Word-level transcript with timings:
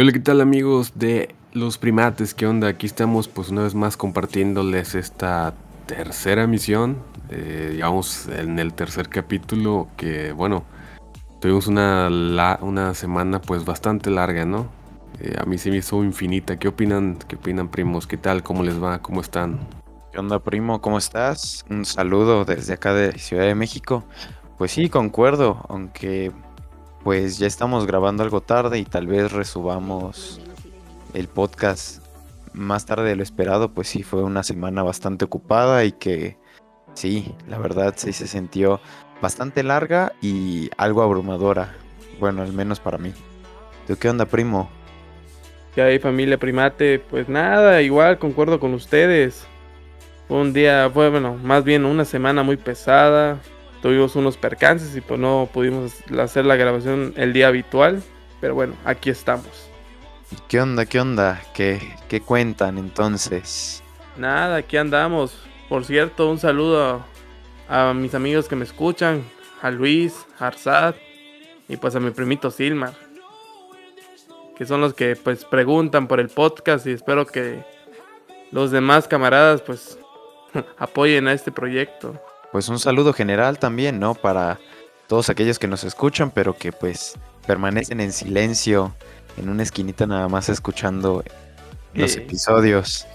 hola, 0.00 0.12
¿qué 0.12 0.20
tal 0.20 0.40
amigos 0.40 0.92
de 0.94 1.34
los 1.52 1.76
primates? 1.76 2.32
¿Qué 2.32 2.46
onda? 2.46 2.68
Aquí 2.68 2.86
estamos 2.86 3.28
pues 3.28 3.50
una 3.50 3.64
vez 3.64 3.74
más 3.74 3.98
compartiéndoles 3.98 4.94
esta 4.94 5.52
tercera 5.84 6.46
misión. 6.46 6.96
Eh, 7.28 7.72
digamos 7.72 8.26
en 8.28 8.58
el 8.58 8.72
tercer 8.72 9.10
capítulo 9.10 9.88
que 9.98 10.32
bueno, 10.32 10.64
tuvimos 11.38 11.66
una, 11.66 12.08
una 12.62 12.94
semana 12.94 13.42
pues 13.42 13.66
bastante 13.66 14.10
larga, 14.10 14.46
¿no? 14.46 14.68
Eh, 15.20 15.36
a 15.38 15.44
mí 15.44 15.58
se 15.58 15.70
me 15.70 15.76
hizo 15.76 16.02
infinita. 16.02 16.58
¿Qué 16.58 16.68
opinan? 16.68 17.18
¿Qué 17.28 17.36
opinan 17.36 17.68
primos? 17.68 18.06
¿Qué 18.06 18.16
tal? 18.16 18.42
¿Cómo 18.42 18.62
les 18.62 18.82
va? 18.82 19.02
¿Cómo 19.02 19.20
están? 19.20 19.60
¿Qué 20.12 20.18
onda 20.18 20.38
primo? 20.38 20.80
¿Cómo 20.80 20.96
estás? 20.96 21.66
Un 21.68 21.84
saludo 21.84 22.46
desde 22.46 22.72
acá 22.72 22.94
de 22.94 23.18
Ciudad 23.18 23.44
de 23.44 23.54
México. 23.54 24.04
Pues 24.56 24.72
sí, 24.72 24.88
concuerdo, 24.88 25.66
aunque 25.68 26.32
pues 27.02 27.38
ya 27.38 27.46
estamos 27.46 27.86
grabando 27.86 28.22
algo 28.22 28.40
tarde 28.40 28.78
y 28.78 28.84
tal 28.84 29.06
vez 29.06 29.32
resubamos 29.32 30.40
el 31.14 31.28
podcast 31.28 32.04
más 32.52 32.84
tarde 32.84 33.08
de 33.08 33.16
lo 33.16 33.22
esperado, 33.22 33.72
pues 33.72 33.88
sí 33.88 34.02
fue 34.02 34.22
una 34.22 34.42
semana 34.42 34.82
bastante 34.82 35.24
ocupada 35.24 35.84
y 35.84 35.92
que 35.92 36.36
sí, 36.94 37.34
la 37.48 37.58
verdad 37.58 37.94
sí 37.96 38.12
se 38.12 38.26
sintió 38.26 38.80
bastante 39.22 39.62
larga 39.62 40.12
y 40.20 40.70
algo 40.76 41.02
abrumadora. 41.02 41.74
Bueno, 42.18 42.42
al 42.42 42.52
menos 42.52 42.80
para 42.80 42.98
mí. 42.98 43.12
¿Tú 43.86 43.96
qué 43.96 44.08
onda, 44.08 44.26
primo? 44.26 44.68
¿Qué 45.74 45.82
hay, 45.82 45.98
familia 45.98 46.38
primate? 46.38 46.98
Pues 46.98 47.28
nada, 47.28 47.80
igual 47.80 48.18
concuerdo 48.18 48.60
con 48.60 48.74
ustedes. 48.74 49.46
Un 50.28 50.52
día, 50.52 50.88
bueno, 50.88 51.36
más 51.42 51.64
bien 51.64 51.84
una 51.84 52.04
semana 52.04 52.42
muy 52.42 52.56
pesada 52.56 53.40
tuvimos 53.82 54.16
unos 54.16 54.36
percances 54.36 54.96
y 54.96 55.00
pues 55.00 55.18
no 55.18 55.48
pudimos 55.52 55.94
hacer 56.18 56.44
la 56.44 56.56
grabación 56.56 57.14
el 57.16 57.32
día 57.32 57.48
habitual. 57.48 58.02
Pero 58.40 58.54
bueno, 58.54 58.74
aquí 58.84 59.10
estamos. 59.10 59.68
¿Qué 60.48 60.60
onda? 60.60 60.86
¿Qué 60.86 61.00
onda? 61.00 61.42
¿Qué, 61.54 61.80
qué 62.08 62.20
cuentan 62.20 62.78
entonces? 62.78 63.82
Nada, 64.16 64.56
aquí 64.56 64.76
andamos. 64.76 65.36
Por 65.68 65.84
cierto, 65.84 66.30
un 66.30 66.38
saludo 66.38 67.04
a, 67.68 67.94
mis 67.94 68.14
amigos 68.14 68.48
que 68.48 68.56
me 68.56 68.64
escuchan, 68.64 69.24
a 69.62 69.70
Luis, 69.70 70.26
a 70.38 70.48
Arzad 70.48 70.94
y 71.68 71.76
pues 71.76 71.94
a 71.94 72.00
mi 72.00 72.10
primito 72.10 72.50
Silmar. 72.50 72.94
Que 74.56 74.66
son 74.66 74.80
los 74.80 74.94
que 74.94 75.16
pues 75.16 75.44
preguntan 75.44 76.06
por 76.06 76.20
el 76.20 76.28
podcast 76.28 76.86
y 76.86 76.92
espero 76.92 77.26
que 77.26 77.64
los 78.50 78.70
demás 78.70 79.08
camaradas 79.08 79.62
pues 79.62 79.98
apoyen 80.78 81.28
a 81.28 81.32
este 81.32 81.52
proyecto 81.52 82.20
pues 82.52 82.68
un 82.68 82.78
saludo 82.78 83.12
general 83.12 83.58
también, 83.58 83.98
¿no? 83.98 84.14
Para 84.14 84.58
todos 85.06 85.28
aquellos 85.30 85.58
que 85.58 85.68
nos 85.68 85.84
escuchan, 85.84 86.30
pero 86.30 86.56
que 86.56 86.72
pues 86.72 87.18
permanecen 87.46 88.00
en 88.00 88.12
silencio, 88.12 88.94
en 89.36 89.48
una 89.48 89.62
esquinita 89.62 90.06
nada 90.06 90.28
más 90.28 90.48
escuchando 90.48 91.24
los 91.94 92.16
episodios. 92.16 93.06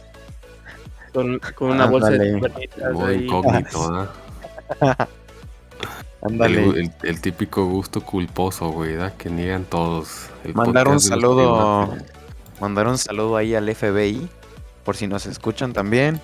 Con, 1.13 1.39
una 1.59 1.85
bolsa 1.85 2.09
de 2.09 2.27
incógnito, 3.15 4.09
El, 6.21 6.91
el, 7.03 7.21
típico 7.21 7.65
gusto 7.67 8.01
culposo, 8.01 8.69
güey, 8.69 8.97
que 9.17 9.29
niegan 9.29 9.63
todos. 9.63 10.27
mandar 10.55 10.87
un 10.87 10.99
saludo, 10.99 11.95
mandar 12.59 12.87
un 12.87 12.97
saludo 12.97 13.37
ahí 13.37 13.53
al 13.53 13.73
FBI, 13.73 14.27
por 14.83 14.95
si 14.95 15.05
nos 15.05 15.27
escuchan 15.27 15.71
también. 15.71 16.19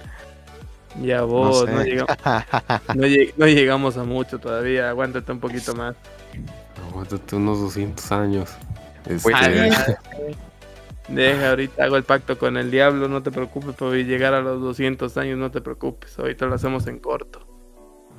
Ya 0.99 1.21
vos, 1.23 1.65
no, 3.37 3.47
llegamos, 3.47 3.97
a 3.97 4.03
mucho 4.03 4.39
todavía, 4.39 4.89
aguántate 4.89 5.31
un 5.31 5.39
poquito 5.39 5.73
más. 5.73 5.95
Aguántate 6.89 7.35
unos 7.35 7.59
200 7.61 8.11
años. 8.11 8.49
Este... 9.05 9.31
Deja, 11.07 11.49
ahorita 11.49 11.83
hago 11.83 11.97
el 11.97 12.03
pacto 12.03 12.37
con 12.37 12.57
el 12.57 12.71
diablo, 12.71 13.07
no 13.07 13.23
te 13.23 13.31
preocupes, 13.31 13.75
por 13.75 13.93
llegar 13.93 14.33
a 14.33 14.41
los 14.41 14.61
200 14.61 15.15
años, 15.17 15.37
no 15.37 15.51
te 15.51 15.61
preocupes, 15.61 16.17
ahorita 16.19 16.45
lo 16.45 16.55
hacemos 16.55 16.87
en 16.87 16.99
corto. 16.99 17.47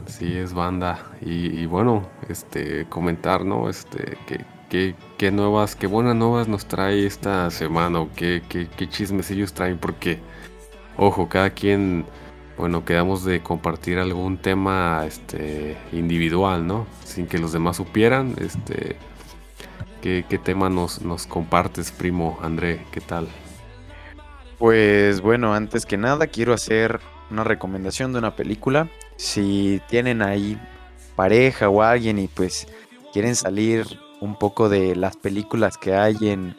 Sí, 0.06 0.36
es 0.36 0.52
banda. 0.52 0.98
Y, 1.20 1.66
bueno, 1.66 2.08
este, 2.28 2.86
comentar, 2.88 3.44
¿no? 3.44 3.68
Este, 3.68 4.16
que, 4.26 4.94
qué 5.18 5.30
nuevas, 5.30 5.76
qué 5.76 5.86
buenas 5.86 6.16
nuevas 6.16 6.48
nos 6.48 6.66
trae 6.66 7.06
esta 7.06 7.50
semana 7.50 8.00
o 8.00 8.08
qué, 8.16 8.42
qué, 8.48 8.68
qué 8.74 8.88
chismecillos 8.88 9.52
traen, 9.52 9.78
porque, 9.78 10.18
ojo, 10.96 11.28
cada 11.28 11.50
quien 11.50 12.06
bueno, 12.62 12.84
quedamos 12.84 13.24
de 13.24 13.42
compartir 13.42 13.98
algún 13.98 14.38
tema 14.38 15.04
este, 15.04 15.76
individual, 15.90 16.64
¿no? 16.64 16.86
Sin 17.04 17.26
que 17.26 17.36
los 17.38 17.52
demás 17.52 17.78
supieran. 17.78 18.36
Este, 18.38 18.94
¿qué, 20.00 20.22
tema 20.44 20.70
nos, 20.70 21.02
nos 21.02 21.26
compartes, 21.26 21.90
primo 21.90 22.38
André? 22.40 22.86
¿Qué 22.92 23.00
tal? 23.00 23.26
Pues 24.60 25.20
bueno, 25.22 25.52
antes 25.54 25.84
que 25.86 25.96
nada 25.96 26.28
quiero 26.28 26.54
hacer 26.54 27.00
una 27.32 27.42
recomendación 27.42 28.12
de 28.12 28.20
una 28.20 28.36
película. 28.36 28.88
Si 29.16 29.82
tienen 29.88 30.22
ahí 30.22 30.56
pareja 31.16 31.68
o 31.68 31.82
alguien 31.82 32.20
y 32.20 32.28
pues 32.28 32.68
quieren 33.12 33.34
salir 33.34 33.98
un 34.20 34.38
poco 34.38 34.68
de 34.68 34.94
las 34.94 35.16
películas 35.16 35.76
que 35.76 35.96
hay 35.96 36.16
en 36.20 36.54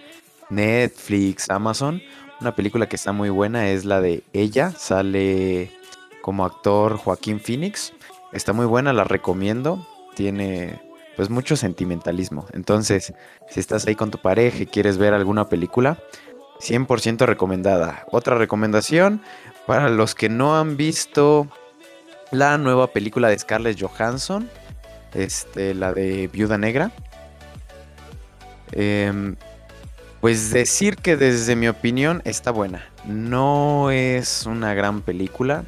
Netflix, 0.50 1.50
Amazon, 1.50 2.02
una 2.42 2.54
película 2.54 2.90
que 2.90 2.98
está 2.98 3.14
muy 3.14 3.30
buena 3.30 3.70
es 3.70 3.86
la 3.86 4.02
de 4.02 4.24
Ella, 4.34 4.72
sale 4.72 5.72
como 6.24 6.46
actor 6.46 6.96
Joaquín 6.98 7.42
Phoenix. 7.42 7.94
Está 8.32 8.54
muy 8.54 8.66
buena, 8.66 8.94
la 8.94 9.04
recomiendo. 9.04 9.86
Tiene 10.16 10.82
pues 11.18 11.30
mucho 11.30 11.56
sentimentalismo. 11.56 12.48
Entonces, 12.54 13.14
si 13.50 13.60
estás 13.60 13.86
ahí 13.86 13.96
con 13.96 14.10
tu 14.10 14.18
pareja 14.18 14.64
y 14.64 14.66
quieres 14.66 14.98
ver 14.98 15.14
alguna 15.14 15.50
película, 15.50 16.00
100% 16.62 17.26
recomendada. 17.26 18.06
Otra 18.10 18.38
recomendación 18.38 19.22
para 19.68 19.90
los 19.90 20.16
que 20.16 20.30
no 20.30 20.58
han 20.58 20.78
visto 20.78 21.48
la 22.32 22.58
nueva 22.58 22.88
película 22.88 23.28
de 23.28 23.38
Scarlett 23.38 23.80
Johansson, 23.80 24.50
este, 25.14 25.74
la 25.74 25.94
de 25.94 26.30
Viuda 26.30 26.58
Negra. 26.58 26.92
Em, 28.72 29.36
pues 30.22 30.52
decir 30.52 30.96
que 30.96 31.18
desde 31.18 31.58
mi 31.58 31.68
opinión 31.68 32.22
está 32.24 32.52
buena. 32.52 32.86
No 33.06 33.92
es 33.92 34.46
una 34.46 34.74
gran 34.74 35.02
película, 35.02 35.66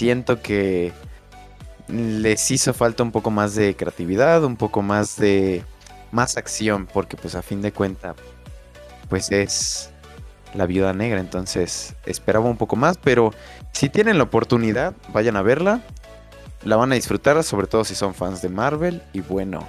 siento 0.00 0.40
que 0.40 0.94
les 1.88 2.50
hizo 2.50 2.72
falta 2.72 3.02
un 3.02 3.12
poco 3.12 3.30
más 3.30 3.54
de 3.54 3.76
creatividad, 3.76 4.42
un 4.44 4.56
poco 4.56 4.80
más 4.80 5.18
de 5.18 5.62
más 6.10 6.38
acción, 6.38 6.86
porque 6.90 7.18
pues 7.18 7.34
a 7.34 7.42
fin 7.42 7.60
de 7.60 7.70
cuenta 7.70 8.14
pues 9.10 9.30
es 9.30 9.90
la 10.54 10.64
viuda 10.64 10.94
negra, 10.94 11.20
entonces 11.20 11.94
esperaba 12.06 12.46
un 12.46 12.56
poco 12.56 12.76
más, 12.76 12.96
pero 12.96 13.34
si 13.72 13.90
tienen 13.90 14.16
la 14.16 14.24
oportunidad, 14.24 14.94
vayan 15.12 15.36
a 15.36 15.42
verla, 15.42 15.82
la 16.64 16.76
van 16.76 16.92
a 16.92 16.94
disfrutar, 16.94 17.44
sobre 17.44 17.66
todo 17.66 17.84
si 17.84 17.94
son 17.94 18.14
fans 18.14 18.40
de 18.40 18.48
Marvel, 18.48 19.02
y 19.12 19.20
bueno, 19.20 19.68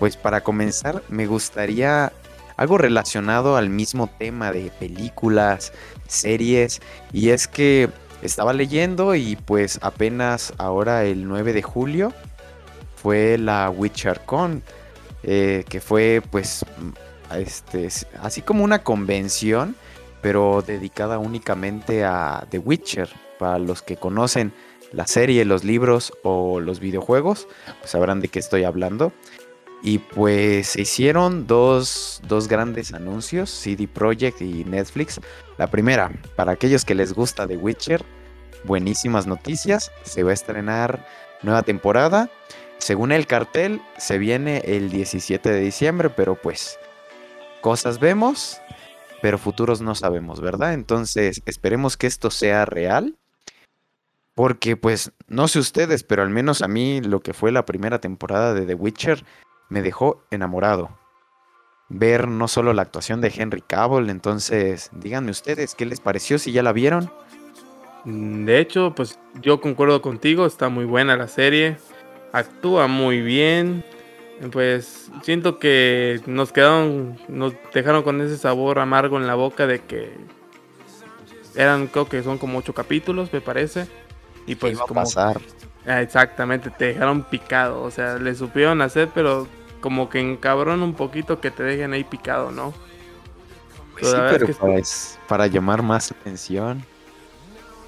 pues 0.00 0.16
para 0.16 0.40
comenzar 0.40 1.04
me 1.08 1.28
gustaría 1.28 2.12
algo 2.56 2.78
relacionado 2.78 3.56
al 3.56 3.70
mismo 3.70 4.10
tema 4.18 4.50
de 4.50 4.72
películas, 4.80 5.72
series, 6.08 6.82
y 7.12 7.28
es 7.28 7.46
que 7.46 7.90
estaba 8.22 8.52
leyendo 8.52 9.14
y 9.14 9.36
pues 9.36 9.78
apenas 9.82 10.52
ahora 10.58 11.04
el 11.04 11.26
9 11.26 11.52
de 11.52 11.62
julio 11.62 12.12
fue 12.96 13.38
la 13.38 13.70
WitcherCon, 13.70 14.62
eh, 15.22 15.64
que 15.68 15.80
fue 15.80 16.22
pues 16.30 16.64
este, 17.36 17.88
así 18.20 18.42
como 18.42 18.64
una 18.64 18.82
convención, 18.82 19.76
pero 20.20 20.62
dedicada 20.66 21.18
únicamente 21.18 22.04
a 22.04 22.46
The 22.50 22.58
Witcher. 22.58 23.08
Para 23.38 23.60
los 23.60 23.82
que 23.82 23.96
conocen 23.96 24.52
la 24.90 25.06
serie, 25.06 25.44
los 25.44 25.62
libros 25.62 26.12
o 26.24 26.58
los 26.58 26.80
videojuegos, 26.80 27.46
pues 27.78 27.92
sabrán 27.92 28.20
de 28.20 28.26
qué 28.26 28.40
estoy 28.40 28.64
hablando. 28.64 29.12
Y 29.82 29.98
pues 29.98 30.68
se 30.68 30.82
hicieron 30.82 31.46
dos, 31.46 32.20
dos, 32.26 32.48
grandes 32.48 32.92
anuncios, 32.92 33.50
CD 33.50 33.86
Projekt 33.86 34.42
y 34.42 34.64
Netflix. 34.64 35.20
La 35.56 35.68
primera, 35.68 36.10
para 36.34 36.52
aquellos 36.52 36.84
que 36.84 36.96
les 36.96 37.12
gusta 37.12 37.46
The 37.46 37.56
Witcher, 37.56 38.04
buenísimas 38.64 39.26
noticias. 39.26 39.92
Se 40.02 40.24
va 40.24 40.30
a 40.30 40.34
estrenar 40.34 41.06
nueva 41.42 41.62
temporada. 41.62 42.28
Según 42.78 43.12
el 43.12 43.26
cartel, 43.26 43.80
se 43.98 44.18
viene 44.18 44.62
el 44.64 44.90
17 44.90 45.50
de 45.50 45.60
diciembre, 45.60 46.10
pero 46.10 46.34
pues 46.34 46.78
cosas 47.60 47.98
vemos, 47.98 48.60
pero 49.20 49.38
futuros 49.38 49.80
no 49.80 49.94
sabemos, 49.94 50.40
¿verdad? 50.40 50.74
Entonces 50.74 51.42
esperemos 51.46 51.96
que 51.96 52.06
esto 52.06 52.30
sea 52.30 52.64
real. 52.64 53.16
Porque 54.34 54.76
pues 54.76 55.10
no 55.26 55.48
sé 55.48 55.58
ustedes, 55.58 56.04
pero 56.04 56.22
al 56.22 56.30
menos 56.30 56.62
a 56.62 56.68
mí 56.68 57.00
lo 57.00 57.18
que 57.20 57.34
fue 57.34 57.50
la 57.50 57.64
primera 57.64 58.00
temporada 58.00 58.54
de 58.54 58.66
The 58.66 58.74
Witcher 58.74 59.24
me 59.68 59.82
dejó 59.82 60.22
enamorado. 60.30 60.90
Ver 61.88 62.28
no 62.28 62.48
solo 62.48 62.72
la 62.72 62.82
actuación 62.82 63.20
de 63.20 63.32
Henry 63.34 63.62
Cavill, 63.62 64.10
entonces 64.10 64.90
díganme 64.92 65.30
ustedes 65.30 65.74
qué 65.74 65.86
les 65.86 66.00
pareció 66.00 66.38
si 66.38 66.52
ya 66.52 66.62
la 66.62 66.72
vieron. 66.72 67.10
Mm, 68.04 68.44
de 68.44 68.58
hecho, 68.58 68.94
pues 68.94 69.18
yo 69.40 69.60
concuerdo 69.60 70.02
contigo, 70.02 70.46
está 70.46 70.68
muy 70.68 70.84
buena 70.84 71.16
la 71.16 71.28
serie, 71.28 71.78
actúa 72.32 72.86
muy 72.86 73.20
bien 73.20 73.84
pues 74.52 75.10
siento 75.22 75.58
que 75.58 76.20
nos 76.26 76.52
quedaron, 76.52 77.18
nos 77.28 77.54
dejaron 77.74 78.02
con 78.02 78.20
ese 78.20 78.36
sabor 78.36 78.78
amargo 78.78 79.16
en 79.16 79.26
la 79.26 79.34
boca 79.34 79.66
de 79.66 79.80
que 79.80 80.12
eran, 81.56 81.88
creo 81.88 82.08
que 82.08 82.22
son 82.22 82.38
como 82.38 82.58
ocho 82.58 82.72
capítulos, 82.72 83.32
me 83.32 83.40
parece. 83.40 83.88
Y 84.46 84.54
pues 84.54 84.74
Iba 84.74 84.84
a 84.84 84.86
como 84.86 85.00
pasar. 85.00 85.40
Ah, 85.86 86.02
exactamente, 86.02 86.70
te 86.70 86.86
dejaron 86.86 87.24
picado, 87.24 87.82
o 87.82 87.90
sea, 87.90 88.18
le 88.18 88.34
supieron 88.34 88.80
hacer, 88.80 89.08
pero 89.12 89.48
como 89.80 90.08
que 90.08 90.20
encabrón 90.20 90.82
un 90.82 90.94
poquito 90.96 91.40
que 91.40 91.50
te 91.50 91.62
dejen 91.62 91.92
ahí 91.92 92.04
picado, 92.04 92.50
¿no? 92.52 92.74
Pues 93.92 94.06
Pero 94.06 94.12
sí, 94.12 94.22
es 94.22 94.24
pero 94.26 94.48
para 95.26 95.46
llamar 95.46 95.82
más 95.82 96.10
atención. 96.12 96.86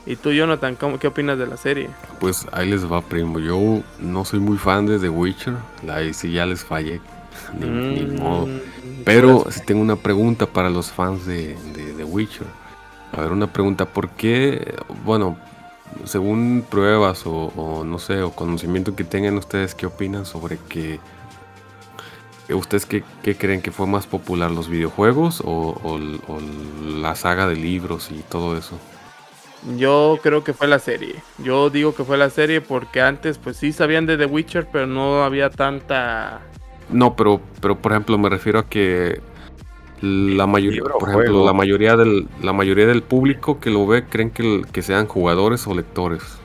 Y 0.05 0.17
tú, 0.17 0.31
Jonathan, 0.33 0.77
¿cómo- 0.77 0.99
¿qué 0.99 1.07
opinas 1.07 1.39
de 1.39 1.47
la 1.47 1.57
serie? 1.57 1.97
Pues 2.19 2.47
ahí 2.53 2.69
les 2.69 2.91
va, 2.91 3.01
primo. 3.03 3.39
Yo 3.39 3.83
no 3.99 4.25
soy 4.25 4.41
muy 4.41 4.59
fan 4.59 4.87
de 4.87 4.99
The 4.99 5.09
Witcher. 5.09 5.55
Ahí 5.89 6.13
sí 6.15 6.33
ya 6.33 6.47
les 6.47 6.65
fallé. 6.65 7.01
Ni, 7.53 7.71
ni 7.89 8.07
Mm, 8.07 8.15
modo. 8.19 8.51
Pero 9.05 9.47
sí 9.51 9.61
tengo 9.65 9.81
una 9.81 9.97
pregunta 9.97 10.47
para 10.47 10.71
los 10.71 10.91
fans 10.93 11.25
de, 11.27 11.57
de 11.75 11.95
The 11.95 12.05
Witcher. 12.05 12.47
A 13.13 13.21
ver, 13.23 13.33
una 13.33 13.53
pregunta. 13.53 13.87
¿Por 13.87 14.11
qué, 14.11 14.75
bueno, 15.05 15.39
según 16.05 16.67
pruebas 16.69 17.27
o, 17.27 17.33
o 17.57 17.85
no 17.85 17.99
sé, 17.99 18.23
o 18.23 18.33
conocimiento 18.33 18.95
que 18.97 19.05
tengan 19.05 19.37
ustedes, 19.39 19.75
qué 19.75 19.87
opinan 19.87 20.27
sobre 20.27 20.59
que... 20.69 21.01
¿Ustedes 22.55 22.87
qué, 22.87 23.05
qué 23.23 23.37
creen 23.37 23.63
que 23.63 23.71
fue 23.73 23.87
más 23.87 24.07
popular, 24.07 24.51
los 24.51 24.69
videojuegos 24.69 25.43
o, 25.45 25.81
o 25.83 25.99
l- 25.99 26.21
o 26.29 26.41
la 27.01 27.15
saga 27.15 27.47
de 27.47 27.57
libros 27.57 28.11
y 28.11 28.23
todo 28.25 28.57
eso? 28.57 28.79
Yo 29.63 30.21
creo 30.23 30.43
que 30.45 30.55
fue 30.55 30.69
la 30.69 30.79
serie. 30.79 31.25
Yo 31.39 31.71
digo 31.71 31.95
que 31.95 32.05
fue 32.05 32.17
la 32.19 32.31
serie 32.31 32.61
porque 32.63 33.01
antes, 33.03 33.39
pues 33.39 33.57
sí 33.59 33.73
sabían 33.73 34.07
de 34.07 34.17
The 34.17 34.27
Witcher, 34.27 34.69
pero 34.71 34.87
no 34.87 35.23
había 35.25 35.51
tanta. 35.51 36.51
No, 36.89 37.15
pero, 37.17 37.41
pero 37.61 37.81
por 37.81 37.93
ejemplo 37.93 38.19
me 38.19 38.29
refiero 38.29 38.59
a 38.59 38.69
que 38.69 39.23
la 40.03 40.47
mayoría, 40.47 40.83
por 40.99 41.11
ejemplo, 41.11 41.45
juego. 41.45 41.45
la 41.45 41.55
mayoría 41.55 41.97
del, 41.97 42.29
la 42.43 42.53
mayoría 42.55 42.87
del 42.87 43.03
público 43.05 43.61
que 43.61 43.71
lo 43.71 43.87
ve 43.87 44.09
creen 44.09 44.31
que, 44.33 44.63
que 44.73 44.83
sean 44.83 45.07
jugadores 45.07 45.67
o 45.69 45.75
lectores. 45.75 46.40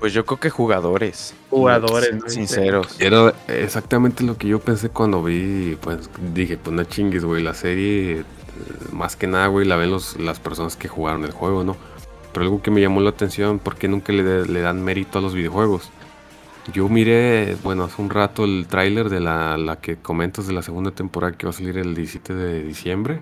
Pues 0.00 0.12
yo 0.12 0.26
creo 0.26 0.38
que 0.38 0.50
jugadores. 0.50 1.34
Jugadores, 1.50 2.10
sinceros. 2.32 3.00
Era 3.00 3.32
exactamente 3.48 4.22
lo 4.22 4.36
que 4.36 4.48
yo 4.48 4.58
pensé 4.60 4.90
cuando 4.90 5.22
vi, 5.22 5.76
pues 5.80 6.10
dije, 6.34 6.56
pues 6.58 6.76
no 6.76 6.84
chingues, 6.84 7.24
güey, 7.24 7.42
la 7.42 7.54
serie, 7.54 8.20
eh, 8.20 8.24
más 8.92 9.16
que 9.16 9.26
nada, 9.26 9.46
güey, 9.46 9.66
la 9.66 9.76
ven 9.76 9.90
los, 9.90 10.18
las 10.20 10.40
personas 10.40 10.76
que 10.76 10.88
jugaron 10.88 11.24
el 11.24 11.30
juego, 11.32 11.64
¿no? 11.64 11.76
Pero 12.32 12.44
algo 12.44 12.60
que 12.62 12.70
me 12.70 12.80
llamó 12.80 13.00
la 13.00 13.10
atención, 13.10 13.58
porque 13.58 13.88
nunca 13.88 14.12
le, 14.12 14.22
de- 14.24 14.46
le 14.46 14.60
dan 14.60 14.82
mérito 14.82 15.18
a 15.20 15.22
los 15.22 15.34
videojuegos? 15.34 15.90
Yo 16.72 16.88
miré, 16.88 17.56
bueno, 17.62 17.84
hace 17.84 18.00
un 18.02 18.10
rato 18.10 18.44
el 18.44 18.66
tráiler 18.68 19.08
de 19.10 19.20
la, 19.20 19.56
la 19.56 19.76
que 19.76 19.96
comentas 19.96 20.46
de 20.46 20.52
la 20.54 20.62
segunda 20.62 20.90
temporada 20.90 21.36
que 21.36 21.46
va 21.46 21.50
a 21.50 21.52
salir 21.54 21.76
el 21.78 21.94
17 21.94 22.34
de 22.34 22.62
diciembre. 22.62 23.20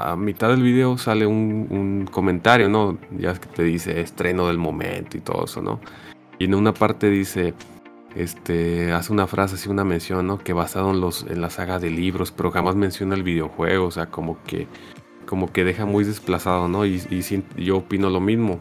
A 0.00 0.16
mitad 0.16 0.48
del 0.48 0.62
video 0.62 0.96
sale 0.96 1.26
un, 1.26 2.08
comentario, 2.10 2.68
¿no? 2.68 2.98
Ya 3.18 3.34
que 3.34 3.48
te 3.48 3.62
dice 3.64 4.00
estreno 4.00 4.46
del 4.46 4.58
momento 4.58 5.16
y 5.16 5.20
todo 5.20 5.44
eso, 5.44 5.60
¿no? 5.60 5.80
Y 6.38 6.44
en 6.44 6.54
una 6.54 6.72
parte 6.72 7.10
dice, 7.10 7.54
este, 8.14 8.92
hace 8.92 9.12
una 9.12 9.26
frase 9.26 9.56
así, 9.56 9.68
una 9.68 9.84
mención, 9.84 10.26
¿no? 10.26 10.38
Que 10.38 10.52
basado 10.52 10.90
en, 10.90 11.00
los, 11.00 11.26
en 11.28 11.40
la 11.40 11.50
saga 11.50 11.78
de 11.78 11.90
libros, 11.90 12.30
pero 12.30 12.50
jamás 12.50 12.76
menciona 12.76 13.14
el 13.14 13.24
videojuego, 13.24 13.86
o 13.86 13.90
sea, 13.90 14.06
como 14.06 14.42
que, 14.44 14.68
como 15.26 15.52
que 15.52 15.64
deja 15.64 15.84
muy 15.84 16.04
desplazado, 16.04 16.68
¿no? 16.68 16.86
Y, 16.86 17.02
y 17.10 17.64
yo 17.64 17.78
opino 17.78 18.08
lo 18.08 18.20
mismo. 18.20 18.60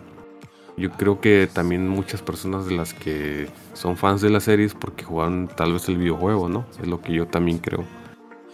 Yo 0.76 0.92
creo 0.92 1.22
que 1.22 1.50
también 1.52 1.88
muchas 1.88 2.22
personas 2.22 2.68
de 2.68 2.76
las 2.76 2.94
que 2.94 3.48
son 3.74 3.98
fans 3.98 4.22
de 4.22 4.30
las 4.30 4.44
series 4.44 4.76
porque 4.76 5.04
jugaron 5.04 5.50
tal 5.56 5.74
vez 5.74 5.88
el 5.90 5.98
videojuego, 5.98 6.50
¿no? 6.50 6.66
Es 6.80 6.88
lo 6.88 7.02
que 7.02 7.14
yo 7.14 7.28
también 7.28 7.58
creo. 7.58 7.84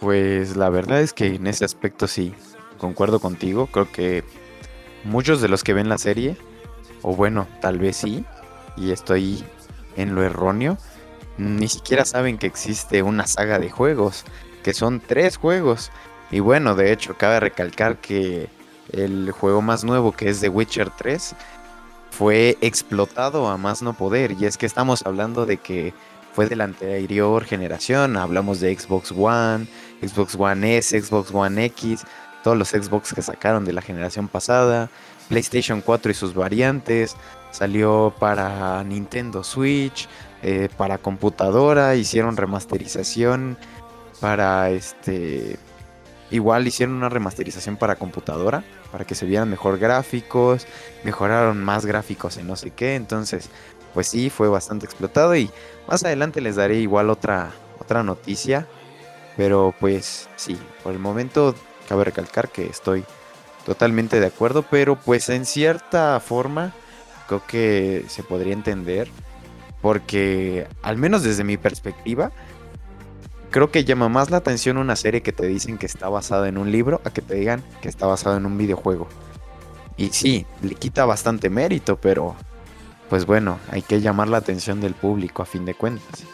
Pues 0.00 0.56
la 0.56 0.70
verdad 0.70 1.00
es 1.00 1.12
que 1.12 1.34
en 1.34 1.46
ese 1.46 1.64
aspecto 1.64 2.06
sí, 2.06 2.34
concuerdo 2.78 3.20
contigo. 3.20 3.66
Creo 3.66 3.90
que 3.90 4.24
muchos 5.04 5.40
de 5.40 5.48
los 5.48 5.64
que 5.64 5.74
ven 5.74 5.88
la 5.88 5.98
serie, 5.98 6.36
o 7.02 7.14
bueno, 7.14 7.46
tal 7.60 7.78
vez 7.78 7.96
sí, 7.96 8.24
y 8.76 8.90
estoy 8.90 9.44
en 9.96 10.14
lo 10.14 10.22
erróneo, 10.22 10.78
ni 11.36 11.68
siquiera 11.68 12.04
saben 12.04 12.38
que 12.38 12.46
existe 12.46 13.02
una 13.02 13.26
saga 13.26 13.58
de 13.58 13.70
juegos, 13.70 14.24
que 14.62 14.74
son 14.74 15.00
tres 15.00 15.36
juegos. 15.36 15.90
Y 16.30 16.40
bueno, 16.40 16.74
de 16.74 16.92
hecho, 16.92 17.16
cabe 17.16 17.40
recalcar 17.40 17.98
que 17.98 18.48
el 18.92 19.30
juego 19.32 19.62
más 19.62 19.84
nuevo, 19.84 20.12
que 20.12 20.28
es 20.28 20.40
The 20.40 20.48
Witcher 20.48 20.90
3, 20.90 21.34
fue 22.10 22.56
explotado 22.60 23.48
a 23.48 23.56
más 23.56 23.82
no 23.82 23.94
poder. 23.94 24.32
Y 24.32 24.46
es 24.46 24.56
que 24.56 24.66
estamos 24.66 25.04
hablando 25.04 25.46
de 25.46 25.56
que 25.56 25.92
fue 26.32 26.46
de 26.46 26.56
la 26.56 26.64
anterior 26.64 27.44
generación, 27.44 28.16
hablamos 28.16 28.60
de 28.60 28.76
Xbox 28.76 29.12
One, 29.12 29.66
Xbox 30.02 30.34
One 30.36 30.78
S, 30.78 31.00
Xbox 31.00 31.32
One 31.32 31.64
X, 31.66 32.04
todos 32.44 32.58
los 32.58 32.68
Xbox 32.68 33.14
que 33.14 33.22
sacaron 33.22 33.64
de 33.64 33.72
la 33.72 33.80
generación 33.80 34.28
pasada, 34.28 34.90
PlayStation 35.28 35.80
4 35.80 36.12
y 36.12 36.14
sus 36.14 36.34
variantes, 36.34 37.16
salió 37.50 38.14
para 38.20 38.84
Nintendo 38.84 39.42
Switch, 39.42 40.06
eh, 40.42 40.68
para 40.76 40.98
computadora, 40.98 41.96
hicieron 41.96 42.36
remasterización 42.36 43.56
para 44.20 44.70
este... 44.70 45.58
Igual 46.30 46.66
hicieron 46.66 46.96
una 46.96 47.08
remasterización 47.08 47.76
para 47.76 47.96
computadora, 47.96 48.62
para 48.92 49.04
que 49.06 49.14
se 49.14 49.24
vieran 49.24 49.48
mejor 49.48 49.78
gráficos, 49.78 50.66
mejoraron 51.02 51.62
más 51.62 51.86
gráficos 51.86 52.36
en 52.36 52.46
no 52.46 52.56
sé 52.56 52.70
qué, 52.70 52.94
entonces 52.94 53.48
pues 53.94 54.08
sí, 54.08 54.28
fue 54.28 54.48
bastante 54.48 54.84
explotado 54.84 55.34
y 55.36 55.50
más 55.88 56.04
adelante 56.04 56.40
les 56.40 56.56
daré 56.56 56.76
igual 56.76 57.08
otra, 57.08 57.52
otra 57.78 58.02
noticia, 58.02 58.66
pero 59.36 59.74
pues 59.78 60.28
sí, 60.36 60.58
por 60.82 60.92
el 60.92 60.98
momento 60.98 61.54
cabe 61.88 62.04
recalcar 62.04 62.48
que 62.50 62.66
estoy 62.66 63.04
totalmente 63.64 64.20
de 64.20 64.26
acuerdo, 64.26 64.64
pero 64.70 64.96
pues 64.96 65.28
en 65.28 65.46
cierta 65.46 66.20
forma 66.20 66.72
creo 67.26 67.42
que 67.46 68.04
se 68.08 68.22
podría 68.22 68.52
entender, 68.52 69.08
porque 69.80 70.66
al 70.82 70.96
menos 70.96 71.22
desde 71.22 71.44
mi 71.44 71.56
perspectiva, 71.56 72.32
creo 73.50 73.70
que 73.70 73.84
llama 73.84 74.08
más 74.08 74.30
la 74.30 74.38
atención 74.38 74.78
una 74.78 74.96
serie 74.96 75.22
que 75.22 75.32
te 75.32 75.46
dicen 75.46 75.78
que 75.78 75.86
está 75.86 76.08
basada 76.08 76.48
en 76.48 76.58
un 76.58 76.70
libro 76.72 77.00
a 77.04 77.10
que 77.10 77.22
te 77.22 77.34
digan 77.34 77.62
que 77.80 77.88
está 77.88 78.06
basada 78.06 78.36
en 78.36 78.46
un 78.46 78.58
videojuego. 78.58 79.08
Y 79.96 80.08
sí, 80.10 80.44
le 80.62 80.74
quita 80.74 81.04
bastante 81.04 81.50
mérito, 81.50 81.96
pero 81.96 82.34
pues 83.08 83.26
bueno, 83.26 83.58
hay 83.70 83.82
que 83.82 84.00
llamar 84.00 84.28
la 84.28 84.38
atención 84.38 84.80
del 84.80 84.94
público 84.94 85.42
a 85.42 85.46
fin 85.46 85.64
de 85.64 85.74
cuentas. 85.74 86.24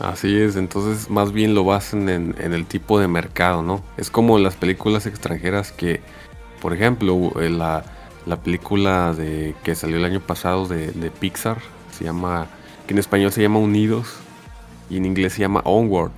Así 0.00 0.40
es, 0.40 0.54
entonces 0.54 1.10
más 1.10 1.32
bien 1.32 1.54
lo 1.54 1.64
basan 1.64 2.08
en, 2.08 2.34
en 2.38 2.52
el 2.52 2.66
tipo 2.66 3.00
de 3.00 3.08
mercado, 3.08 3.62
¿no? 3.62 3.82
Es 3.96 4.10
como 4.10 4.38
las 4.38 4.54
películas 4.54 5.06
extranjeras 5.06 5.72
que, 5.72 6.00
por 6.60 6.72
ejemplo, 6.72 7.32
eh, 7.40 7.50
la, 7.50 7.84
la 8.24 8.36
película 8.40 9.12
de 9.12 9.56
que 9.64 9.74
salió 9.74 9.96
el 9.96 10.04
año 10.04 10.20
pasado 10.20 10.68
de, 10.68 10.92
de 10.92 11.10
Pixar, 11.10 11.58
se 11.90 12.04
llama, 12.04 12.46
que 12.86 12.94
en 12.94 12.98
español 12.98 13.32
se 13.32 13.42
llama 13.42 13.58
Unidos 13.58 14.14
y 14.88 14.98
en 14.98 15.04
inglés 15.04 15.32
se 15.32 15.40
llama 15.40 15.62
Onward. 15.64 16.12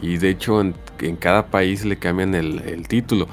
Y 0.00 0.16
de 0.16 0.30
hecho 0.30 0.60
en, 0.60 0.74
en 0.98 1.14
cada 1.16 1.46
país 1.46 1.84
le 1.84 1.98
cambian 1.98 2.34
el, 2.34 2.60
el 2.60 2.88
título. 2.88 3.28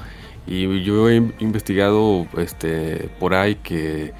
Y 0.46 0.82
yo 0.84 1.08
he 1.08 1.16
investigado 1.40 2.26
este, 2.36 3.08
por 3.18 3.34
ahí 3.34 3.56
que, 3.56 4.12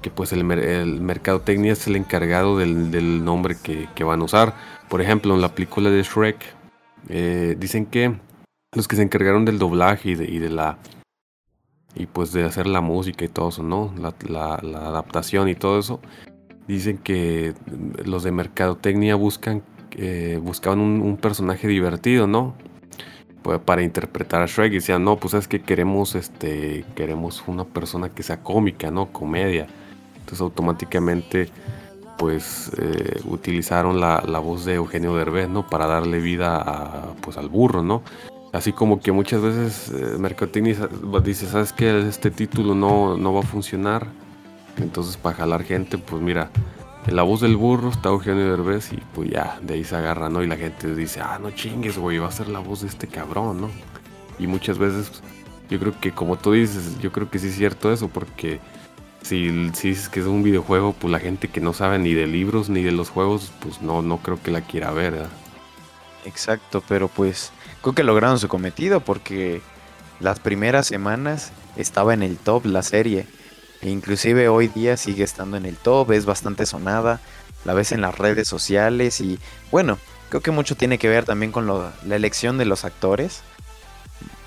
que 0.00 0.10
pues 0.10 0.32
el, 0.32 0.48
el 0.50 1.00
mercadotecnia 1.00 1.72
es 1.72 1.86
el 1.88 1.96
encargado 1.96 2.56
del, 2.56 2.90
del 2.92 3.24
nombre 3.24 3.56
que, 3.60 3.88
que 3.96 4.04
van 4.04 4.20
a 4.20 4.24
usar. 4.24 4.77
Por 4.88 5.02
ejemplo, 5.02 5.34
en 5.34 5.40
la 5.40 5.54
película 5.54 5.90
de 5.90 6.02
Shrek, 6.02 6.36
eh, 7.08 7.56
dicen 7.58 7.86
que 7.86 8.14
los 8.74 8.88
que 8.88 8.96
se 8.96 9.02
encargaron 9.02 9.44
del 9.44 9.58
doblaje 9.58 10.10
y 10.10 10.14
de, 10.14 10.50
la 10.50 10.78
y 11.94 12.06
pues 12.06 12.32
de 12.32 12.44
hacer 12.44 12.66
la 12.66 12.80
música 12.80 13.24
y 13.24 13.28
todo 13.28 13.48
eso, 13.48 13.62
¿no? 13.62 13.94
La, 13.98 14.54
adaptación 14.54 15.48
y 15.48 15.54
todo 15.54 15.78
eso, 15.78 16.00
dicen 16.66 16.98
que 16.98 17.54
los 18.04 18.22
de 18.22 18.32
mercadotecnia 18.32 19.14
buscan 19.14 19.62
eh, 19.92 20.38
buscaban 20.42 20.80
un, 20.80 21.00
un 21.00 21.16
personaje 21.16 21.66
divertido, 21.66 22.26
¿no? 22.26 22.54
Pues 23.42 23.58
para 23.60 23.82
interpretar 23.82 24.42
a 24.42 24.46
Shrek 24.46 24.72
y 24.72 24.76
decían, 24.76 25.04
no, 25.04 25.16
pues 25.16 25.34
es 25.34 25.48
que 25.48 25.60
queremos 25.62 26.14
este 26.14 26.84
queremos 26.94 27.44
una 27.46 27.64
persona 27.64 28.10
que 28.10 28.22
sea 28.22 28.42
cómica, 28.42 28.90
¿no? 28.90 29.12
Comedia. 29.12 29.66
Entonces 30.16 30.40
automáticamente 30.40 31.48
pues 32.18 32.70
eh, 32.78 33.20
utilizaron 33.24 34.00
la, 34.00 34.22
la 34.26 34.40
voz 34.40 34.64
de 34.64 34.74
Eugenio 34.74 35.14
Derbez, 35.14 35.48
¿no? 35.48 35.66
Para 35.66 35.86
darle 35.86 36.18
vida 36.20 36.56
a, 36.56 37.12
pues 37.22 37.36
al 37.38 37.48
burro, 37.48 37.82
¿no? 37.82 38.02
Así 38.52 38.72
como 38.72 39.00
que 39.00 39.12
muchas 39.12 39.40
veces 39.40 39.90
eh, 39.90 40.16
Mercadotecnia 40.18 40.74
sa- 40.74 40.88
dice, 41.22 41.46
¿sabes 41.46 41.72
qué? 41.72 42.06
Este 42.08 42.30
título 42.30 42.74
no, 42.74 43.16
no 43.16 43.32
va 43.32 43.40
a 43.40 43.44
funcionar. 43.44 44.06
Entonces 44.78 45.16
para 45.16 45.36
jalar 45.36 45.64
gente, 45.64 45.98
pues 45.98 46.20
mira, 46.22 46.50
en 47.06 47.16
la 47.16 47.22
voz 47.22 47.40
del 47.40 47.56
burro 47.56 47.90
está 47.90 48.08
Eugenio 48.10 48.50
Derbez 48.50 48.92
y 48.92 48.96
pues 49.14 49.30
ya, 49.30 49.58
de 49.62 49.74
ahí 49.74 49.84
se 49.84 49.96
agarra, 49.96 50.28
¿no? 50.28 50.42
Y 50.42 50.46
la 50.46 50.56
gente 50.56 50.94
dice, 50.94 51.20
ah, 51.20 51.38
no 51.40 51.50
chingues, 51.52 51.98
güey, 51.98 52.18
va 52.18 52.28
a 52.28 52.32
ser 52.32 52.48
la 52.48 52.58
voz 52.58 52.82
de 52.82 52.88
este 52.88 53.06
cabrón, 53.06 53.60
¿no? 53.60 53.70
Y 54.38 54.46
muchas 54.46 54.78
veces, 54.78 55.22
yo 55.70 55.78
creo 55.78 55.94
que 56.00 56.12
como 56.12 56.36
tú 56.36 56.52
dices, 56.52 56.98
yo 57.00 57.10
creo 57.12 57.28
que 57.30 57.38
sí 57.38 57.48
es 57.48 57.56
cierto 57.56 57.92
eso, 57.92 58.08
porque 58.08 58.60
si, 59.22 59.70
si 59.74 59.90
dices 59.90 60.08
que 60.08 60.20
es 60.20 60.26
un 60.26 60.42
videojuego, 60.42 60.92
pues 60.92 61.10
la 61.10 61.18
gente 61.18 61.48
que 61.48 61.60
no 61.60 61.72
sabe 61.72 61.98
ni 61.98 62.14
de 62.14 62.26
libros 62.26 62.68
ni 62.68 62.82
de 62.82 62.92
los 62.92 63.10
juegos, 63.10 63.52
pues 63.60 63.82
no, 63.82 64.02
no 64.02 64.18
creo 64.18 64.40
que 64.42 64.50
la 64.50 64.62
quiera 64.62 64.90
ver. 64.90 65.26
Exacto, 66.24 66.82
pero 66.88 67.08
pues 67.08 67.52
creo 67.82 67.94
que 67.94 68.04
lograron 68.04 68.38
su 68.38 68.48
cometido 68.48 69.00
porque 69.00 69.60
las 70.20 70.40
primeras 70.40 70.86
semanas 70.86 71.52
estaba 71.76 72.14
en 72.14 72.22
el 72.22 72.36
top 72.36 72.66
la 72.66 72.82
serie. 72.82 73.26
E 73.80 73.90
inclusive 73.90 74.48
hoy 74.48 74.68
día 74.68 74.96
sigue 74.96 75.22
estando 75.22 75.56
en 75.56 75.64
el 75.64 75.76
top, 75.76 76.10
es 76.12 76.26
bastante 76.26 76.66
sonada, 76.66 77.20
la 77.64 77.74
ves 77.74 77.92
en 77.92 78.00
las 78.00 78.18
redes 78.18 78.48
sociales 78.48 79.20
y 79.20 79.38
bueno, 79.70 79.98
creo 80.28 80.42
que 80.42 80.50
mucho 80.50 80.76
tiene 80.76 80.98
que 80.98 81.08
ver 81.08 81.24
también 81.24 81.52
con 81.52 81.66
la 81.66 82.16
elección 82.16 82.58
de 82.58 82.64
los 82.64 82.84
actores. 82.84 83.42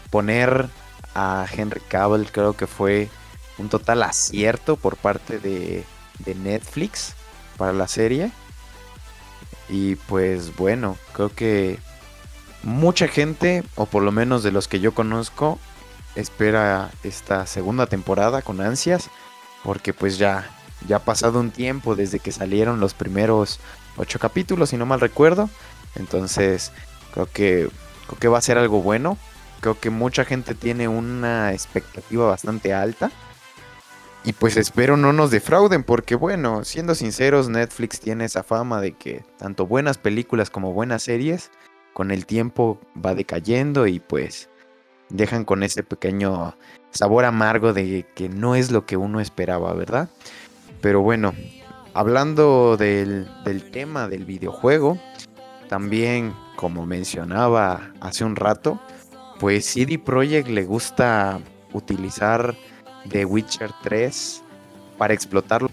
Poner 0.10 0.68
a 1.16 1.46
Henry 1.50 1.82
Cavill 1.88 2.32
creo 2.32 2.58
que 2.58 2.68
fue 2.68 3.10
un 3.62 3.70
total 3.70 4.04
acierto 4.04 4.76
por 4.76 4.98
parte 4.98 5.40
de, 5.40 5.86
Netflix 6.36 7.16
para 7.58 7.74
la 7.74 7.88
serie. 7.88 8.32
Y 9.70 9.96
pues 9.96 10.56
bueno, 10.56 10.98
creo 11.14 11.34
que 11.34 11.80
mucha 12.64 13.08
gente, 13.08 13.64
o 13.76 13.86
por 13.86 14.04
lo 14.04 14.12
menos 14.12 14.44
de 14.44 14.52
los 14.52 14.68
que 14.68 14.80
yo 14.80 14.94
conozco, 14.94 15.58
espera 16.16 16.92
esta 17.04 17.48
segunda 17.48 17.88
temporada 17.88 18.42
con 18.42 18.62
ansias, 18.62 19.10
porque 19.64 19.94
pues 19.94 20.18
ya, 20.18 20.50
ya 20.88 20.98
ha 20.98 21.00
pasado 21.00 21.40
un 21.40 21.52
tiempo 21.52 21.96
desde 21.96 22.20
que 22.20 22.32
salieron 22.32 22.80
los 22.80 22.94
primeros 22.94 23.60
ocho 23.98 24.20
capítulos, 24.20 24.70
si 24.70 24.78
no 24.78 24.86
mal 24.86 25.00
recuerdo. 25.00 25.50
Entonces, 25.96 26.72
creo 27.14 27.26
que, 27.28 27.70
creo 28.08 28.20
que 28.20 28.28
va 28.28 28.38
a 28.38 28.42
ser 28.42 28.58
algo 28.58 28.82
bueno. 28.82 29.18
Creo 29.62 29.80
que 29.80 29.90
mucha 29.90 30.26
gente 30.26 30.56
tiene 30.56 30.88
una 30.88 31.54
expectativa 31.54 32.28
bastante 32.28 32.74
alta. 32.74 33.12
Y 34.24 34.34
pues 34.34 34.56
espero 34.56 34.98
no 34.98 35.14
nos 35.14 35.32
defrauden, 35.32 35.84
porque 35.84 36.16
bueno, 36.16 36.64
siendo 36.64 36.94
sinceros, 36.94 37.50
Netflix 37.50 38.00
tiene 38.00 38.26
esa 38.26 38.44
fama 38.44 38.80
de 38.80 38.92
que 38.94 39.24
tanto 39.38 39.66
buenas 39.66 39.98
películas 39.98 40.52
como 40.52 40.74
buenas 40.74 41.04
series, 41.04 41.50
con 41.94 42.12
el 42.12 42.26
tiempo 42.26 42.80
va 43.04 43.16
decayendo 43.16 43.88
y 43.88 44.00
pues 44.00 44.50
dejan 45.10 45.44
con 45.44 45.64
ese 45.64 45.84
pequeño 45.84 46.56
sabor 46.92 47.26
amargo 47.26 47.74
de 47.74 48.06
que 48.16 48.30
no 48.30 48.56
es 48.56 48.72
lo 48.72 48.86
que 48.86 48.96
uno 48.96 49.20
esperaba, 49.20 49.74
¿verdad? 49.74 50.10
Pero 50.82 51.02
bueno, 51.02 51.34
hablando 51.94 52.78
del, 52.78 53.28
tema 53.72 54.08
del 54.08 54.26
videojuego, 54.26 55.00
también 55.68 56.34
como 56.56 56.86
mencionaba 56.86 57.92
hace 58.02 58.24
un 58.24 58.36
rato, 58.36 58.80
pues 59.40 59.66
CD 59.66 59.98
Projekt 59.98 60.48
le 60.48 60.64
gusta 60.64 61.40
utilizar 61.74 62.56
The 63.10 63.26
Witcher 63.26 63.72
3 63.84 64.44
para 64.98 65.14
explotarlo 65.14 65.70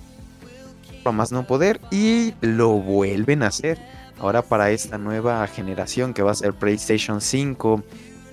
más 1.12 1.32
no 1.32 1.47
poder 1.47 1.80
y 1.90 2.35
lo 2.40 2.70
vuelven 2.70 3.42
a 3.42 3.49
hacer 3.49 3.78
ahora 4.18 4.42
para 4.42 4.70
esta 4.70 4.99
nueva 4.99 5.47
generación 5.47 6.14
que 6.14 6.23
va 6.23 6.32
a 6.32 6.35
ser 6.35 6.54
PlayStation 6.54 7.20
5 7.20 7.82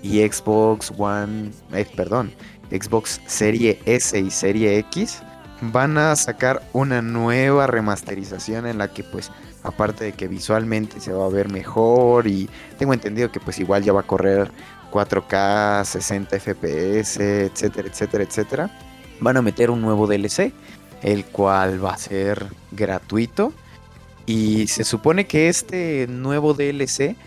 y 0.02 0.20
Xbox 0.28 0.92
One, 0.98 1.52
eh, 1.74 1.86
perdón, 1.96 2.32
Xbox 2.70 3.22
Serie 3.26 3.80
S 3.86 4.18
y 4.20 4.30
Serie 4.30 4.78
X, 4.80 5.22
van 5.62 5.98
a 5.98 6.16
sacar 6.16 6.62
una 6.74 7.02
nueva 7.02 7.68
remasterización 7.68 8.68
en 8.68 8.78
la 8.78 8.90
que 8.90 9.04
pues 9.04 9.32
aparte 9.64 10.06
de 10.06 10.12
que 10.12 10.28
visualmente 10.28 11.00
se 11.00 11.12
va 11.12 11.26
a 11.26 11.30
ver 11.30 11.50
mejor 11.50 12.28
y 12.28 12.50
tengo 12.78 12.94
entendido 12.94 13.32
que 13.32 13.40
pues 13.40 13.58
igual 13.60 13.84
ya 13.84 13.94
va 13.94 14.02
a 14.02 14.08
correr 14.08 14.52
4K, 14.96 15.84
60 15.84 16.40
FPS, 16.40 17.20
etcétera, 17.20 17.90
etcétera, 17.90 18.24
etcétera, 18.24 18.80
van 19.20 19.36
a 19.36 19.42
meter 19.42 19.70
un 19.70 19.82
nuevo 19.82 20.08
DLC, 20.08 20.54
el 21.02 21.26
cual 21.26 21.84
va 21.84 21.92
a 21.92 21.98
ser 21.98 22.48
gratuito 22.72 23.52
y 24.26 24.68
se 24.68 24.86
supone 24.86 25.28
que 25.28 25.50
este 25.50 26.08
nuevo 26.08 26.54
DLC 26.54 27.18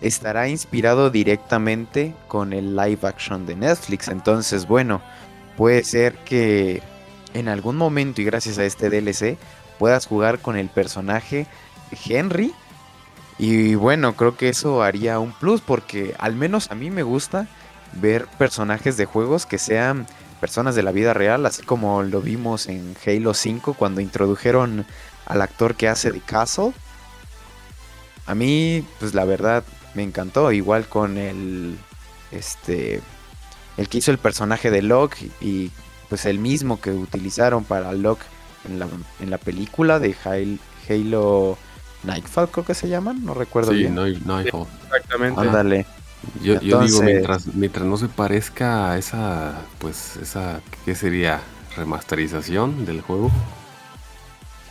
estará 0.00 0.48
inspirado 0.48 1.10
directamente 1.10 2.14
con 2.28 2.54
el 2.54 2.74
live 2.74 3.00
action 3.02 3.44
de 3.44 3.56
Netflix. 3.56 4.08
Entonces, 4.08 4.66
bueno, 4.66 5.02
puede 5.56 5.84
ser 5.84 6.14
que 6.24 6.82
en 7.34 7.48
algún 7.48 7.76
momento 7.76 8.22
y 8.22 8.24
gracias 8.24 8.58
a 8.58 8.64
este 8.64 8.88
DLC 8.88 9.36
puedas 9.78 10.06
jugar 10.06 10.38
con 10.38 10.56
el 10.56 10.68
personaje 10.70 11.46
Henry. 12.06 12.54
Y 13.38 13.76
bueno, 13.76 14.14
creo 14.16 14.36
que 14.36 14.48
eso 14.48 14.82
haría 14.82 15.18
un 15.18 15.32
plus 15.32 15.60
porque 15.60 16.14
al 16.18 16.34
menos 16.34 16.70
a 16.70 16.74
mí 16.74 16.90
me 16.90 17.02
gusta 17.02 17.46
ver 17.94 18.26
personajes 18.38 18.96
de 18.96 19.06
juegos 19.06 19.46
que 19.46 19.58
sean 19.58 20.06
personas 20.40 20.74
de 20.74 20.82
la 20.82 20.92
vida 20.92 21.14
real, 21.14 21.46
así 21.46 21.62
como 21.62 22.02
lo 22.02 22.20
vimos 22.20 22.66
en 22.66 22.96
Halo 23.06 23.34
5 23.34 23.74
cuando 23.74 24.00
introdujeron 24.00 24.86
al 25.26 25.42
actor 25.42 25.74
que 25.74 25.88
hace 25.88 26.10
de 26.10 26.20
Castle. 26.20 26.72
A 28.26 28.34
mí, 28.34 28.84
pues 28.98 29.14
la 29.14 29.24
verdad, 29.24 29.64
me 29.94 30.02
encantó. 30.02 30.52
Igual 30.52 30.88
con 30.88 31.18
el. 31.18 31.78
Este. 32.30 33.00
El 33.76 33.88
que 33.88 33.98
hizo 33.98 34.10
el 34.10 34.18
personaje 34.18 34.70
de 34.70 34.82
Locke 34.82 35.30
y 35.40 35.70
pues 36.08 36.26
el 36.26 36.38
mismo 36.38 36.80
que 36.80 36.90
utilizaron 36.90 37.64
para 37.64 37.92
Locke 37.92 38.24
en 38.64 38.78
la, 38.80 38.88
en 39.20 39.30
la 39.30 39.38
película 39.38 40.00
de 40.00 40.16
Halo, 40.88 41.58
Nightfall, 42.04 42.48
creo 42.48 42.64
que 42.64 42.74
se 42.74 42.88
llaman, 42.88 43.24
no 43.24 43.34
recuerdo 43.34 43.72
sí, 43.72 43.78
bien. 43.78 43.94
Nightfall. 43.94 44.66
exactamente. 44.84 45.40
Ándale. 45.40 45.86
Yo, 46.42 46.60
yo, 46.60 46.80
digo, 46.80 47.02
mientras, 47.02 47.46
mientras 47.54 47.86
no 47.86 47.96
se 47.96 48.08
parezca 48.08 48.90
a 48.90 48.98
esa, 48.98 49.62
pues, 49.78 50.16
esa, 50.16 50.60
¿qué 50.84 50.94
sería? 50.94 51.40
Remasterización 51.76 52.84
del 52.84 53.02
juego. 53.02 53.30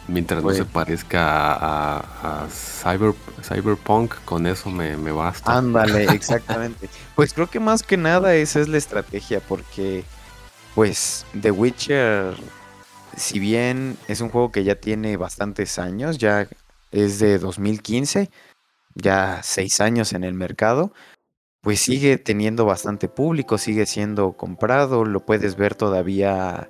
Mientras 0.08 0.42
no 0.42 0.54
se 0.54 0.64
parezca 0.64 1.54
a, 1.54 2.48
cyber, 2.50 3.14
Cyberpunk, 3.44 4.14
con 4.24 4.48
eso 4.48 4.70
me, 4.70 4.96
basta. 5.12 5.58
Ándale, 5.58 6.04
exactamente. 6.14 6.90
pues 7.16 7.34
creo 7.34 7.48
que 7.48 7.60
más 7.60 7.84
que 7.84 7.98
nada 7.98 8.34
esa 8.36 8.62
es 8.62 8.70
la 8.70 8.78
estrategia, 8.78 9.42
porque 9.42 10.06
pues 10.76 11.26
The 11.40 11.52
Witcher, 11.52 12.36
si 13.18 13.40
bien 13.40 13.98
es 14.08 14.22
un 14.22 14.30
juego 14.30 14.52
que 14.52 14.64
ya 14.64 14.76
tiene 14.76 15.18
bastantes 15.18 15.78
años, 15.78 16.18
ya 16.18 16.48
es 16.92 17.20
de 17.20 17.38
2015, 17.40 18.30
ya 18.96 19.42
seis 19.44 19.82
años 19.82 20.14
en 20.14 20.24
el 20.24 20.34
mercado, 20.34 20.94
pues 21.62 21.82
sigue 21.82 22.18
teniendo 22.18 22.66
bastante 22.66 23.08
público, 23.08 23.58
sigue 23.58 23.86
siendo 23.86 24.34
comprado, 24.34 25.06
lo 25.06 25.26
puedes 25.26 25.56
ver 25.56 25.76
todavía 25.76 26.70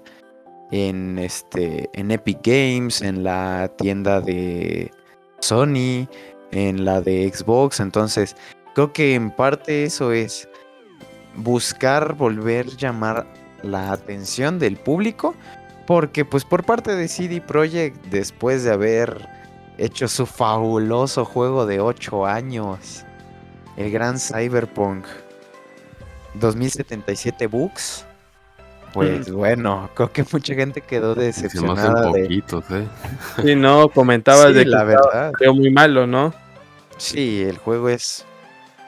en 0.71 1.17
este 1.19 1.89
en 1.93 2.11
Epic 2.11 2.39
Games, 2.43 3.01
en 3.01 3.23
la 3.23 3.71
tienda 3.77 4.21
de 4.21 4.91
Sony, 5.39 6.07
en 6.51 6.83
la 6.85 7.01
de 7.01 7.31
Xbox, 7.33 7.79
entonces 7.79 8.35
creo 8.73 8.91
que 8.93 9.15
en 9.15 9.31
parte 9.31 9.83
eso 9.83 10.11
es 10.11 10.49
buscar 11.35 12.15
volver 12.15 12.65
llamar 12.77 13.27
la 13.63 13.91
atención 13.91 14.59
del 14.59 14.77
público, 14.77 15.35
porque 15.85 16.25
pues 16.25 16.43
por 16.43 16.65
parte 16.65 16.95
de 16.95 17.07
CD 17.07 17.41
Projekt 17.41 18.03
después 18.07 18.63
de 18.63 18.71
haber 18.71 19.36
hecho 19.77 20.07
su 20.07 20.25
fabuloso 20.25 21.25
juego 21.25 21.65
de 21.65 21.79
8 21.79 22.25
años, 22.25 23.05
el 23.75 23.91
gran 23.91 24.19
Cyberpunk 24.19 25.05
2077 26.35 27.47
Books 27.47 28.07
pues 28.97 29.31
bueno, 29.31 29.89
creo 29.93 30.11
que 30.11 30.25
mucha 30.31 30.55
gente 30.55 30.81
quedó 30.81 31.13
decepcionada. 31.13 32.11
Se 32.11 32.19
poquitos, 32.21 32.63
¿eh? 32.71 32.87
Sí, 33.43 33.55
no, 33.55 33.89
comentabas 33.89 34.55
de 34.55 34.63
que 34.63 34.69
la 34.69 34.83
verdad. 34.83 35.31
Fue 35.37 35.51
muy 35.53 35.69
malo, 35.69 36.07
¿no? 36.07 36.33
Sí, 36.97 37.43
el 37.43 37.57
juego 37.57 37.89
es 37.89 38.25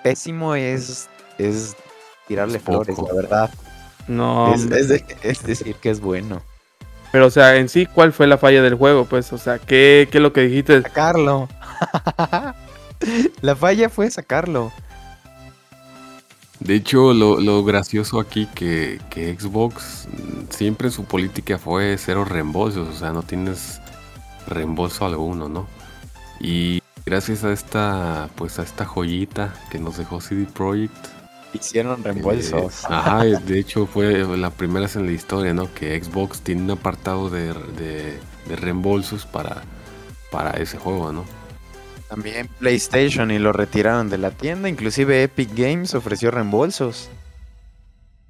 pésimo, 0.03 0.55
es, 0.55 1.07
es 1.37 1.75
tirarle 2.27 2.59
flores, 2.59 2.97
la 2.97 3.13
verdad. 3.13 3.49
No. 4.07 4.53
Es, 4.55 4.67
es, 5.21 5.43
decir 5.43 5.75
que 5.75 5.91
es 5.91 5.99
bueno. 5.99 6.41
Pero, 7.11 7.27
o 7.27 7.29
sea, 7.29 7.55
en 7.55 7.69
sí, 7.69 7.85
¿cuál 7.85 8.13
fue 8.13 8.27
la 8.27 8.37
falla 8.37 8.61
del 8.61 8.75
juego? 8.75 9.05
Pues, 9.05 9.33
o 9.33 9.37
sea, 9.37 9.57
¿qué, 9.57 10.07
qué 10.11 10.19
es 10.19 10.21
lo 10.21 10.33
que 10.33 10.41
dijiste? 10.41 10.81
Sacarlo. 10.81 11.49
la 13.41 13.55
falla 13.55 13.89
fue 13.89 14.11
sacarlo. 14.11 14.71
De 16.59 16.75
hecho, 16.75 17.13
lo, 17.13 17.63
gracioso 17.63 18.19
aquí 18.19 18.47
que, 18.53 18.99
que 19.09 19.33
Xbox 19.33 20.07
siempre 20.49 20.91
su 20.91 21.05
política 21.05 21.57
fue 21.57 21.97
cero 21.97 22.25
reembolsos, 22.25 22.89
o 22.89 22.93
sea, 22.93 23.11
no 23.11 23.23
tienes 23.23 23.79
reembolso 24.45 25.05
alguno, 25.05 25.47
¿no? 25.47 25.67
Y 26.41 26.81
gracias 27.05 27.45
a 27.45 27.53
esta, 27.53 28.29
pues 28.35 28.59
a 28.59 28.63
esta 28.63 28.85
joyita 28.85 29.53
que 29.71 29.79
nos 29.79 29.97
dejó 29.97 30.19
CD 30.19 30.45
Projekt. 30.45 31.18
Hicieron 31.53 32.03
reembolsos. 32.03 32.83
Eh, 32.83 32.87
ajá, 32.89 33.23
de 33.23 33.59
hecho 33.59 33.85
fue 33.87 34.25
la 34.37 34.51
primera 34.51 34.81
vez 34.81 34.95
en 34.95 35.05
la 35.05 35.11
historia, 35.11 35.53
¿no? 35.53 35.73
Que 35.73 36.01
Xbox 36.01 36.41
tiene 36.41 36.61
un 36.63 36.71
apartado 36.71 37.29
de, 37.29 37.53
de 37.53 38.55
reembolsos 38.55 39.25
para, 39.25 39.63
para 40.31 40.51
ese 40.51 40.77
juego, 40.77 41.11
¿no? 41.11 41.25
También 42.09 42.49
PlayStation 42.57 43.29
y 43.29 43.37
lo 43.37 43.53
retiraron 43.53 44.09
de 44.09 44.17
la 44.17 44.31
tienda. 44.31 44.67
Inclusive 44.67 45.23
Epic 45.23 45.49
Games 45.55 45.93
ofreció 45.93 46.31
reembolsos. 46.31 47.09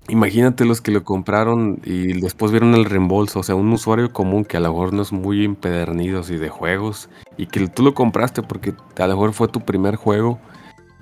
Imagínate 0.09 0.65
los 0.65 0.81
que 0.81 0.91
lo 0.91 1.03
compraron 1.03 1.79
y 1.85 2.19
después 2.19 2.51
vieron 2.51 2.73
el 2.73 2.85
reembolso. 2.85 3.39
O 3.39 3.43
sea, 3.43 3.55
un 3.55 3.71
usuario 3.71 4.11
común 4.11 4.43
que 4.43 4.57
a 4.57 4.59
lo 4.59 4.69
mejor 4.69 4.91
no 4.91 5.01
es 5.01 5.13
muy 5.13 5.45
empedernido 5.45 6.21
y 6.27 6.37
de 6.37 6.49
juegos. 6.49 7.09
Y 7.37 7.45
que 7.45 7.67
tú 7.67 7.83
lo 7.83 7.93
compraste 7.93 8.41
porque 8.41 8.73
a 8.97 9.07
lo 9.07 9.13
mejor 9.13 9.33
fue 9.33 9.47
tu 9.47 9.61
primer 9.61 9.95
juego. 9.95 10.39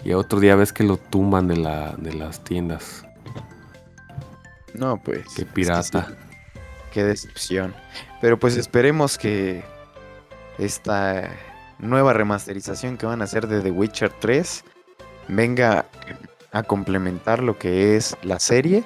Y 0.07 0.13
otro 0.13 0.39
día 0.39 0.55
ves 0.55 0.71
que 0.71 0.85
lo 0.85 0.95
tumban 0.95 1.49
de, 1.49 1.57
la, 1.57 1.93
de 1.97 2.13
las 2.13 2.41
tiendas. 2.41 3.05
No, 4.73 5.03
pues. 5.03 5.25
Qué 5.35 5.45
pirata. 5.45 6.07
Qué 6.93 7.03
decepción. 7.03 7.75
Pero 8.21 8.39
pues 8.39 8.55
esperemos 8.55 9.17
que 9.17 9.65
esta 10.57 11.29
nueva 11.79 12.13
remasterización 12.13 12.95
que 12.95 13.05
van 13.05 13.19
a 13.19 13.25
hacer 13.25 13.47
de 13.47 13.59
The 13.59 13.71
Witcher 13.71 14.13
3 14.17 14.63
venga 15.27 15.87
a 16.53 16.63
complementar 16.63 17.43
lo 17.43 17.59
que 17.59 17.97
es 17.97 18.15
la 18.23 18.39
serie 18.39 18.85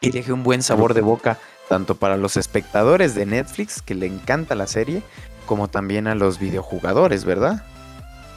y 0.00 0.10
deje 0.10 0.32
un 0.32 0.42
buen 0.42 0.64
sabor 0.64 0.94
de 0.94 1.02
boca 1.02 1.38
tanto 1.68 1.94
para 1.94 2.16
los 2.16 2.36
espectadores 2.36 3.14
de 3.14 3.26
Netflix 3.26 3.80
que 3.80 3.94
le 3.94 4.06
encanta 4.06 4.56
la 4.56 4.66
serie 4.66 5.04
como 5.46 5.68
también 5.68 6.08
a 6.08 6.16
los 6.16 6.40
videojugadores, 6.40 7.24
¿verdad? 7.24 7.64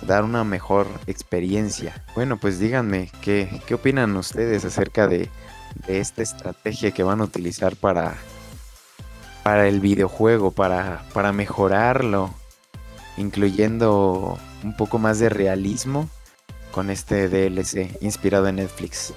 Dar 0.01 0.23
una 0.23 0.43
mejor 0.43 0.87
experiencia. 1.07 2.03
Bueno, 2.15 2.37
pues 2.37 2.59
díganme, 2.59 3.11
¿qué, 3.21 3.61
qué 3.65 3.73
opinan 3.73 4.15
ustedes 4.15 4.63
acerca 4.63 5.07
de, 5.07 5.29
de 5.87 5.99
esta 5.99 6.21
estrategia 6.23 6.91
que 6.91 7.03
van 7.03 7.21
a 7.21 7.25
utilizar 7.25 7.75
para, 7.75 8.15
para 9.43 9.67
el 9.67 9.79
videojuego, 9.79 10.51
para, 10.51 11.03
para 11.13 11.31
mejorarlo, 11.31 12.33
incluyendo 13.17 14.37
un 14.63 14.75
poco 14.75 14.99
más 14.99 15.19
de 15.19 15.29
realismo 15.29 16.09
con 16.71 16.89
este 16.89 17.27
DLC 17.27 17.97
inspirado 18.01 18.47
en 18.47 18.57
Netflix. 18.57 19.13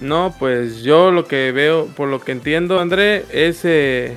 No, 0.00 0.34
pues 0.38 0.82
yo 0.82 1.10
lo 1.10 1.26
que 1.26 1.52
veo, 1.52 1.86
por 1.86 2.08
lo 2.08 2.20
que 2.20 2.32
entiendo, 2.32 2.80
André, 2.80 3.24
ese, 3.30 4.16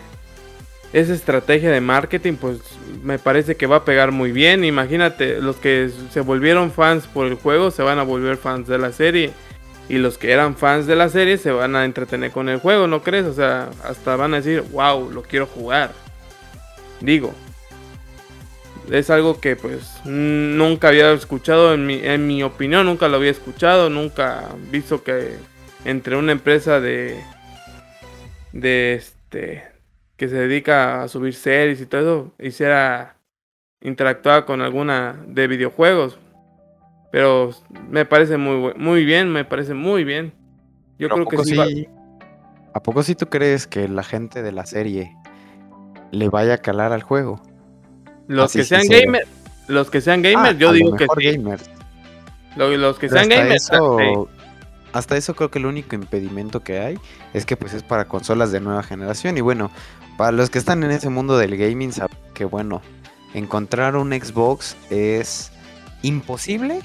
esa 0.94 1.14
estrategia 1.14 1.72
de 1.72 1.82
marketing, 1.82 2.34
pues 2.34 2.60
me 3.04 3.20
parece 3.20 3.56
que 3.56 3.68
va 3.68 3.78
a 3.78 3.86
pegar 3.86 4.12
muy 4.12 4.32
bien. 4.32 4.64
Imagínate, 4.64 5.42
los 5.42 5.58
que 5.58 5.90
se 6.12 6.22
volvieron 6.22 6.72
fans 6.72 7.08
por 7.08 7.28
el 7.28 7.36
juego 7.36 7.72
se 7.72 7.84
van 7.84 8.00
a 8.00 8.04
volver 8.04 8.38
fans 8.38 8.68
de 8.68 8.78
la 8.78 8.92
serie. 8.92 9.32
Y 9.90 10.00
los 10.00 10.18
que 10.18 10.32
eran 10.32 10.56
fans 10.56 10.86
de 10.86 10.96
la 10.96 11.10
serie 11.10 11.38
se 11.38 11.52
van 11.52 11.76
a 11.76 11.86
entretener 11.86 12.32
con 12.32 12.50
el 12.50 12.60
juego, 12.60 12.88
¿no 12.88 13.04
crees? 13.04 13.26
O 13.26 13.34
sea, 13.34 13.70
hasta 13.84 14.16
van 14.16 14.34
a 14.34 14.38
decir, 14.38 14.64
wow, 14.72 15.10
lo 15.12 15.22
quiero 15.22 15.46
jugar. 15.46 15.92
Digo, 17.00 17.34
es 18.92 19.10
algo 19.10 19.40
que 19.40 19.56
pues 19.56 20.02
nunca 20.06 20.90
había 20.90 21.12
escuchado, 21.14 21.74
en 21.74 21.86
mi, 21.86 22.00
en 22.04 22.28
mi 22.28 22.44
opinión, 22.44 22.86
nunca 22.86 23.08
lo 23.08 23.18
había 23.18 23.32
escuchado, 23.32 23.90
nunca 23.90 24.50
visto 24.72 25.04
que 25.04 25.36
entre 25.86 26.16
una 26.18 26.32
empresa 26.34 26.80
de, 26.80 27.22
de 28.52 28.96
este, 28.96 29.64
que 30.18 30.28
se 30.28 30.36
dedica 30.36 31.04
a 31.04 31.08
subir 31.08 31.34
series 31.34 31.80
y 31.80 31.86
todo 31.86 32.02
eso, 32.02 32.34
hiciera 32.40 33.16
interactuar 33.82 34.46
con 34.46 34.62
alguna 34.62 35.24
de 35.28 35.48
videojuegos. 35.48 36.18
Pero 37.12 37.52
me 37.88 38.06
parece 38.06 38.38
muy, 38.38 38.74
muy 38.76 39.06
bien, 39.06 39.32
me 39.32 39.46
parece 39.46 39.74
muy 39.74 40.04
bien. 40.04 40.34
Yo 41.00 41.08
creo 41.10 41.26
que 41.28 41.38
sí. 41.44 41.88
¿A 42.74 42.84
poco 42.84 43.02
sí 43.04 43.16
tú 43.16 43.28
crees 43.28 43.66
que 43.66 43.88
la 43.88 44.04
gente 44.04 44.42
de 44.42 44.52
la 44.52 44.66
serie 44.66 45.16
le 46.12 46.30
vaya 46.30 46.56
a 46.56 46.58
calar 46.58 46.92
al 46.92 47.04
juego? 47.04 47.42
Los 48.28 48.54
que 48.54 48.64
sean 48.64 48.88
gamers, 48.88 49.28
los 49.68 49.90
que 49.90 50.02
sean 50.02 50.22
gamers, 50.22 50.58
yo 50.60 50.74
digo 50.74 50.96
que 50.96 51.08
sí. 51.18 51.38
Los, 52.56 53.00
que 53.00 53.08
sean 53.08 53.30
gamers, 53.30 53.70
hasta 54.94 55.16
eso 55.16 55.36
creo 55.36 55.52
que 55.52 55.60
el 55.60 55.66
único 55.66 55.96
impedimento 55.96 56.64
que 56.64 56.80
hay 56.80 56.98
es 57.34 57.46
que 57.46 57.56
pues 57.56 57.74
es 57.74 57.84
para 57.84 58.06
consolas 58.06 58.52
de 58.52 58.60
nueva 58.60 58.84
generación 58.84 59.38
y 59.38 59.42
bueno, 59.42 59.72
para 60.18 60.32
los 60.32 60.50
que 60.50 60.58
están 60.58 60.84
en 60.84 60.92
ese 60.92 61.10
mundo 61.10 61.38
del 61.38 61.56
gaming 61.56 61.94
saben 61.94 62.18
que 62.34 62.46
bueno, 62.46 62.82
encontrar 63.34 63.96
un 63.96 64.12
Xbox 64.12 64.76
es 64.90 65.52
imposible 66.02 66.82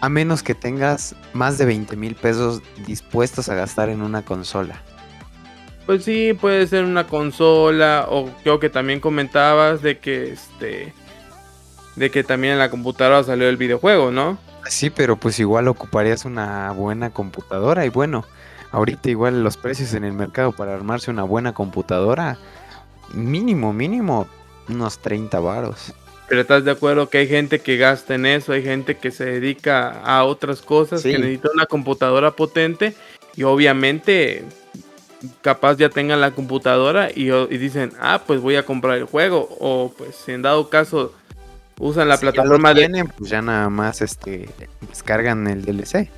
a 0.00 0.08
menos 0.08 0.42
que 0.42 0.54
tengas 0.54 1.14
más 1.32 1.58
de 1.58 1.66
20 1.66 1.96
mil 1.96 2.14
pesos 2.14 2.62
dispuestos 2.86 3.48
a 3.48 3.54
gastar 3.54 3.88
en 3.88 4.02
una 4.02 4.22
consola. 4.22 4.80
Pues 5.86 6.04
sí, 6.04 6.34
puede 6.38 6.66
ser 6.66 6.84
una 6.84 7.06
consola 7.06 8.06
o 8.08 8.30
creo 8.42 8.60
que 8.60 8.70
también 8.70 9.00
comentabas 9.00 9.82
de 9.82 9.98
que 9.98 10.32
este 10.32 10.92
de 11.96 12.10
que 12.10 12.22
también 12.22 12.52
en 12.52 12.58
la 12.60 12.70
computadora 12.70 13.24
salió 13.24 13.48
el 13.48 13.56
videojuego, 13.56 14.12
¿no? 14.12 14.38
Sí, 14.68 14.90
pero 14.90 15.16
pues 15.16 15.40
igual 15.40 15.66
ocuparías 15.66 16.24
una 16.24 16.70
buena 16.72 17.10
computadora 17.10 17.84
y 17.86 17.88
bueno, 17.88 18.24
ahorita 18.72 19.10
igual 19.10 19.42
los 19.42 19.56
precios 19.56 19.94
en 19.94 20.04
el 20.04 20.12
mercado 20.12 20.52
para 20.52 20.74
armarse 20.74 21.10
una 21.10 21.22
buena 21.22 21.52
computadora 21.52 22.38
mínimo, 23.12 23.72
mínimo 23.72 24.26
unos 24.68 24.98
30 24.98 25.40
varos. 25.40 25.94
Pero 26.28 26.42
estás 26.42 26.64
de 26.64 26.70
acuerdo 26.70 27.08
que 27.08 27.18
hay 27.18 27.28
gente 27.28 27.60
que 27.60 27.78
gasta 27.78 28.14
en 28.14 28.26
eso, 28.26 28.52
hay 28.52 28.62
gente 28.62 28.98
que 28.98 29.10
se 29.10 29.24
dedica 29.24 30.02
a 30.02 30.24
otras 30.24 30.60
cosas, 30.60 31.02
que 31.02 31.18
necesita 31.18 31.48
una 31.54 31.64
computadora 31.64 32.32
potente 32.32 32.94
y 33.34 33.44
obviamente 33.44 34.44
capaz 35.40 35.78
ya 35.78 35.88
tengan 35.88 36.20
la 36.20 36.32
computadora 36.32 37.08
y, 37.14 37.30
dicen, 37.56 37.92
ah, 37.98 38.22
pues 38.26 38.40
voy 38.40 38.56
a 38.56 38.64
comprar 38.64 38.98
el 38.98 39.04
juego 39.04 39.48
o 39.58 39.92
pues 39.96 40.16
si 40.16 40.32
en 40.32 40.42
dado 40.42 40.68
caso 40.68 41.14
usan 41.78 42.08
la 42.08 42.18
plataforma 42.18 42.74
de... 42.74 43.06
Pues 43.16 43.30
ya 43.30 43.40
nada 43.40 43.70
más 43.70 44.02
este, 44.02 44.48
descargan 44.86 45.46
el 45.46 45.64
DLC. 45.64 46.10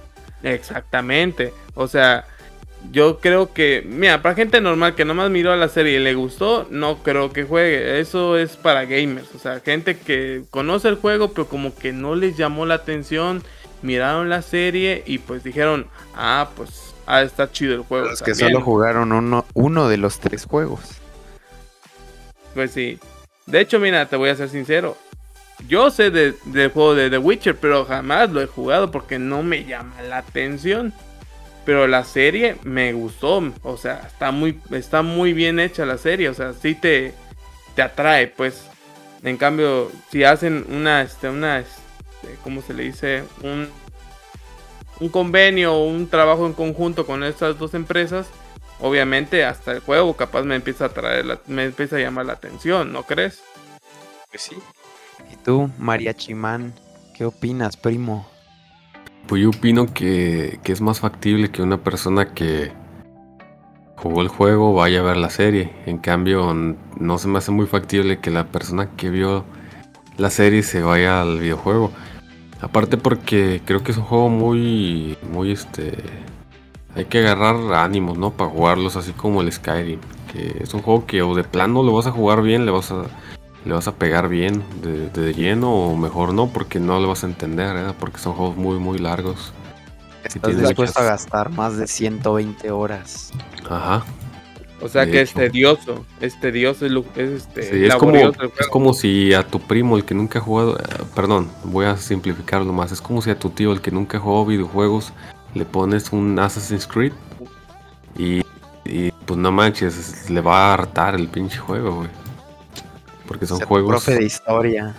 Exactamente, 0.42 1.54
o 1.74 1.86
sea, 1.86 2.24
yo 2.90 3.21
creo 3.21 3.53
que, 3.53 3.85
mira, 3.87 4.23
para 4.23 4.35
gente 4.35 4.61
normal 4.61 4.95
que 4.95 5.05
nomás 5.05 5.31
miró 5.31 5.53
a 5.53 5.57
la 5.57 5.69
serie 5.69 6.01
y 6.01 6.03
le 6.03 6.14
gustó, 6.14 6.66
no 6.71 7.03
creo 7.03 7.33
que 7.33 7.45
juegue. 7.45 8.01
Eso 8.01 8.37
es 8.37 8.57
para 8.57 8.85
gamers. 8.85 9.35
O 9.35 9.38
sea, 9.38 9.61
gente 9.61 9.97
que 9.97 10.43
conoce 10.51 10.88
el 10.88 10.97
juego, 10.97 11.29
pero 11.33 11.47
como 11.47 11.75
que 11.75 11.93
no 11.93 12.14
les 12.14 12.37
llamó 12.37 12.66
la 12.66 12.75
atención, 12.75 13.43
miraron 13.83 14.29
la 14.29 14.43
serie 14.43 15.03
y 15.07 15.19
pues 15.19 15.45
dijeron, 15.45 15.87
ah, 16.16 16.51
pues, 16.57 16.95
ah, 17.07 17.23
está 17.23 17.51
chido 17.51 17.75
el 17.75 17.83
juego. 17.83 18.07
Los 18.07 18.23
que 18.23 18.35
solo 18.35 18.61
jugaron 18.61 19.12
uno, 19.12 19.45
uno 19.55 19.88
de 19.88 19.97
los 19.97 20.19
tres 20.19 20.47
juegos. 20.47 20.81
Pues 22.55 22.73
sí. 22.73 22.99
De 23.47 23.61
hecho, 23.61 23.79
mira, 23.79 24.07
te 24.07 24.16
voy 24.16 24.31
a 24.31 24.37
ser 24.37 24.49
sincero. 24.49 24.97
Yo 25.69 25.90
sé 25.90 26.11
del 26.11 26.35
juego 26.73 26.95
de 26.95 27.11
The 27.11 27.19
Witcher, 27.19 27.57
pero 27.57 27.85
jamás 27.85 28.31
lo 28.31 28.40
he 28.40 28.47
jugado 28.47 28.90
porque 28.90 29.19
no 29.19 29.43
me 29.43 29.64
llama 29.64 30.01
la 30.03 30.19
atención. 30.19 30.95
Pero 31.64 31.87
la 31.87 32.05
serie 32.05 32.57
me 32.62 32.92
gustó. 32.92 33.42
O 33.62 33.77
sea, 33.77 34.03
está 34.07 34.31
muy, 34.31 34.59
está 34.70 35.03
muy 35.03 35.33
bien 35.33 35.61
hecha 35.61 35.85
la 35.85 35.99
serie. 35.99 36.29
O 36.29 36.35
sea, 36.35 36.53
sí 36.53 36.75
te, 36.75 37.14
te 37.75 37.83
atrae, 37.83 38.29
pues. 38.29 38.66
En 39.23 39.37
cambio, 39.37 39.90
si 40.11 40.25
hacen 40.25 40.64
una, 40.70 41.03
este, 41.03 41.29
una, 41.29 41.59
este, 41.59 42.37
¿cómo 42.42 42.62
se 42.62 42.73
le 42.73 42.85
dice? 42.85 43.25
Un, 43.42 43.68
un 45.01 45.09
convenio 45.09 45.75
o 45.75 45.87
un 45.87 46.09
trabajo 46.09 46.46
en 46.46 46.53
conjunto 46.53 47.07
con 47.07 47.25
estas 47.25 47.59
dos 47.59 47.75
empresas, 47.75 48.29
obviamente 48.81 49.44
hasta 49.44 49.73
el 49.73 49.81
juego 49.81 50.14
capaz 50.14 50.42
me 50.44 50.57
empieza 50.57 50.85
a 50.85 50.88
atraer, 50.88 51.40
me 51.46 51.64
empieza 51.64 51.96
a 51.96 52.01
llamar 52.01 52.27
la 52.27 52.35
atención, 52.35 52.92
¿no 52.92 53.03
crees? 53.03 53.42
Pues 54.31 54.42
sí. 54.42 54.57
¿Y 55.33 55.37
tú, 55.37 55.70
María 55.79 56.14
Chimán, 56.14 56.75
qué 57.14 57.25
opinas, 57.25 57.77
primo? 57.77 58.29
Pues 59.31 59.45
yo 59.45 59.51
opino 59.51 59.87
que, 59.87 60.59
es 60.64 60.81
más 60.81 60.99
factible 60.99 61.53
que 61.53 61.62
una 61.62 61.77
persona 61.77 62.35
que 62.35 62.73
jugó 63.95 64.23
el 64.23 64.29
juego 64.29 64.75
vaya 64.75 64.99
a 64.99 65.03
ver 65.05 65.19
la 65.19 65.31
serie. 65.31 65.71
En 65.87 65.99
cambio, 65.99 66.53
no 66.53 67.19
se 67.19 67.29
me 67.29 67.38
hace 67.38 67.53
muy 67.53 67.66
factible 67.66 68.19
que 68.19 68.33
la 68.33 68.49
persona 68.49 68.90
que 68.97 69.09
vio 69.09 69.45
la 70.19 70.31
serie 70.31 70.64
se 70.64 70.83
vaya 70.83 71.23
al 71.23 71.38
videojuego. 71.38 71.93
Aparte 72.61 72.97
porque 72.97 73.62
creo 73.64 73.85
que 73.85 73.93
es 73.93 73.99
un 73.99 74.05
juego 74.05 74.31
muy, 74.31 75.16
muy 75.33 75.53
este... 75.53 75.93
Hay 76.97 77.05
que 77.05 77.19
agarrar 77.19 77.55
ánimos, 77.73 78.19
¿no? 78.19 78.33
Para 78.33 78.51
jugarlos 78.51 78.97
así 78.97 79.12
como 79.12 79.43
el 79.43 79.53
Skyrim. 79.53 80.01
Que 80.33 80.64
es 80.64 80.75
un 80.75 80.83
juego 80.83 81.07
que 81.07 81.23
o 81.23 81.37
de 81.37 81.45
plano 81.45 81.85
lo 81.85 81.93
vas 81.93 82.09
a 82.09 82.11
jugar 82.11 82.43
bien, 82.43 82.66
le 82.66 82.73
vas 82.73 82.90
a 82.90 83.05
le 83.64 83.75
vas 83.75 83.88
a 83.88 83.94
pegar 83.94 84.29
bien 84.29 84.62
de, 84.83 85.35
lleno 85.35 85.73
o 85.73 85.96
mejor 85.96 86.33
no, 86.33 86.49
porque 86.49 86.81
no 86.81 86.99
le 87.01 87.07
vas 87.07 87.25
a 87.25 87.27
entender, 87.27 87.77
¿eh? 87.77 87.94
porque 87.99 88.18
son 88.18 88.35
juegos 88.35 88.57
muy, 88.57 88.79
muy 88.79 88.99
largos. 88.99 89.53
Estás 90.25 90.57
dispuesto 90.57 91.01
a 91.01 91.05
gastar 91.05 91.51
más 91.51 91.77
de 91.77 91.87
120 91.87 92.70
horas. 92.70 93.33
Ajá. 93.68 94.05
O 94.83 94.88
sea 94.88 95.05
que 95.05 95.20
es 95.20 95.35
tedioso, 95.35 96.07
es 96.23 96.40
tedioso, 96.40 96.87
es, 96.87 96.92
este, 97.16 97.87
es, 97.87 97.94
como, 97.96 98.16
es 98.16 98.66
como 98.70 98.94
si 98.94 99.35
a 99.35 99.46
tu 99.46 99.61
primo, 99.61 99.99
el 99.99 100.07
que 100.07 100.14
nunca 100.14 100.38
ha 100.38 100.42
jugado, 100.42 100.79
eh, 100.79 100.83
perdón, 101.14 101.51
voy 101.64 101.85
a 101.85 101.99
simplificarlo 101.99 102.73
más, 102.73 102.90
es 102.90 103.03
como 103.03 103.20
si 103.20 103.29
a 103.29 103.38
tu 103.38 103.51
tío, 103.51 103.73
el 103.73 103.83
que 103.83 103.90
nunca 103.90 104.16
ha 104.16 104.20
jugado 104.20 104.46
videojuegos, 104.46 105.12
le 105.55 105.66
pones 105.66 106.12
un 106.12 106.38
Assassin's 106.38 106.87
Creed 106.87 107.12
y, 108.16 108.40
y 108.87 109.11
pues 109.27 109.38
no 109.38 109.53
manches, 109.53 110.31
le 110.31 110.40
va 110.40 110.70
a 110.70 110.75
hartar 110.75 111.14
el 111.14 111.29
pinche 111.29 111.59
juego, 111.59 111.96
güey. 111.96 112.19
Porque 113.31 113.47
son 113.47 113.61
juegos. 113.61 113.90
Profe 113.90 114.16
de 114.16 114.25
historia. 114.25 114.93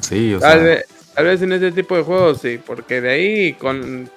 Sí, 0.00 0.34
o 0.34 0.40
tal 0.40 0.58
sea. 0.58 0.62
Vez, 0.62 0.86
tal 1.14 1.24
vez 1.24 1.40
en 1.40 1.52
ese 1.52 1.72
tipo 1.72 1.96
de 1.96 2.02
juegos 2.02 2.38
sí, 2.42 2.60
porque 2.62 3.00
de 3.00 3.10
ahí 3.10 3.52
con, 3.54 4.10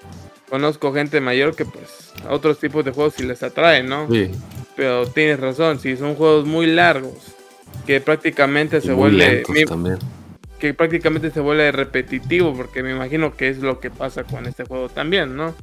conozco 0.50 0.92
gente 0.92 1.22
mayor 1.22 1.56
que 1.56 1.64
pues 1.64 2.12
a 2.28 2.34
otros 2.34 2.60
tipos 2.60 2.84
de 2.84 2.92
juegos 2.92 3.14
sí 3.16 3.24
les 3.24 3.42
atraen, 3.44 3.88
¿no? 3.88 4.10
Sí. 4.12 4.30
Pero 4.76 5.08
tienes 5.08 5.40
razón, 5.40 5.80
si 5.80 5.96
son 5.96 6.16
juegos 6.16 6.46
muy 6.46 6.66
largos, 6.66 7.14
que 7.88 8.02
prácticamente 8.02 8.82
se 8.82 8.92
vuelve. 8.92 9.46
también. 9.66 10.00
que 10.60 10.74
prácticamente 10.74 11.32
se 11.32 11.40
vuelve 11.40 11.72
repetitivo, 11.72 12.54
porque 12.58 12.84
me 12.84 12.92
imagino 12.92 13.38
que 13.38 13.48
es 13.48 13.60
lo 13.60 13.80
que 13.80 13.90
pasa 13.90 14.26
con 14.26 14.48
este 14.48 14.66
juego 14.66 14.90
también, 14.90 15.38
¿no? 15.38 15.56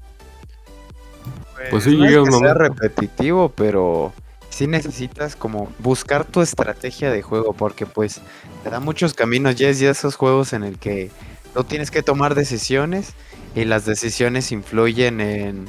Pues, 1.69 1.85
sí, 1.85 1.95
no 1.95 2.07
es 2.07 2.31
que 2.31 2.39
sea 2.39 2.55
repetitivo, 2.55 3.51
pero 3.55 4.15
sí 4.53 4.67
necesitas 4.67 5.35
como 5.35 5.73
buscar 5.79 6.25
tu 6.25 6.43
estrategia 6.43 7.11
de 7.11 7.23
juego, 7.23 7.55
porque 7.55 7.87
pues 7.87 8.21
te 8.63 8.71
da 8.71 8.81
muchos 8.81 9.15
caminos. 9.15 9.57
Ya 9.57 9.69
es 9.69 9.79
ya 9.79 9.91
esos 9.91 10.15
juegos 10.15 10.53
en 10.53 10.63
el 10.63 10.79
que 10.79 11.11
no 11.55 11.65
tienes 11.65 11.91
que 11.91 12.03
tomar 12.03 12.35
decisiones 12.35 13.15
y 13.55 13.65
las 13.65 13.87
decisiones 13.87 14.53
influyen 14.53 15.21
en, 15.21 15.69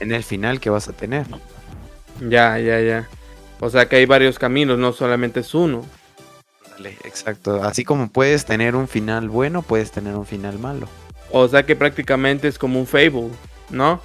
en 0.00 0.12
el 0.12 0.24
final 0.24 0.60
que 0.60 0.70
vas 0.70 0.88
a 0.88 0.92
tener. 0.92 1.26
Ya, 2.20 2.58
ya, 2.58 2.80
ya. 2.80 3.08
O 3.60 3.68
sea 3.68 3.88
que 3.88 3.96
hay 3.96 4.06
varios 4.06 4.38
caminos, 4.38 4.78
no 4.78 4.92
solamente 4.92 5.40
es 5.40 5.54
uno. 5.54 5.84
Dale, 6.70 6.96
exacto. 7.04 7.62
Así 7.62 7.84
como 7.84 8.08
puedes 8.08 8.46
tener 8.46 8.74
un 8.74 8.88
final 8.88 9.28
bueno, 9.28 9.60
puedes 9.60 9.90
tener 9.90 10.16
un 10.16 10.24
final 10.24 10.58
malo. 10.58 10.88
O 11.30 11.46
sea 11.48 11.64
que 11.64 11.76
prácticamente 11.76 12.48
es 12.48 12.58
como 12.58 12.80
un 12.80 12.86
Fable, 12.86 13.28
¿no? 13.68 14.00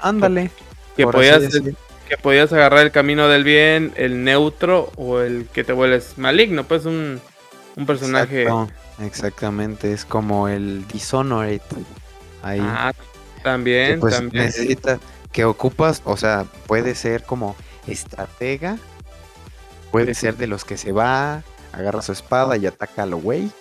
Ándale. 0.00 0.50
Que 0.96 1.06
podías, 1.06 1.42
que 2.10 2.18
podías 2.18 2.52
agarrar 2.52 2.80
el 2.80 2.90
camino 2.90 3.28
del 3.28 3.44
bien, 3.44 3.92
el 3.94 4.24
neutro 4.24 4.90
o 4.96 5.20
el 5.20 5.46
que 5.46 5.62
te 5.62 5.72
vuelves 5.72 6.18
maligno, 6.18 6.64
pues 6.64 6.84
un, 6.84 7.20
un 7.76 7.86
personaje. 7.86 8.48
exactamente, 9.00 9.92
es 9.92 10.04
como 10.04 10.48
el 10.48 10.88
Dishonored. 10.88 11.60
Ahí. 12.42 12.58
Ah, 12.60 12.92
también, 13.44 14.00
pues, 14.00 14.16
también. 14.16 14.46
Necesita 14.46 14.98
que 15.30 15.44
ocupas, 15.44 16.02
o 16.04 16.16
sea, 16.16 16.46
puede 16.66 16.96
ser 16.96 17.22
como 17.22 17.54
estratega, 17.86 18.76
puede 19.92 20.14
ser 20.14 20.36
de 20.36 20.48
los 20.48 20.64
que 20.64 20.76
se 20.76 20.90
va, 20.90 21.44
agarra 21.72 22.02
su 22.02 22.10
espada 22.10 22.56
y 22.56 22.66
ataca 22.66 23.04
a 23.04 23.06
lo 23.06 23.18
güey, 23.18 23.52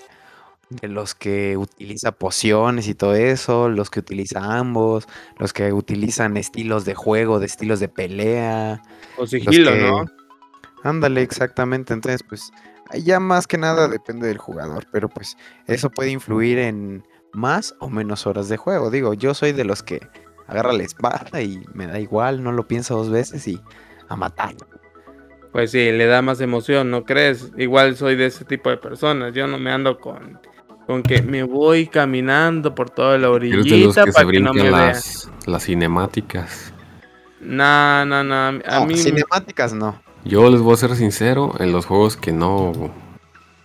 los 0.81 1.15
que 1.15 1.57
utiliza 1.57 2.11
pociones 2.11 2.87
y 2.87 2.95
todo 2.95 3.15
eso, 3.15 3.69
los 3.69 3.89
que 3.89 3.99
utiliza 3.99 4.57
ambos, 4.57 5.07
los 5.37 5.53
que 5.53 5.73
utilizan 5.73 6.37
estilos 6.37 6.85
de 6.85 6.95
juego, 6.95 7.39
de 7.39 7.47
estilos 7.47 7.79
de 7.79 7.87
pelea. 7.87 8.81
O 9.17 9.25
sigilo, 9.25 9.75
¿no? 9.75 10.05
Ándale, 10.83 11.21
exactamente. 11.21 11.93
Entonces, 11.93 12.21
pues, 12.27 12.51
ya 12.93 13.19
más 13.19 13.47
que 13.47 13.57
nada 13.57 13.87
depende 13.87 14.27
del 14.27 14.37
jugador, 14.37 14.85
pero 14.91 15.09
pues 15.09 15.37
eso 15.67 15.89
puede 15.89 16.11
influir 16.11 16.59
en 16.59 17.03
más 17.33 17.75
o 17.79 17.89
menos 17.89 18.25
horas 18.27 18.49
de 18.49 18.57
juego. 18.57 18.89
Digo, 18.89 19.13
yo 19.13 19.33
soy 19.33 19.51
de 19.51 19.65
los 19.65 19.83
que 19.83 20.07
agarra 20.47 20.73
la 20.73 20.83
espada 20.83 21.41
y 21.41 21.63
me 21.73 21.87
da 21.87 21.99
igual, 21.99 22.43
no 22.43 22.51
lo 22.51 22.67
pienso 22.67 22.95
dos 22.95 23.09
veces 23.09 23.47
y 23.47 23.61
a 24.07 24.15
matar. 24.15 24.55
Pues 25.51 25.71
sí, 25.71 25.91
le 25.91 26.05
da 26.05 26.21
más 26.21 26.41
emoción, 26.41 26.91
¿no 26.91 27.05
crees? 27.05 27.51
Igual 27.57 27.95
soy 27.95 28.15
de 28.15 28.27
ese 28.27 28.45
tipo 28.45 28.69
de 28.69 28.77
personas. 28.77 29.33
Yo 29.33 29.47
no 29.47 29.57
me 29.57 29.71
ando 29.71 29.99
con, 29.99 30.39
con 30.89 31.03
que 31.03 31.21
me 31.21 31.43
voy 31.43 31.85
caminando 31.85 32.73
por 32.73 32.89
toda 32.89 33.15
la 33.19 33.29
orillita 33.29 34.07
para 34.07 34.31
que 34.31 34.39
no 34.39 34.55
me 34.55 34.71
las, 34.71 35.29
las 35.45 35.65
cinemáticas. 35.65 36.73
No, 37.39 38.03
no, 38.07 38.23
no. 38.23 38.59
A 38.65 38.85
mí... 38.87 38.97
Cinemáticas 38.97 39.71
no. 39.71 40.01
Yo 40.25 40.49
les 40.49 40.61
voy 40.61 40.73
a 40.73 40.77
ser 40.77 40.95
sincero, 40.95 41.53
en 41.59 41.73
los 41.73 41.85
juegos 41.85 42.17
que 42.17 42.31
no 42.31 42.91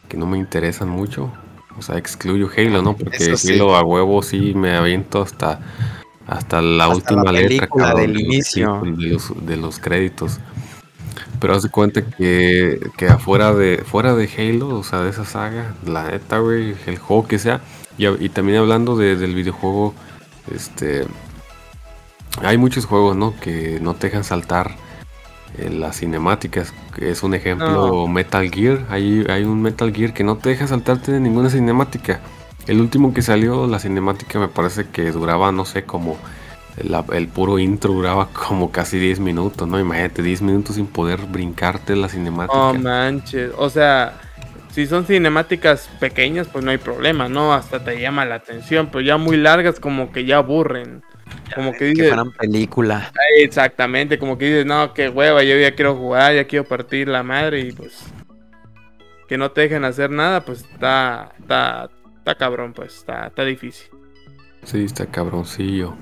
que 0.06 0.18
no 0.18 0.26
me 0.26 0.36
interesan 0.36 0.90
mucho, 0.90 1.32
o 1.78 1.80
sea, 1.80 1.96
excluyo 1.96 2.50
Halo, 2.54 2.82
¿no? 2.82 2.94
Porque 2.94 3.34
Halo 3.42 3.74
a 3.74 3.82
huevo 3.82 4.22
sí 4.22 4.52
me 4.54 4.76
aviento 4.76 5.22
hasta 5.22 5.60
hasta 6.26 6.60
la 6.60 6.88
última 6.88 7.32
letra 7.32 7.94
del 7.94 8.20
inicio 8.20 8.82
de 9.40 9.56
los, 9.56 9.78
créditos. 9.78 10.40
Pero 11.40 11.54
haz 11.54 11.62
de 11.62 11.70
cuenta 11.70 12.02
que, 12.02 12.80
que 12.96 13.08
afuera 13.08 13.52
de 13.54 13.78
fuera 13.84 14.14
de 14.14 14.28
Halo, 14.38 14.68
o 14.68 14.82
sea, 14.82 15.00
de 15.00 15.10
esa 15.10 15.24
saga, 15.24 15.74
la 15.84 16.10
neta, 16.10 16.38
güey, 16.38 16.74
el 16.86 16.98
juego 16.98 17.26
que 17.26 17.38
sea, 17.38 17.60
y, 17.96 18.28
también 18.28 18.58
hablando 18.58 18.96
del 18.96 19.34
videojuego, 19.34 19.94
este, 20.52 21.06
hay 22.42 22.58
muchos 22.58 22.86
juegos, 22.86 23.16
¿no? 23.16 23.34
Que 23.40 23.78
no 23.80 23.94
te 23.94 24.08
dejan 24.08 24.24
saltar 24.24 24.76
en 25.58 25.80
las 25.80 25.98
cinemáticas. 25.98 26.74
Es 26.96 27.22
un 27.22 27.34
ejemplo 27.34 28.08
Metal 28.08 28.50
Gear. 28.50 28.86
Hay, 28.90 29.24
hay 29.28 29.44
un 29.44 29.62
Metal 29.62 29.92
Gear 29.94 30.12
que 30.12 30.24
no 30.24 30.36
te 30.36 30.50
deja 30.50 30.66
saltarte 30.66 31.12
de 31.12 31.20
ninguna 31.20 31.50
cinemática. 31.50 32.20
El 32.66 32.80
último 32.80 33.14
que 33.14 33.22
salió, 33.22 33.66
la 33.68 33.78
cinemática 33.78 34.40
me 34.40 34.48
parece 34.48 34.88
que 34.88 35.12
duraba, 35.12 35.52
no 35.52 35.64
sé, 35.64 35.84
como 35.84 36.16
el, 36.76 37.28
puro 37.28 37.58
intro 37.58 37.92
duraba 37.92 38.28
como 38.30 38.72
casi 38.72 38.98
10 38.98 39.20
minutos, 39.20 39.68
¿no? 39.68 39.78
Imagínate, 39.78 40.22
10 40.22 40.42
minutos 40.42 40.76
sin 40.76 40.86
poder 40.86 41.20
brincarte 41.20 41.94
la 41.94 42.08
cinemática. 42.08 42.58
Oh, 42.58 42.74
manches. 42.74 43.52
O 43.56 43.70
sea, 43.70 44.20
si 44.72 44.86
son 44.86 45.06
cinemáticas 45.06 45.88
pequeñas, 46.00 46.48
pues 46.48 46.64
no 46.64 46.72
hay 46.72 46.78
problema, 46.78 47.28
¿no? 47.28 47.54
Hasta 47.54 47.84
te 47.84 48.00
llama 48.00 48.24
la 48.24 48.36
atención, 48.36 48.88
pero 48.90 49.02
ya 49.02 49.16
muy 49.16 49.36
largas 49.36 49.78
como 49.78 50.10
que 50.10 50.24
ya 50.24 50.38
aburren. 50.38 51.02
Como 51.54 51.72
que 51.72 51.86
dices... 51.86 52.12
Que 52.12 52.38
película. 52.38 53.12
Exactamente, 53.38 54.18
como 54.18 54.36
que 54.36 54.46
dices, 54.46 54.66
no, 54.66 54.92
qué 54.92 55.08
hueva, 55.08 55.44
yo 55.44 55.56
ya 55.56 55.74
quiero 55.76 55.94
jugar, 55.94 56.34
ya 56.34 56.44
quiero 56.44 56.64
partir 56.64 57.08
la 57.08 57.22
madre 57.22 57.60
y 57.60 57.72
pues... 57.72 58.04
Que 59.28 59.38
no 59.38 59.52
te 59.52 59.62
dejen 59.62 59.84
hacer 59.84 60.10
nada, 60.10 60.44
pues 60.44 60.64
está, 60.70 61.32
está, 61.38 61.88
está 62.18 62.34
cabrón, 62.34 62.72
pues, 62.74 62.96
está, 62.96 63.28
está 63.28 63.44
difícil. 63.44 63.88
Sí, 64.64 64.84
está 64.84 65.06
cabroncillo. 65.06 65.96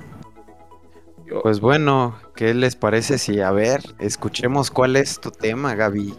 Pues 1.43 1.61
bueno, 1.61 2.19
¿qué 2.35 2.53
les 2.55 2.77
parece 2.77 3.19
si, 3.19 3.41
a 3.41 3.51
ver, 3.51 3.81
escuchemos 3.99 4.71
cuál 4.71 4.97
es 4.97 5.21
tu 5.21 5.31
tema, 5.31 5.75
Gaby? 5.75 6.15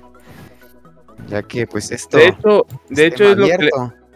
Ya 1.27 1.43
que, 1.43 1.67
pues, 1.67 1.91
esto. 1.91 2.17
De 2.17 2.27
hecho, 2.27 2.65
de 2.89 3.05
hecho, 3.05 3.29
es 3.29 3.37
lo 3.37 3.45
que, 3.45 3.69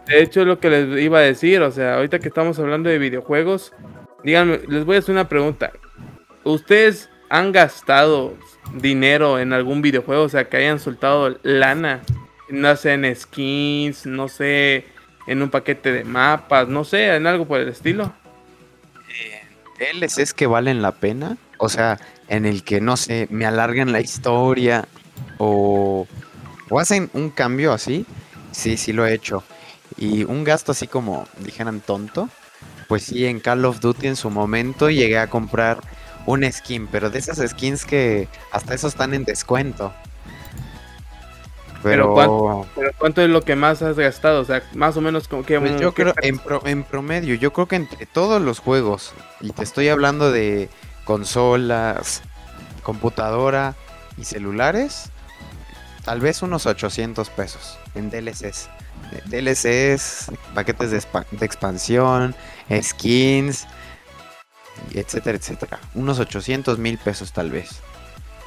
de 0.07 0.21
hecho, 0.21 0.41
es 0.41 0.47
lo 0.47 0.59
que 0.59 0.69
les 0.69 1.01
iba 1.01 1.19
a 1.19 1.21
decir. 1.21 1.61
O 1.61 1.71
sea, 1.71 1.95
ahorita 1.95 2.19
que 2.19 2.27
estamos 2.27 2.57
hablando 2.59 2.89
de 2.89 2.97
videojuegos, 2.97 3.73
díganme, 4.23 4.61
les 4.67 4.85
voy 4.85 4.95
a 4.95 4.99
hacer 4.99 5.13
una 5.13 5.29
pregunta. 5.29 5.71
¿Ustedes 6.43 7.09
han 7.29 7.51
gastado 7.51 8.33
dinero 8.73 9.39
en 9.39 9.53
algún 9.53 9.81
videojuego? 9.81 10.23
O 10.23 10.29
sea, 10.29 10.49
que 10.49 10.57
hayan 10.57 10.79
soltado 10.79 11.37
lana, 11.43 12.01
no 12.49 12.75
sé, 12.75 12.93
en 12.93 13.15
skins, 13.15 14.05
no 14.05 14.27
sé, 14.27 14.85
en 15.27 15.41
un 15.41 15.49
paquete 15.49 15.91
de 15.91 16.03
mapas, 16.03 16.67
no 16.67 16.83
sé, 16.83 17.15
en 17.15 17.27
algo 17.27 17.45
por 17.45 17.59
el 17.59 17.67
estilo. 17.69 18.13
Es 20.17 20.33
que 20.33 20.47
valen 20.47 20.81
la 20.81 20.93
pena, 20.93 21.37
o 21.57 21.69
sea, 21.69 21.99
en 22.27 22.45
el 22.45 22.63
que 22.63 22.81
no 22.81 22.97
sé, 22.97 23.27
me 23.29 23.45
alargan 23.45 23.91
la 23.91 24.01
historia 24.01 24.87
o, 25.37 26.07
o 26.69 26.79
hacen 26.79 27.09
un 27.13 27.29
cambio 27.29 27.73
así, 27.73 28.05
sí, 28.51 28.77
sí 28.77 28.93
lo 28.93 29.05
he 29.05 29.13
hecho. 29.13 29.43
Y 29.97 30.23
un 30.23 30.43
gasto 30.43 30.71
así 30.71 30.87
como 30.87 31.27
dijeran 31.39 31.81
tonto, 31.81 32.29
pues 32.87 33.03
sí, 33.03 33.25
en 33.25 33.39
Call 33.39 33.65
of 33.65 33.79
Duty 33.79 34.07
en 34.07 34.15
su 34.15 34.29
momento 34.29 34.89
llegué 34.89 35.19
a 35.19 35.29
comprar 35.29 35.79
un 36.25 36.49
skin, 36.51 36.87
pero 36.87 37.09
de 37.09 37.19
esas 37.19 37.37
skins 37.49 37.85
que 37.85 38.27
hasta 38.51 38.73
eso 38.73 38.87
están 38.87 39.13
en 39.13 39.23
descuento. 39.23 39.93
Pero, 41.83 42.65
¿cuánto, 42.97 43.21
es 43.21 43.29
lo 43.29 43.41
que 43.41 43.55
más 43.55 43.81
has 43.81 43.97
gastado? 43.97 44.41
O 44.41 44.45
sea, 44.45 44.63
más 44.73 44.97
o 44.97 45.01
menos 45.01 45.27
como 45.27 45.43
que... 45.43 45.59
Pues 45.59 45.79
yo 45.79 45.93
creo, 45.93 46.13
en, 46.21 46.39
en, 46.65 46.83
promedio, 46.83 47.35
yo 47.35 47.53
creo 47.53 47.67
que 47.67 47.75
entre 47.75 48.05
todos 48.05 48.41
los 48.41 48.59
juegos, 48.59 49.13
y 49.41 49.51
te 49.51 49.63
estoy 49.63 49.89
hablando 49.89 50.31
de 50.31 50.69
consolas, 51.05 52.23
computadora 52.83 53.75
y 54.17 54.25
celulares, 54.25 55.11
tal 56.03 56.21
vez 56.21 56.41
unos 56.41 56.65
800 56.65 57.29
pesos 57.29 57.77
en 57.95 58.09
DLCs. 58.09 58.69
DLCs, 59.25 60.31
paquetes 60.53 60.91
de, 60.91 61.03
de 61.31 61.45
expansión, 61.45 62.35
skins, 62.81 63.67
etcétera, 64.93 65.37
etcétera. 65.37 65.79
Unos 65.93 66.19
800 66.19 66.77
mil 66.79 66.97
pesos 66.97 67.31
tal 67.31 67.51
vez. 67.51 67.81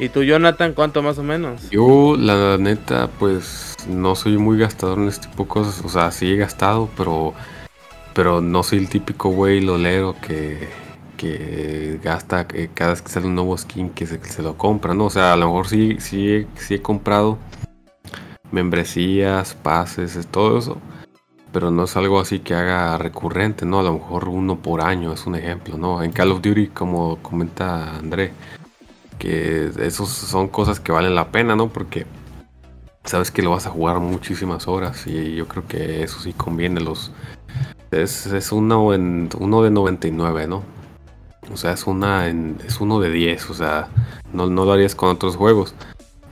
¿Y 0.01 0.09
tú, 0.09 0.23
Jonathan, 0.23 0.73
cuánto 0.73 1.03
más 1.03 1.19
o 1.19 1.23
menos? 1.23 1.69
Yo, 1.69 2.17
la 2.17 2.57
neta, 2.57 3.11
pues 3.19 3.77
no 3.87 4.15
soy 4.15 4.39
muy 4.39 4.59
gastador 4.59 4.99
en 4.99 5.09
este 5.09 5.29
tipo 5.29 5.43
de 5.43 5.49
cosas. 5.51 5.85
O 5.85 5.91
sea, 5.91 6.11
sí 6.11 6.33
he 6.33 6.37
gastado, 6.37 6.89
pero, 6.97 7.35
pero 8.15 8.41
no 8.41 8.63
soy 8.63 8.79
el 8.79 8.89
típico 8.89 9.29
güey 9.29 9.61
lolero 9.61 10.17
que, 10.23 10.71
que 11.19 12.01
gasta 12.03 12.47
eh, 12.55 12.71
cada 12.73 12.93
vez 12.93 13.03
que 13.03 13.11
sale 13.11 13.27
un 13.27 13.35
nuevo 13.35 13.55
skin 13.59 13.91
que 13.91 14.07
se, 14.07 14.43
lo 14.43 14.57
compra, 14.57 14.95
¿no? 14.95 15.05
O 15.05 15.11
sea, 15.11 15.35
a 15.35 15.37
lo 15.37 15.49
mejor 15.49 15.69
sí, 15.69 15.99
sí, 16.01 16.47
sí 16.57 16.77
he 16.77 16.81
comprado 16.81 17.37
membresías, 18.53 19.55
pases, 19.55 20.27
todo 20.29 20.57
eso. 20.57 20.79
Pero 21.53 21.71
no 21.71 21.85
es 21.85 21.95
algo 21.99 22.21
así 22.21 22.39
que 22.39 22.55
haga 22.55 22.97
recurrente, 22.97 23.67
¿no? 23.67 23.81
A 23.81 23.83
lo 23.83 23.93
mejor 23.93 24.31
uno 24.31 24.63
por 24.63 24.81
año 24.81 25.13
es 25.13 25.27
un 25.27 25.35
ejemplo, 25.35 25.77
¿no? 25.77 26.03
En 26.03 26.11
Call 26.13 26.33
of 26.33 26.41
Duty, 26.41 26.69
como 26.69 27.19
comenta 27.19 27.99
André, 27.99 28.33
que 29.21 29.71
esos 29.81 30.09
son 30.09 30.49
cosas 30.49 30.81
que 30.81 30.91
valen 30.91 31.15
la 31.15 31.31
pena, 31.31 31.55
¿no? 31.55 31.69
Porque 31.69 32.07
sabes 33.05 33.31
que 33.31 33.43
lo 33.43 33.51
vas 33.51 33.67
a 33.67 33.71
jugar 33.71 34.01
muchísimas 34.01 34.67
horas 34.67 35.07
y 35.07 35.37
yo 35.37 35.47
creo 35.47 35.67
que 35.69 36.03
eso 36.03 36.19
sí 36.21 36.33
conviene. 36.33 36.81
Los 36.81 37.13
es, 37.93 38.51
uno, 38.51 38.95
en, 38.95 39.29
uno 39.39 39.63
de 39.63 39.71
99, 39.71 40.49
¿no? 40.49 40.63
O 41.53 41.57
sea, 41.57 41.73
es, 41.73 41.87
una 41.87 42.29
es 42.29 42.81
uno 42.81 42.99
de 42.99 43.11
10, 43.11 43.51
o 43.51 43.55
sea, 43.55 43.89
no, 44.33 44.47
lo 44.47 44.73
harías 44.73 44.95
con 44.95 45.11
otros 45.11 45.37
juegos. 45.37 45.75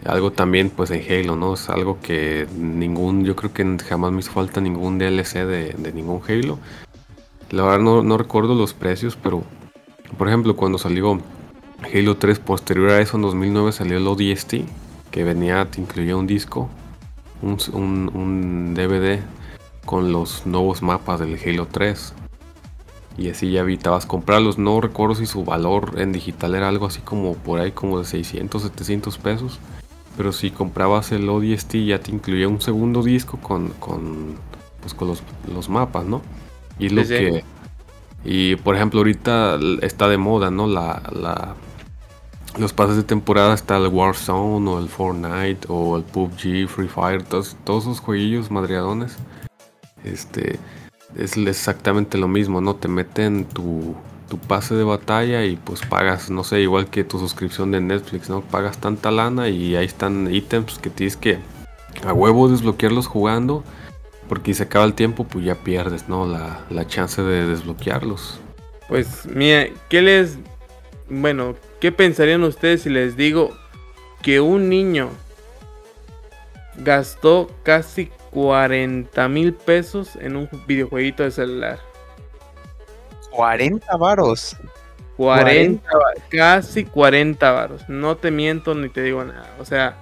Algo 0.07 0.33
también 0.33 0.71
pues 0.71 0.91
en 0.91 1.03
Halo, 1.03 1.37
¿no? 1.37 1.55
Es 1.55 1.69
algo 1.69 1.99
que 2.01 2.47
ningún, 2.57 3.25
yo 3.25 3.37
creo 3.37 3.53
que 3.53 3.65
jamás 3.87 4.13
me 4.13 4.21
hizo 4.21 4.33
falta 4.33 4.61
ningún 4.61 4.99
DLC 4.99 5.45
de, 5.45 5.75
de 5.77 5.93
ningún 5.93 6.23
Halo. 6.27 6.59
La 7.51 7.65
verdad 7.65 7.81
no, 7.81 8.03
no 8.03 8.17
recuerdo 8.17 8.55
los 8.55 8.73
precios, 8.73 9.19
pero 9.23 9.43
por 10.17 10.29
ejemplo 10.29 10.57
cuando 10.57 10.79
salió 10.79 11.21
Halo 11.83 12.17
3 12.17 12.39
posterior 12.41 12.91
a 12.91 13.01
eso 13.01 13.17
en 13.17 13.23
2009 13.23 13.73
salió 13.73 13.99
el 13.99 14.07
ODST, 14.07 14.55
que 15.11 15.25
venía, 15.25 15.71
te 15.71 15.81
incluía 15.81 16.17
un 16.17 16.27
disco, 16.27 16.69
un, 17.41 17.57
un, 17.73 18.11
un 18.15 18.75
DVD 18.75 19.21
con 19.85 20.13
los 20.13 20.45
nuevos 20.47 20.83
mapas 20.83 21.21
del 21.21 21.39
Halo 21.43 21.67
3 21.67 22.15
y 23.19 23.31
así 23.31 23.51
ya 23.51 23.61
evitabas 23.61 24.07
comprarlos. 24.07 24.59
No 24.59 24.81
recuerdo 24.81 25.17
si 25.17 25.27
su 25.27 25.45
valor 25.45 25.95
en 25.99 26.13
digital 26.13 26.55
era 26.55 26.69
algo 26.69 26.87
así 26.87 27.01
como 27.01 27.35
por 27.35 27.59
ahí 27.59 27.73
como 27.73 27.99
de 27.99 28.05
600, 28.05 28.63
700 28.63 29.19
pesos. 29.19 29.59
Pero 30.17 30.33
si 30.33 30.51
comprabas 30.51 31.13
el 31.13 31.29
ODST 31.29 31.75
ya 31.87 32.01
te 32.01 32.13
incluía 32.13 32.49
un 32.49 32.61
segundo 32.61 33.03
disco 33.03 33.39
con, 33.39 33.71
con, 33.81 34.37
pues 34.81 34.95
con 34.95 35.09
los, 35.09 35.69
mapas, 35.69 36.07
¿no? 36.07 36.23
Y 36.79 36.89
lo 36.89 37.05
que... 37.05 37.45
Y 38.25 38.57
por 38.57 38.75
ejemplo 38.75 39.01
ahorita 39.01 39.59
está 39.83 40.09
de 40.09 40.17
moda, 40.17 40.51
¿no? 40.51 40.67
La, 40.67 41.03
la, 41.13 41.55
los 42.59 42.73
pases 42.73 42.97
de 42.97 43.03
temporada 43.03 43.55
está 43.55 43.77
el 43.77 43.89
Warzone 43.89 44.69
o 44.69 44.79
el 44.79 44.89
Fortnite 44.89 45.67
o 45.69 45.97
el 45.97 46.03
PUBG, 46.03 46.69
Free 46.69 46.89
Fire, 46.89 47.23
todos, 47.23 47.57
todos 47.65 47.85
esos 47.85 48.01
jueguillos 48.01 48.51
madriadones. 48.51 49.17
Este 50.05 50.59
es 51.17 51.37
exactamente 51.37 52.19
lo 52.19 52.29
mismo, 52.29 52.61
¿no? 52.61 52.75
Te 52.77 52.89
meten 52.89 53.45
tu, 53.45 53.95
tu 54.29 54.39
pase 54.39 54.75
de 54.75 54.85
batalla 54.85 55.45
y 55.45 55.57
pues 55.57 55.81
pagas, 55.87 56.31
no 56.31 56.45
sé, 56.45 56.61
igual 56.61 56.91
que 56.91 57.05
tu 57.05 57.19
suscripción 57.19 57.71
de 57.71 57.81
Netflix, 57.81 58.29
¿no? 58.29 58.41
Pagas 58.41 58.79
tanta 58.79 59.11
lana 59.11 59.49
y 59.49 59.77
ahí 59.77 59.87
están 59.87 60.33
ítems 60.33 60.79
que 60.79 60.91
tienes 60.91 61.17
que 61.17 61.39
a 62.05 62.13
huevo 62.13 62.49
desbloquearlos 62.49 63.07
jugando. 63.07 63.65
Porque 64.29 64.53
si 64.53 64.59
se 64.59 64.65
acaba 64.65 64.85
el 64.85 64.93
tiempo, 64.93 65.25
pues 65.25 65.45
ya 65.45 65.55
pierdes, 65.55 66.09
¿no? 66.09 66.27
La, 66.27 66.61
la 66.69 66.87
chance 66.87 67.23
de 67.23 67.47
desbloquearlos. 67.47 68.41
Pues 68.87 69.27
mira, 69.27 69.69
¿qué 69.89 70.03
les... 70.03 70.39
Bueno, 71.09 71.55
¿qué 71.81 71.93
pensarían 71.93 72.43
ustedes 72.45 72.83
si 72.83 72.91
les 72.91 73.17
digo 73.17 73.57
que 74.23 74.41
un 74.41 74.69
niño 74.69 75.11
gastó 76.79 77.51
casi 77.63 78.11
40 78.31 79.29
mil 79.29 79.55
pesos 79.55 80.17
en 80.17 80.37
un 80.37 80.49
videojueguito 80.67 81.23
de 81.23 81.31
celular. 81.31 81.79
40 83.31 83.97
varos. 83.97 84.57
40, 85.17 85.83
casi 86.29 86.85
40 86.85 87.51
varos. 87.51 87.89
No 87.89 88.17
te 88.17 88.31
miento 88.31 88.75
ni 88.75 88.89
te 88.89 89.03
digo 89.03 89.25
nada. 89.25 89.53
O 89.59 89.65
sea, 89.65 89.97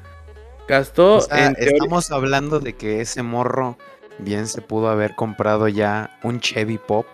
gastó. 0.69 1.19
estamos 1.57 2.11
hablando 2.11 2.61
de 2.61 2.75
que 2.75 3.01
ese 3.01 3.23
morro 3.23 3.79
bien 4.19 4.47
se 4.47 4.61
pudo 4.61 4.89
haber 4.89 5.15
comprado 5.15 5.69
ya 5.69 6.19
un 6.23 6.41
Chevy 6.41 6.79
Pop. 6.79 7.07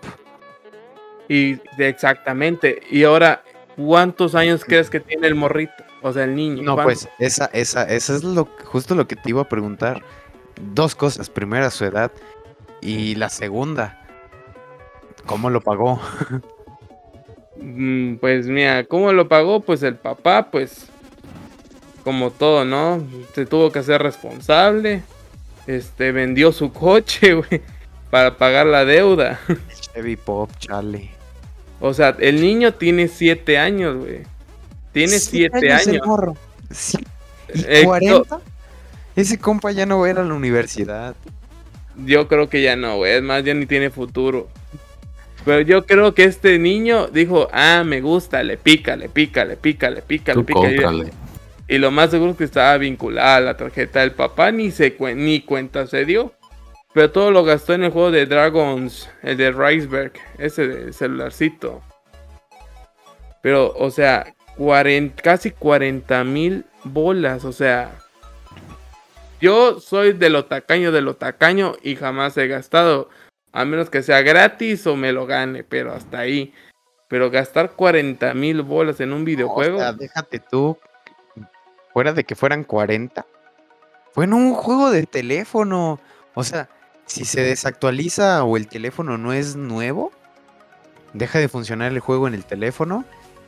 Y 1.29 1.59
exactamente. 1.77 2.81
Y 2.91 3.05
ahora, 3.05 3.43
¿cuántos 3.75 4.35
años 4.35 4.63
crees 4.65 4.89
que 4.89 4.99
tiene 4.99 5.27
el 5.27 5.35
morrito? 5.35 5.83
O 6.01 6.11
sea, 6.11 6.25
el 6.25 6.35
niño. 6.35 6.63
No, 6.63 6.75
pues 6.75 7.07
esa, 7.19 7.45
esa, 7.53 7.83
esa 7.83 8.15
es 8.15 8.23
lo, 8.23 8.47
justo 8.65 8.95
lo 8.95 9.07
que 9.07 9.15
te 9.15 9.29
iba 9.29 9.41
a 9.41 9.49
preguntar 9.49 10.03
dos 10.73 10.95
cosas. 10.95 11.29
Primera, 11.29 11.69
su 11.69 11.85
edad. 11.85 12.11
Y 12.81 13.15
la 13.15 13.29
segunda, 13.29 14.01
¿cómo 15.25 15.49
lo 15.49 15.61
pagó? 15.61 16.01
Mm, 17.55 18.15
pues 18.15 18.47
mira, 18.47 18.83
¿cómo 18.83 19.13
lo 19.13 19.29
pagó? 19.29 19.61
Pues 19.61 19.83
el 19.83 19.95
papá, 19.95 20.49
pues, 20.51 20.87
como 22.03 22.31
todo, 22.31 22.65
¿no? 22.65 23.01
Se 23.33 23.45
tuvo 23.45 23.71
que 23.71 23.79
hacer 23.79 24.01
responsable. 24.01 25.03
Este, 25.65 26.11
vendió 26.11 26.51
su 26.51 26.73
coche, 26.73 27.33
güey, 27.35 27.61
para 28.09 28.37
pagar 28.37 28.65
la 28.65 28.83
deuda. 28.83 29.39
Chevy 29.93 30.17
Pop, 30.17 30.49
Charlie. 30.59 31.12
O 31.85 31.93
sea, 31.93 32.15
el 32.19 32.39
niño 32.39 32.73
tiene 32.73 33.09
siete 33.09 33.57
años, 33.57 33.97
güey. 33.97 34.21
Tiene 34.93 35.19
siete, 35.19 35.69
años. 35.69 36.01
¿Y 37.53 37.83
40? 37.83 38.39
Ese 39.17 39.37
compa 39.37 39.69
ya 39.73 39.85
no 39.85 39.99
va 39.99 40.07
a 40.07 40.09
ir 40.11 40.17
a 40.17 40.23
la 40.23 40.33
universidad. 40.33 41.13
Yo 42.05 42.29
creo 42.29 42.47
que 42.47 42.61
ya 42.61 42.77
no, 42.77 42.95
güey. 42.95 43.15
Es 43.15 43.21
más, 43.21 43.43
ya 43.43 43.53
ni 43.53 43.65
tiene 43.65 43.89
futuro. 43.89 44.47
Pero 45.43 45.59
yo 45.59 45.85
creo 45.85 46.15
que 46.15 46.23
este 46.23 46.57
niño 46.57 47.07
dijo, 47.07 47.49
ah, 47.51 47.83
me 47.85 47.99
gusta, 47.99 48.43
le 48.43 48.55
pica, 48.55 48.95
le 48.95 49.09
pica, 49.09 49.43
le 49.43 49.57
pica, 49.57 49.89
le 49.89 50.01
pica, 50.01 50.33
le 50.35 50.43
pica. 50.43 50.89
Y, 51.67 51.79
lo 51.79 51.91
más 51.91 52.11
seguro 52.11 52.31
es 52.31 52.37
que 52.37 52.45
estaba 52.45 52.77
vinculada 52.77 53.35
a 53.35 53.41
la 53.41 53.57
tarjeta 53.57 53.99
del 53.99 54.13
papá, 54.13 54.53
ni, 54.53 54.71
se 54.71 54.95
ni 55.17 55.41
cuenta 55.41 55.85
se 55.87 56.05
dio. 56.05 56.31
Pero 56.93 57.11
todo 57.11 57.31
lo 57.31 57.43
gastó 57.43 57.73
en 57.73 57.83
el 57.83 57.91
juego 57.91 58.11
de 58.11 58.25
Dragons, 58.25 59.09
el 59.23 59.37
de 59.37 59.51
Riceberg, 59.51 60.13
ese 60.37 60.67
de 60.67 60.93
celularcito. 60.93 61.81
Pero, 63.41 63.73
o 63.75 63.89
sea, 63.89 64.33
casi 65.21 65.51
40 65.51 66.23
mil 66.23 66.65
bolas, 66.83 67.45
o 67.45 67.51
sea, 67.51 67.91
yo 69.41 69.79
soy 69.81 70.13
de 70.13 70.29
lo 70.29 70.45
tacaño, 70.45 70.91
de 70.93 71.01
lo 71.01 71.15
tacaño 71.15 71.73
y 71.81 71.97
jamás 71.97 72.37
he 72.37 72.47
gastado. 72.47 73.09
A 73.51 73.65
menos 73.65 73.89
que 73.89 74.01
sea 74.01 74.21
gratis 74.21 74.87
o 74.87 74.95
me 74.95 75.11
lo 75.11 75.25
gane, 75.25 75.63
pero 75.63 75.91
hasta 75.91 76.19
ahí. 76.19 76.53
Pero 77.09 77.29
gastar 77.29 77.71
40 77.71 78.33
mil 78.35 78.61
bolas 78.61 79.01
en 79.01 79.11
un 79.11 79.25
videojuego. 79.25 79.77
O 79.77 79.81
sea, 79.81 79.91
déjate 79.91 80.39
tú. 80.39 80.77
Fuera 81.91 82.13
de 82.13 82.23
que 82.23 82.35
fueran 82.35 82.63
40. 82.63 83.25
Fue 84.13 84.23
en 84.23 84.33
un 84.33 84.53
juego 84.53 84.89
de 84.89 85.05
teléfono. 85.05 85.99
O 86.35 86.43
sea, 86.43 86.69
si 87.05 87.25
se 87.25 87.41
desactualiza 87.41 88.43
o 88.43 88.57
el 88.57 88.67
teléfono 88.67 89.17
no 89.17 89.33
es 89.33 89.55
nuevo, 89.55 90.11
deja 91.13 91.39
de 91.39 91.49
funcionar 91.49 91.91
el 91.91 91.99
juego 91.99 92.27
en 92.27 92.33
el 92.33 92.45
teléfono 92.45 93.05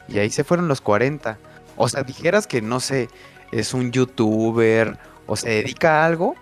y 0.08 0.20
ahí 0.20 0.30
se 0.30 0.44
fueron 0.44 0.68
los 0.68 0.82
40. 0.82 1.38
O 1.78 1.90
sea, 1.90 2.04
dijeras 2.04 2.48
que 2.48 2.62
no 2.62 2.80
sé, 2.80 3.10
es 3.52 3.74
un 3.74 3.92
youtuber 3.92 4.98
o 5.26 5.36
se 5.36 5.50
dedica 5.50 6.02
a 6.02 6.06
algo 6.06 6.36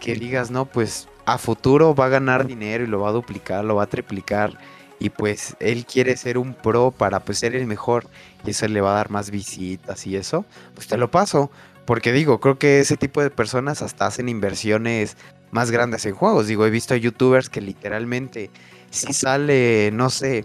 que 0.00 0.14
digas, 0.14 0.50
no, 0.50 0.66
pues 0.66 1.08
a 1.24 1.38
futuro 1.38 1.94
va 1.94 2.06
a 2.06 2.08
ganar 2.08 2.46
dinero 2.46 2.84
y 2.84 2.86
lo 2.86 3.00
va 3.00 3.10
a 3.10 3.12
duplicar, 3.12 3.64
lo 3.64 3.76
va 3.76 3.84
a 3.84 3.88
triplicar 3.88 4.58
y 5.00 5.10
pues 5.10 5.56
él 5.60 5.86
quiere 5.86 6.16
ser 6.16 6.38
un 6.38 6.54
pro 6.54 6.90
para 6.90 7.20
pues 7.20 7.38
ser 7.38 7.54
el 7.54 7.66
mejor 7.66 8.06
y 8.44 8.50
eso 8.50 8.66
le 8.66 8.80
va 8.80 8.92
a 8.92 8.96
dar 8.96 9.10
más 9.10 9.30
visitas 9.30 10.06
y 10.06 10.16
eso, 10.16 10.44
pues 10.74 10.86
te 10.86 10.96
lo 10.96 11.10
paso. 11.10 11.50
Porque 11.84 12.12
digo, 12.12 12.38
creo 12.38 12.58
que 12.58 12.80
ese 12.80 12.98
tipo 12.98 13.22
de 13.22 13.30
personas 13.30 13.80
hasta 13.80 14.06
hacen 14.06 14.28
inversiones 14.28 15.16
más 15.50 15.70
grandes 15.70 16.04
en 16.06 16.14
juegos. 16.14 16.46
Digo, 16.46 16.66
he 16.66 16.70
visto 16.70 16.94
youtubers 16.96 17.48
que 17.48 17.60
literalmente 17.60 18.50
si 18.90 19.12
sale, 19.12 19.90
no 19.92 20.10
sé, 20.10 20.44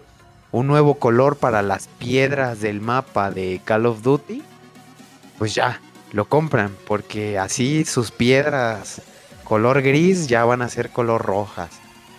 un 0.52 0.66
nuevo 0.66 0.94
color 0.94 1.36
para 1.36 1.62
las 1.62 1.88
piedras 1.98 2.60
del 2.60 2.80
mapa 2.80 3.30
de 3.30 3.60
Call 3.64 3.86
of 3.86 4.02
Duty, 4.02 4.42
pues 5.38 5.54
ya, 5.54 5.80
lo 6.12 6.26
compran, 6.26 6.72
porque 6.86 7.38
así 7.38 7.84
sus 7.84 8.10
piedras 8.10 9.02
color 9.44 9.82
gris 9.82 10.26
ya 10.26 10.44
van 10.44 10.62
a 10.62 10.68
ser 10.68 10.90
color 10.90 11.22
rojas. 11.22 11.70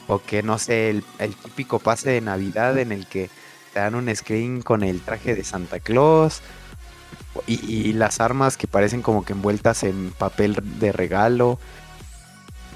O 0.08 0.20
que 0.20 0.44
no 0.44 0.60
sé, 0.60 0.90
el, 0.90 1.04
típico 1.44 1.80
pase 1.80 2.12
de 2.12 2.22
Navidad 2.22 2.78
en 2.78 2.92
el 2.92 3.08
que 3.08 3.30
te 3.74 3.80
dan 3.80 3.96
un 3.96 4.14
screen 4.16 4.62
con 4.62 4.84
el 4.84 5.02
traje 5.02 5.34
de 5.34 5.44
Santa 5.44 5.80
Claus. 5.80 6.42
Y, 7.48 7.92
las 7.94 8.22
armas 8.22 8.56
que 8.56 8.68
parecen 8.68 9.02
como 9.02 9.26
que 9.26 9.34
envueltas 9.34 9.84
en 9.84 10.12
papel 10.12 10.58
de 10.80 10.92
regalo. 10.92 11.60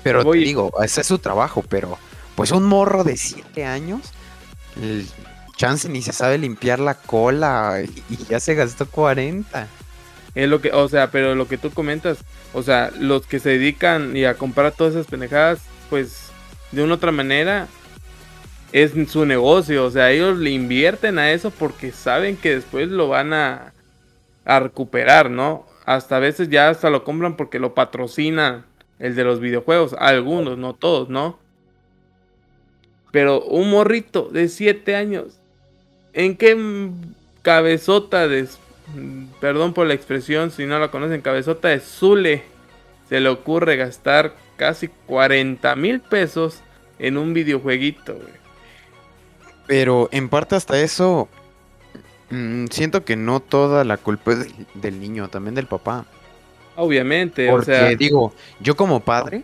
Pero 0.03 0.29
te 0.29 0.37
digo, 0.37 0.71
ese 0.81 1.01
es 1.01 1.07
su 1.07 1.19
trabajo, 1.19 1.63
pero 1.67 1.97
pues 2.35 2.51
un 2.51 2.63
morro 2.63 3.03
de 3.03 3.17
7 3.17 3.65
años, 3.65 4.13
el 4.81 5.07
chance 5.57 5.89
ni 5.89 6.01
se 6.01 6.13
sabe 6.13 6.37
limpiar 6.37 6.79
la 6.79 6.93
cola 6.93 7.81
y 8.09 8.17
ya 8.29 8.39
se 8.39 8.55
gastó 8.55 8.87
40. 8.89 9.67
Es 10.35 10.47
lo 10.47 10.61
que, 10.61 10.71
o 10.71 10.87
sea, 10.87 11.11
pero 11.11 11.35
lo 11.35 11.47
que 11.47 11.57
tú 11.57 11.71
comentas, 11.71 12.19
o 12.53 12.63
sea, 12.63 12.91
los 12.97 13.25
que 13.27 13.39
se 13.39 13.49
dedican 13.49 14.15
y 14.15 14.25
a 14.25 14.35
comprar 14.35 14.71
todas 14.71 14.95
esas 14.95 15.07
pendejadas, 15.07 15.59
pues 15.89 16.29
de 16.71 16.83
una 16.83 16.95
otra 16.95 17.11
manera 17.11 17.67
es 18.71 18.93
su 19.09 19.25
negocio, 19.25 19.83
o 19.83 19.91
sea, 19.91 20.11
ellos 20.11 20.37
le 20.37 20.51
invierten 20.51 21.19
a 21.19 21.31
eso 21.31 21.51
porque 21.51 21.91
saben 21.91 22.37
que 22.37 22.55
después 22.55 22.87
lo 22.87 23.09
van 23.09 23.33
a, 23.33 23.73
a 24.45 24.59
recuperar, 24.59 25.29
¿no? 25.29 25.65
Hasta 25.85 26.17
a 26.17 26.19
veces 26.19 26.49
ya 26.49 26.69
hasta 26.69 26.89
lo 26.89 27.03
compran 27.03 27.35
porque 27.35 27.59
lo 27.59 27.73
patrocina 27.73 28.65
el 28.99 29.15
de 29.15 29.23
los 29.23 29.39
videojuegos, 29.39 29.93
algunos, 29.97 30.57
no 30.57 30.75
todos, 30.75 31.09
¿no? 31.09 31.39
Pero 33.11 33.41
un 33.41 33.71
morrito 33.71 34.29
de 34.31 34.49
7 34.49 34.95
años, 34.95 35.39
¿en 36.13 36.37
qué 36.37 36.89
cabezota 37.41 38.27
de 38.27 38.47
perdón 39.39 39.73
por 39.73 39.87
la 39.87 39.93
expresión, 39.93 40.51
si 40.51 40.65
no 40.65 40.79
la 40.79 40.91
conocen, 40.91 41.21
cabezota 41.21 41.69
de 41.69 41.79
Zule, 41.79 42.43
se 43.07 43.19
le 43.19 43.29
ocurre 43.29 43.75
gastar 43.75 44.33
casi 44.57 44.87
40 44.87 45.75
mil 45.75 46.01
pesos 46.01 46.61
en 46.97 47.17
un 47.17 47.33
videojueguito, 47.33 48.19
Pero 49.67 50.09
en 50.11 50.29
parte 50.29 50.55
hasta 50.55 50.81
eso, 50.81 51.29
mm, 52.29 52.65
siento 52.71 53.05
que 53.05 53.15
no 53.15 53.39
toda 53.39 53.83
la 53.83 53.97
culpa 53.97 54.33
es 54.33 54.47
del 54.73 54.99
niño, 54.99 55.29
también 55.29 55.55
del 55.55 55.67
papá. 55.67 56.05
Obviamente, 56.79 57.49
Porque 57.49 57.71
o 57.71 57.75
sea, 57.75 57.95
digo, 57.95 58.33
yo 58.59 58.75
como 58.75 59.01
padre, 59.01 59.43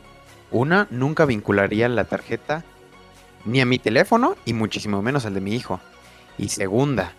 una, 0.51 0.87
nunca 0.89 1.25
vincularía 1.25 1.89
la 1.89 2.05
tarjeta 2.05 2.63
ni 3.43 3.61
a 3.61 3.65
mi 3.65 3.77
teléfono 3.77 4.35
y 4.45 4.53
muchísimo 4.53 5.01
menos 5.01 5.25
al 5.25 5.33
de 5.33 5.41
mi 5.41 5.53
hijo. 5.53 5.79
Y 6.37 6.49
segunda, 6.49 7.13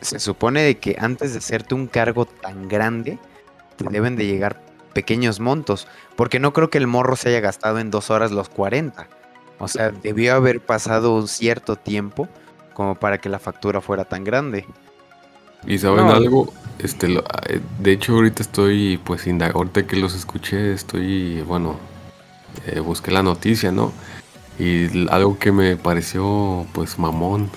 se 0.00 0.18
supone 0.20 0.62
de 0.62 0.78
que 0.78 0.96
antes 0.98 1.32
de 1.32 1.38
hacerte 1.38 1.74
un 1.74 1.86
cargo 1.88 2.24
tan 2.26 2.68
grande, 2.68 3.18
te 3.76 3.88
deben 3.88 4.16
de 4.16 4.26
llegar 4.26 4.62
pequeños 4.94 5.40
montos. 5.40 5.88
Porque 6.14 6.40
no 6.40 6.52
creo 6.52 6.70
que 6.70 6.78
el 6.78 6.86
morro 6.86 7.16
se 7.16 7.28
haya 7.28 7.40
gastado 7.40 7.78
en 7.78 7.90
dos 7.90 8.10
horas 8.10 8.30
los 8.30 8.48
40. 8.48 9.08
O 9.58 9.68
sea, 9.68 9.90
debió 9.90 10.34
haber 10.34 10.60
pasado 10.60 11.14
un 11.14 11.28
cierto 11.28 11.76
tiempo 11.76 12.28
como 12.74 12.94
para 12.94 13.18
que 13.18 13.28
la 13.28 13.38
factura 13.38 13.80
fuera 13.80 14.04
tan 14.04 14.22
grande. 14.22 14.66
Y 15.66 15.78
saben 15.78 16.06
No. 16.06 16.12
algo, 16.12 16.52
este, 16.78 17.08
lo- 17.08 17.24
eh, 17.48 17.60
de 17.80 17.92
hecho 17.92 18.14
ahorita 18.14 18.42
estoy, 18.42 18.98
pues, 19.04 19.26
inda- 19.26 19.50
ahorita 19.52 19.86
que 19.86 19.96
los 19.96 20.14
escuché, 20.14 20.72
estoy, 20.72 21.42
bueno, 21.42 21.78
eh, 22.66 22.80
busqué 22.80 23.10
la 23.10 23.22
noticia, 23.22 23.72
¿no? 23.72 23.92
Y 24.58 25.08
algo 25.10 25.38
que 25.38 25.52
me 25.52 25.76
pareció, 25.76 26.66
pues, 26.72 26.98
mamón, 26.98 27.50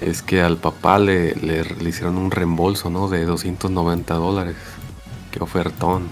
es 0.00 0.22
que 0.22 0.40
al 0.42 0.56
papá 0.58 0.98
le, 0.98 1.34
le, 1.34 1.64
le 1.64 1.88
hicieron 1.88 2.16
un 2.18 2.30
reembolso, 2.30 2.88
¿no? 2.90 3.08
De 3.08 3.24
290 3.24 4.14
dólares. 4.14 4.56
Qué 5.32 5.40
ofertón. 5.42 6.08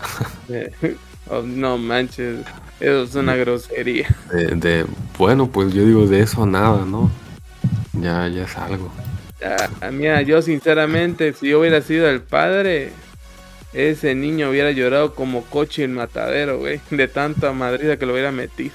oh, 1.30 1.42
no 1.42 1.78
manches, 1.78 2.40
eso 2.80 3.02
es 3.02 3.14
una 3.14 3.34
grosería. 3.36 4.08
De, 4.32 4.46
de- 4.56 4.86
bueno, 5.18 5.48
pues 5.48 5.72
yo 5.74 5.84
digo 5.84 6.06
de 6.06 6.20
eso 6.20 6.46
nada, 6.46 6.84
¿no? 6.84 7.10
Ya, 7.94 8.28
ya 8.28 8.44
es 8.44 8.56
algo. 8.56 8.90
Ya, 9.44 9.90
mira, 9.90 10.22
yo 10.22 10.40
sinceramente, 10.40 11.34
si 11.34 11.50
yo 11.50 11.60
hubiera 11.60 11.82
sido 11.82 12.08
el 12.08 12.22
padre, 12.22 12.92
ese 13.74 14.14
niño 14.14 14.48
hubiera 14.48 14.70
llorado 14.70 15.14
como 15.14 15.42
coche 15.44 15.84
en 15.84 15.92
matadero, 15.92 16.58
güey, 16.58 16.80
de 16.90 17.08
tanta 17.08 17.52
madrida 17.52 17.98
que 17.98 18.06
lo 18.06 18.14
hubiera 18.14 18.32
metido. 18.32 18.72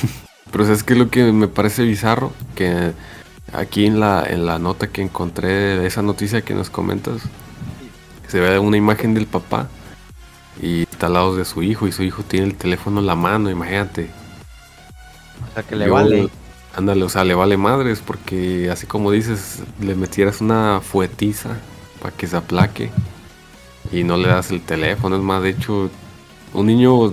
Pero 0.50 0.64
¿sabes 0.64 0.82
qué 0.82 0.94
es 0.94 0.98
lo 0.98 1.10
que 1.10 1.24
me 1.24 1.46
parece 1.46 1.82
bizarro? 1.82 2.32
Que 2.54 2.92
aquí 3.52 3.84
en 3.84 4.00
la, 4.00 4.24
en 4.26 4.46
la 4.46 4.58
nota 4.58 4.86
que 4.86 5.02
encontré 5.02 5.48
de 5.48 5.86
esa 5.86 6.00
noticia 6.00 6.40
que 6.40 6.54
nos 6.54 6.70
comentas, 6.70 7.20
se 8.28 8.40
ve 8.40 8.58
una 8.58 8.78
imagen 8.78 9.12
del 9.12 9.26
papá 9.26 9.68
y 10.62 10.82
está 10.84 11.08
al 11.08 11.12
lado 11.14 11.36
de 11.36 11.44
su 11.44 11.62
hijo 11.62 11.86
y 11.86 11.92
su 11.92 12.02
hijo 12.02 12.22
tiene 12.22 12.46
el 12.46 12.54
teléfono 12.54 13.00
en 13.00 13.06
la 13.06 13.14
mano, 13.14 13.50
imagínate. 13.50 14.08
O 15.50 15.52
sea, 15.52 15.62
que 15.64 15.76
le 15.76 15.86
Yo- 15.86 15.92
vale. 15.92 16.28
Ándale, 16.72 17.02
o 17.04 17.08
sea, 17.08 17.24
le 17.24 17.34
vale 17.34 17.56
madres 17.56 18.00
porque 18.00 18.70
así 18.70 18.86
como 18.86 19.10
dices, 19.10 19.62
le 19.80 19.94
metieras 19.94 20.40
una 20.40 20.80
fuetiza 20.80 21.62
para 22.00 22.14
que 22.16 22.26
se 22.26 22.36
aplaque 22.36 22.92
y 23.90 24.04
no 24.04 24.16
le 24.16 24.28
das 24.28 24.50
el 24.50 24.64
teléfono. 24.64 25.16
Es 25.16 25.22
más, 25.22 25.42
de 25.42 25.50
hecho, 25.50 25.90
un 26.52 26.66
niño 26.66 27.10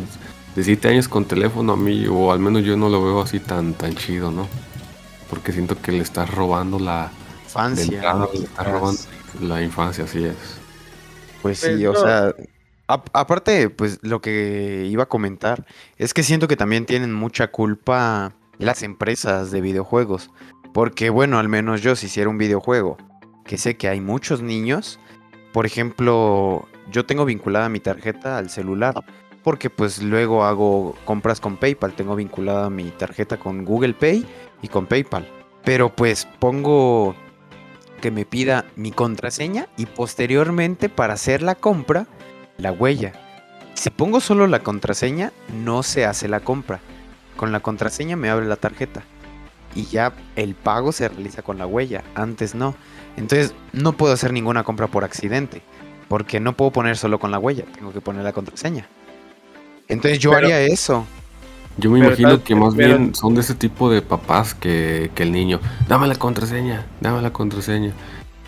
de 0.56 0.64
7 0.64 0.90
años 0.90 1.08
con 1.10 1.26
teléfono 1.28 1.74
a 1.74 1.78
mí, 1.78 2.08
o 2.08 2.32
al 2.32 2.40
menos 2.40 2.64
yo 2.64 2.78
no 2.78 2.90
lo 2.90 3.04
veo 3.04 3.22
así 3.22 3.40
tan, 3.40 3.76
tan 3.76 3.96
chido, 3.96 4.32
¿no? 4.32 4.50
Porque 5.28 5.54
siento 5.54 5.82
que 5.82 5.92
le 5.94 6.04
estás 6.04 6.30
robando 6.32 6.80
la... 6.80 7.12
Infancia. 7.44 7.86
entrada, 7.86 8.30
le 8.34 8.46
estás 8.46 8.68
robando 8.68 9.02
la 9.42 9.62
infancia, 9.64 10.06
así 10.06 10.26
es. 10.26 10.62
Pues 11.42 11.60
Pues 11.60 11.60
sí, 11.60 11.86
o 11.86 11.94
no. 11.94 11.96
sea, 11.96 12.34
a- 12.88 13.04
aparte, 13.14 13.70
pues 13.70 14.00
lo 14.02 14.22
que 14.22 14.86
iba 14.90 15.04
a 15.04 15.10
comentar 15.10 15.66
es 15.98 16.14
que 16.14 16.24
siento 16.24 16.48
que 16.48 16.58
también 16.58 16.86
tienen 16.86 17.14
mucha 17.14 17.52
culpa 17.52 18.36
las 18.58 18.84
empresas 18.84 19.52
de 19.52 19.62
videojuegos. 19.62 20.32
Porque 20.74 21.10
bueno, 21.10 21.40
al 21.40 21.50
menos 21.50 21.82
yo 21.82 21.96
si 21.96 22.08
hiciera 22.08 22.30
un 22.30 22.38
videojuego, 22.38 22.98
que 23.46 23.58
sé 23.58 23.78
que 23.78 23.88
hay 23.88 24.02
muchos 24.02 24.42
niños, 24.42 25.00
por 25.54 25.66
ejemplo, 25.66 26.68
yo 26.92 27.06
tengo 27.06 27.24
vinculada 27.24 27.70
mi 27.70 27.80
tarjeta 27.80 28.38
al 28.38 28.50
celular, 28.50 28.96
porque 29.44 29.70
pues 29.70 30.02
luego 30.02 30.44
hago 30.44 30.96
compras 31.06 31.40
con 31.40 31.58
PayPal, 31.58 31.94
tengo 31.94 32.16
vinculada 32.16 32.70
mi 32.70 32.90
tarjeta 32.90 33.38
con 33.38 33.64
Google 33.64 33.94
Pay 33.94 34.26
y 34.62 34.68
con 34.68 34.86
PayPal. 34.86 35.30
Pero 35.64 35.96
pues 35.96 36.28
pongo 36.40 37.16
que 38.02 38.12
me 38.12 38.26
pida 38.26 38.66
mi 38.76 38.92
contraseña 38.92 39.68
y 39.78 39.86
posteriormente 39.86 40.90
para 40.90 41.14
hacer 41.14 41.42
la 41.42 41.56
compra, 41.56 42.08
la 42.58 42.72
huella. 42.72 43.14
Si 43.76 43.90
pongo 43.90 44.20
solo 44.20 44.48
la 44.48 44.60
contraseña, 44.60 45.32
no 45.54 45.84
se 45.84 46.06
hace 46.06 46.28
la 46.28 46.40
compra. 46.40 46.82
Con 47.36 47.52
la 47.52 47.60
contraseña 47.60 48.16
me 48.16 48.30
abre 48.30 48.46
la 48.46 48.56
tarjeta. 48.56 49.04
Y 49.76 49.86
ya 49.86 50.14
el 50.36 50.56
pago 50.56 50.92
se 50.92 51.10
realiza 51.10 51.42
con 51.42 51.58
la 51.58 51.68
huella. 51.68 52.04
Antes 52.16 52.56
no. 52.56 52.76
Entonces 53.18 53.54
no 53.74 53.94
puedo 53.94 54.14
hacer 54.14 54.32
ninguna 54.34 54.64
compra 54.64 54.88
por 54.88 55.04
accidente. 55.04 55.62
Porque 56.08 56.40
no 56.40 56.54
puedo 56.54 56.72
poner 56.72 56.98
solo 56.98 57.20
con 57.20 57.32
la 57.32 57.40
huella. 57.40 57.66
Tengo 57.76 57.92
que 57.92 58.00
poner 58.02 58.24
la 58.24 58.32
contraseña. 58.32 58.88
Entonces 59.88 60.20
yo 60.20 60.32
Pero- 60.32 60.46
haría 60.48 60.62
eso. 60.62 61.06
Yo 61.78 61.90
me 61.92 62.00
Pero 62.00 62.12
imagino 62.12 62.30
tal- 62.30 62.44
que 62.44 62.56
más 62.56 62.74
pero- 62.74 62.98
bien 62.98 63.14
son 63.16 63.36
de 63.36 63.42
ese 63.42 63.54
tipo 63.54 63.92
de 63.92 64.02
papás 64.02 64.54
que, 64.54 65.12
que 65.14 65.24
el 65.24 65.34
niño, 65.34 65.60
dame 65.90 66.08
la 66.08 66.16
contraseña, 66.16 66.86
dame 67.02 67.22
la 67.22 67.34
contraseña. 67.34 67.92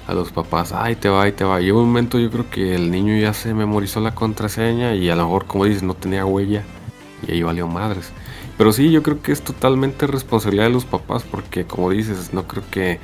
A 0.07 0.13
los 0.13 0.31
papás, 0.31 0.71
ay, 0.71 0.95
te 0.95 1.09
va, 1.09 1.23
ahí 1.23 1.33
te 1.33 1.43
va. 1.43 1.59
Y 1.59 1.67
en 1.67 1.75
un 1.75 1.87
momento 1.87 2.17
yo 2.17 2.31
creo 2.31 2.49
que 2.49 2.73
el 2.75 2.89
niño 2.89 3.17
ya 3.17 3.33
se 3.33 3.53
memorizó 3.53 3.99
la 3.99 4.15
contraseña 4.15 4.95
y 4.95 5.09
a 5.09 5.17
lo 5.17 5.25
mejor, 5.25 5.45
como 5.45 5.65
dices, 5.65 5.83
no 5.83 5.93
tenía 5.95 6.23
huella 6.25 6.63
y 7.27 7.31
ahí 7.33 7.43
valió 7.43 7.67
madres. 7.67 8.11
Pero 8.57 8.71
sí, 8.73 8.91
yo 8.91 9.03
creo 9.03 9.21
que 9.21 9.31
es 9.31 9.41
totalmente 9.41 10.07
responsabilidad 10.07 10.65
de 10.65 10.71
los 10.71 10.85
papás 10.85 11.23
porque, 11.29 11.65
como 11.65 11.91
dices, 11.91 12.33
no 12.33 12.47
creo 12.47 12.63
que, 12.71 12.99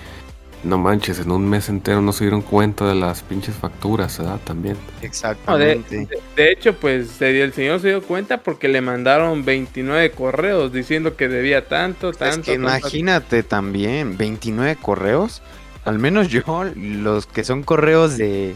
no 0.64 0.78
manches, 0.80 1.20
en 1.20 1.30
un 1.30 1.48
mes 1.48 1.70
entero 1.70 2.02
no 2.02 2.12
se 2.14 2.24
dieron 2.24 2.42
cuenta 2.42 2.88
de 2.88 2.96
las 2.96 3.22
pinches 3.22 3.54
facturas, 3.56 4.18
¿verdad? 4.18 4.40
También. 4.44 4.76
No, 4.76 5.00
de, 5.02 5.06
Exactamente. 5.06 5.98
de- 6.08 6.20
de 6.36 6.52
hecho, 6.52 6.74
pues 6.76 7.22
el 7.22 7.54
señor 7.54 7.82
se 7.82 7.90
dio 7.90 8.02
cuenta 8.02 8.42
porque 8.42 8.68
le 8.68 8.82
mandaron 8.82 9.46
29 9.46 10.10
correos 10.12 10.72
diciendo 10.74 11.16
que 11.16 11.28
debía 11.28 11.68
tanto, 11.68 12.10
Es 12.10 12.18
tanto. 12.18 12.44
que 12.44 12.54
tanto. 12.58 12.70
imagínate 12.78 13.44
también, 13.44 14.18
29 14.18 14.76
correos. 14.82 15.42
Al 15.86 16.00
menos 16.00 16.30
yo, 16.30 16.42
los 16.76 17.26
que 17.28 17.44
son 17.44 17.62
correos 17.62 18.18
de, 18.18 18.56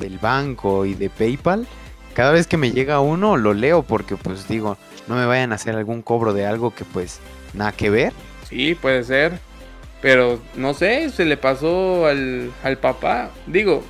del 0.00 0.16
banco 0.18 0.86
y 0.86 0.94
de 0.94 1.10
PayPal, 1.10 1.66
cada 2.14 2.30
vez 2.32 2.46
que 2.46 2.56
me 2.56 2.70
llega 2.70 3.00
uno 3.00 3.36
lo 3.36 3.52
leo 3.52 3.82
porque 3.82 4.16
pues 4.16 4.46
digo, 4.48 4.78
no 5.08 5.16
me 5.16 5.26
vayan 5.26 5.52
a 5.52 5.56
hacer 5.56 5.74
algún 5.76 6.02
cobro 6.02 6.32
de 6.34 6.46
algo 6.46 6.74
que 6.74 6.84
pues 6.84 7.20
nada 7.54 7.72
que 7.72 7.90
ver. 7.90 8.12
Sí, 8.48 8.74
puede 8.74 9.04
ser. 9.04 9.40
Pero 10.00 10.40
no 10.54 10.74
sé, 10.74 11.10
se 11.10 11.24
le 11.24 11.36
pasó 11.36 12.06
al, 12.06 12.52
al 12.62 12.78
papá. 12.78 13.30
Digo, 13.46 13.82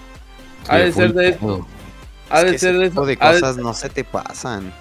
ha 0.68 0.78
de 0.78 0.92
ser 0.92 1.12
de, 1.12 1.32
pedo. 1.32 1.66
ha 2.30 2.40
Es 2.40 2.46
de 2.46 2.52
que 2.52 2.58
ser 2.58 2.78
de 2.78 2.92
ha 2.96 3.04
de- 3.06 3.16
cosas 3.16 3.56
no 3.58 3.74
se 3.74 3.88
te 3.90 4.04
pasan. 4.04 4.72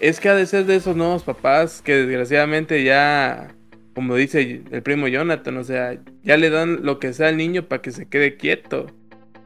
Es 0.00 0.20
que 0.20 0.28
ha 0.28 0.34
de 0.34 0.46
ser 0.46 0.66
de 0.66 0.76
esos 0.76 0.96
nuevos 0.96 1.22
papás 1.22 1.80
que 1.80 1.94
desgraciadamente 1.94 2.82
ya, 2.82 3.54
como 3.94 4.16
dice 4.16 4.62
el 4.70 4.82
primo 4.82 5.06
Jonathan, 5.08 5.56
o 5.56 5.64
sea, 5.64 5.96
ya 6.22 6.36
le 6.36 6.50
dan 6.50 6.80
lo 6.84 6.98
que 6.98 7.12
sea 7.12 7.28
al 7.28 7.36
niño 7.36 7.66
para 7.68 7.80
que 7.80 7.92
se 7.92 8.06
quede 8.06 8.36
quieto. 8.36 8.86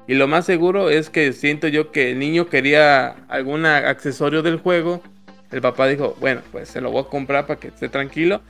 Y 0.07 0.14
lo 0.14 0.27
más 0.27 0.46
seguro 0.46 0.88
es 0.88 1.11
que 1.11 1.33
siento 1.35 1.68
yo 1.68 1.92
que 1.92 2.12
el 2.12 2.18
niño 2.18 2.46
quería 2.48 3.09
algún 3.29 3.66
accesorio 3.66 4.42
del 4.42 4.57
juego. 4.59 5.03
El 5.50 5.61
papá 5.61 5.87
dijo, 5.87 6.16
bueno, 6.20 6.42
pues 6.52 6.68
se 6.68 6.80
lo 6.80 6.90
voy 6.90 7.02
a 7.02 7.08
comprar 7.08 7.46
para 7.46 7.58
que 7.58 7.68
esté 7.68 7.88
tranquilo. 7.88 8.42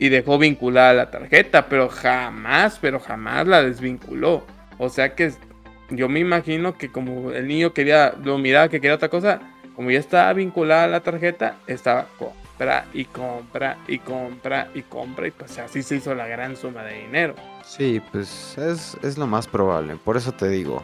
Y 0.00 0.10
dejó 0.10 0.38
vinculada 0.38 0.94
la 0.94 1.10
tarjeta, 1.10 1.66
pero 1.68 1.88
jamás, 1.88 2.78
pero 2.80 3.00
jamás 3.00 3.48
la 3.48 3.62
desvinculó. 3.62 4.44
O 4.78 4.88
sea 4.88 5.14
que 5.16 5.32
yo 5.90 6.08
me 6.08 6.20
imagino 6.20 6.78
que 6.78 6.90
como 6.90 7.32
el 7.32 7.48
niño 7.48 7.72
quería, 7.72 8.14
lo 8.22 8.38
miraba 8.38 8.68
que 8.68 8.80
quería 8.80 8.94
otra 8.94 9.08
cosa, 9.08 9.40
como 9.74 9.90
ya 9.90 9.98
estaba 9.98 10.32
vinculada 10.32 10.86
la 10.86 11.00
tarjeta, 11.00 11.56
estaba 11.66 12.06
compra 12.18 12.86
y 12.92 13.04
compra 13.06 13.78
y 13.86 13.98
compra 13.98 14.68
y 14.74 14.82
compra 14.82 15.28
y 15.28 15.30
pues 15.32 15.58
así 15.58 15.82
se 15.82 15.96
hizo 15.96 16.14
la 16.14 16.26
gran 16.26 16.56
suma 16.56 16.84
de 16.84 17.00
dinero. 17.00 17.34
Sí, 17.64 18.00
pues 18.12 18.56
es, 18.58 18.96
es 19.02 19.18
lo 19.18 19.26
más 19.26 19.46
probable. 19.46 19.96
Por 19.96 20.16
eso 20.16 20.32
te 20.32 20.48
digo. 20.48 20.82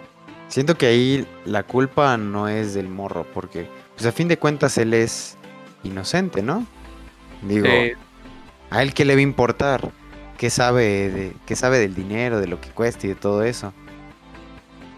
Siento 0.48 0.76
que 0.76 0.86
ahí 0.86 1.26
la 1.46 1.62
culpa 1.62 2.16
no 2.16 2.48
es 2.48 2.74
del 2.74 2.88
morro, 2.88 3.26
porque 3.32 3.66
pues 3.94 4.06
a 4.06 4.12
fin 4.12 4.28
de 4.28 4.38
cuentas 4.38 4.76
él 4.78 4.94
es 4.94 5.36
inocente, 5.84 6.42
¿no? 6.42 6.68
Digo, 7.42 7.92
a 8.70 8.82
él 8.82 8.94
qué 8.94 9.04
le 9.04 9.14
va 9.14 9.20
a 9.20 9.22
importar, 9.22 9.94
qué 10.36 10.50
sabe 10.50 11.10
de, 11.10 11.40
qué 11.46 11.56
sabe 11.56 11.78
del 11.80 11.94
dinero, 11.94 12.40
de 12.40 12.48
lo 12.48 12.60
que 12.60 12.72
cuesta 12.72 13.06
y 13.06 13.10
de 13.10 13.16
todo 13.16 13.44
eso. 13.44 13.74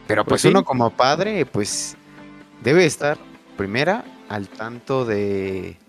Pero 0.06 0.26
Pues 0.26 0.42
pues 0.42 0.42
sí. 0.42 0.48
uno 0.48 0.64
como 0.64 0.96
padre, 0.96 1.46
pues 1.46 1.98
debe 2.60 2.86
estar 2.86 3.18
primera 3.56 4.04
al 4.28 4.48
tanto 4.48 5.04
de 5.04 5.80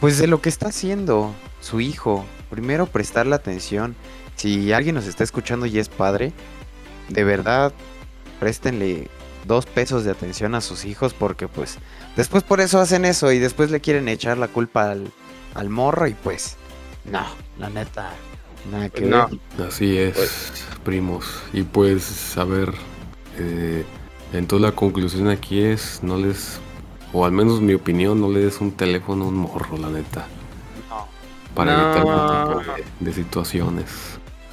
pues 0.00 0.18
de 0.18 0.26
lo 0.26 0.40
que 0.40 0.48
está 0.48 0.68
haciendo 0.68 1.40
su 1.60 1.80
hijo. 1.80 2.30
Primero 2.50 2.86
prestarle 2.88 3.34
atención. 3.34 3.96
Si 4.36 4.72
alguien 4.72 4.94
nos 4.96 5.06
está 5.06 5.24
escuchando 5.24 5.66
y 5.66 5.78
es 5.78 5.88
padre, 5.88 6.34
de 7.08 7.24
verdad 7.24 7.74
préstenle 8.40 9.10
dos 9.44 9.66
pesos 9.66 10.04
de 10.04 10.10
atención 10.10 10.54
a 10.54 10.60
sus 10.60 10.84
hijos 10.84 11.14
porque 11.14 11.48
pues 11.48 11.80
después 12.16 12.42
por 12.42 12.60
eso 12.60 12.80
hacen 12.80 13.04
eso 13.04 13.32
y 13.32 13.38
después 13.38 13.70
le 13.70 13.80
quieren 13.80 14.08
echar 14.08 14.38
la 14.38 14.48
culpa 14.48 14.90
al, 14.90 15.10
al 15.54 15.68
morro 15.70 16.06
y 16.06 16.14
pues 16.14 16.56
no, 17.10 17.24
la 17.58 17.68
neta, 17.70 18.10
nada 18.70 18.88
que 18.88 19.02
no. 19.02 19.28
ver. 19.56 19.66
Así 19.68 19.96
es, 19.98 20.14
Pues- 20.14 20.52
primos. 20.84 21.26
Y 21.52 21.62
pues, 21.62 22.36
a 22.38 22.44
ver, 22.44 22.72
eh, 23.38 23.84
Entonces 24.32 24.66
la 24.68 24.74
conclusión 24.74 25.28
aquí 25.28 25.60
es, 25.62 26.00
no 26.02 26.16
les, 26.16 26.58
o 27.12 27.24
al 27.26 27.32
menos 27.32 27.60
mi 27.60 27.74
opinión, 27.74 28.20
no 28.20 28.30
le 28.30 28.40
des 28.40 28.60
un 28.60 28.72
teléfono 28.72 29.24
a 29.24 29.28
un 29.28 29.34
morro, 29.36 29.76
la 29.78 29.88
neta. 29.90 30.26
No. 30.88 31.06
Para 31.54 31.76
No. 31.76 31.82
evitar 31.84 31.98
algún 32.08 32.58
tipo 32.62 32.72
de, 32.72 32.84
de 33.10 33.12
situaciones. 33.12 33.88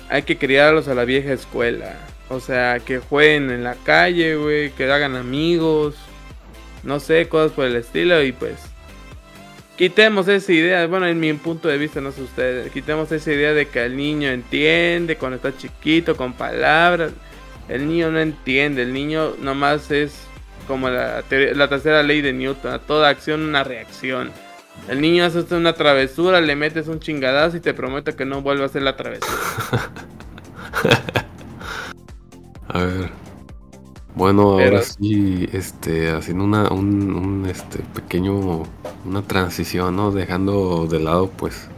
Hay 0.10 0.24
que 0.24 0.38
criarlos 0.38 0.88
a 0.89 0.95
la 0.95 1.05
vieja 1.05 1.32
escuela. 1.32 1.95
O 2.30 2.39
sea, 2.39 2.80
que 2.80 2.99
jueguen 2.99 3.49
en 3.51 3.64
la 3.64 3.76
calle, 3.76 4.36
güey, 4.36 4.72
que 4.72 4.91
hagan 4.91 5.16
amigos. 5.16 5.95
No 6.84 6.99
sé, 6.99 7.27
cosas 7.27 7.51
por 7.51 7.65
el 7.65 7.75
estilo 7.75 8.21
y 8.23 8.32
pues... 8.32 8.55
Quitemos 9.77 10.27
esa 10.27 10.51
idea, 10.51 10.86
bueno, 10.88 11.07
en 11.07 11.21
mi 11.21 11.32
punto 11.34 11.69
de 11.69 11.77
vista, 11.77 12.01
no 12.01 12.11
sé 12.11 12.21
ustedes, 12.21 12.69
quitemos 12.69 13.09
esa 13.13 13.32
idea 13.32 13.53
de 13.53 13.69
que 13.69 13.86
el 13.86 13.95
niño 13.95 14.27
entiende 14.27 15.15
cuando 15.15 15.38
está 15.38 15.55
chiquito 15.55 16.17
con 16.17 16.34
palabras. 16.34 17.13
El 17.69 17.88
niño 17.88 18.11
no 18.11 18.19
entiende, 18.19 18.82
el 18.82 18.91
niño 18.91 19.36
nomás 19.39 19.89
es 19.89 20.27
como 20.67 20.89
la, 20.89 21.23
tercera 21.23 22.03
ley 22.03 22.21
de 22.21 22.34
Newton, 22.34 22.73
a 22.73 22.80
toda 22.80 23.07
acción 23.07 23.41
una 23.41 23.63
reacción. 23.63 24.32
El 24.89 24.99
niño 24.99 25.23
hace 25.23 25.55
una 25.55 25.73
travesura, 25.73 26.41
le 26.41 26.55
metes 26.57 26.88
un 26.89 26.99
chingadazo 26.99 27.55
y 27.57 27.59
te 27.59 27.73
prometo 27.73 28.15
que 28.15 28.25
no 28.25 28.41
vuelva 28.41 28.63
a 28.63 28.65
hacer 28.67 28.82
la 28.82 28.97
travesura. 28.97 29.34
A 32.67 32.84
ver. 32.84 33.28
Bueno, 34.20 34.55
Pero- 34.57 34.76
ahora 34.76 34.82
sí, 34.84 35.47
este, 35.53 36.11
haciendo 36.11 36.43
una, 36.43 36.67
un, 36.74 37.13
un, 37.15 37.45
este, 37.45 37.80
pequeño, 37.80 38.63
una 39.05 39.22
transición, 39.22 39.95
¿no? 39.95 40.11
Dejando 40.11 40.88
de 40.88 40.99
lado, 40.99 41.30
pues, 41.30 41.70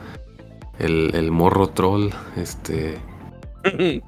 el, 0.79 1.11
el 1.13 1.29
morro 1.29 1.67
troll, 1.67 2.09
este, 2.35 2.97
eh, 3.63 4.01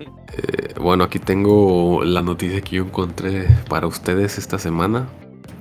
bueno, 0.82 1.04
aquí 1.04 1.20
tengo 1.20 2.04
la 2.04 2.24
noticia 2.24 2.62
que 2.62 2.78
yo 2.78 2.86
encontré 2.86 3.48
para 3.70 3.86
ustedes 3.86 4.40
esta 4.40 4.58
semana. 4.58 5.08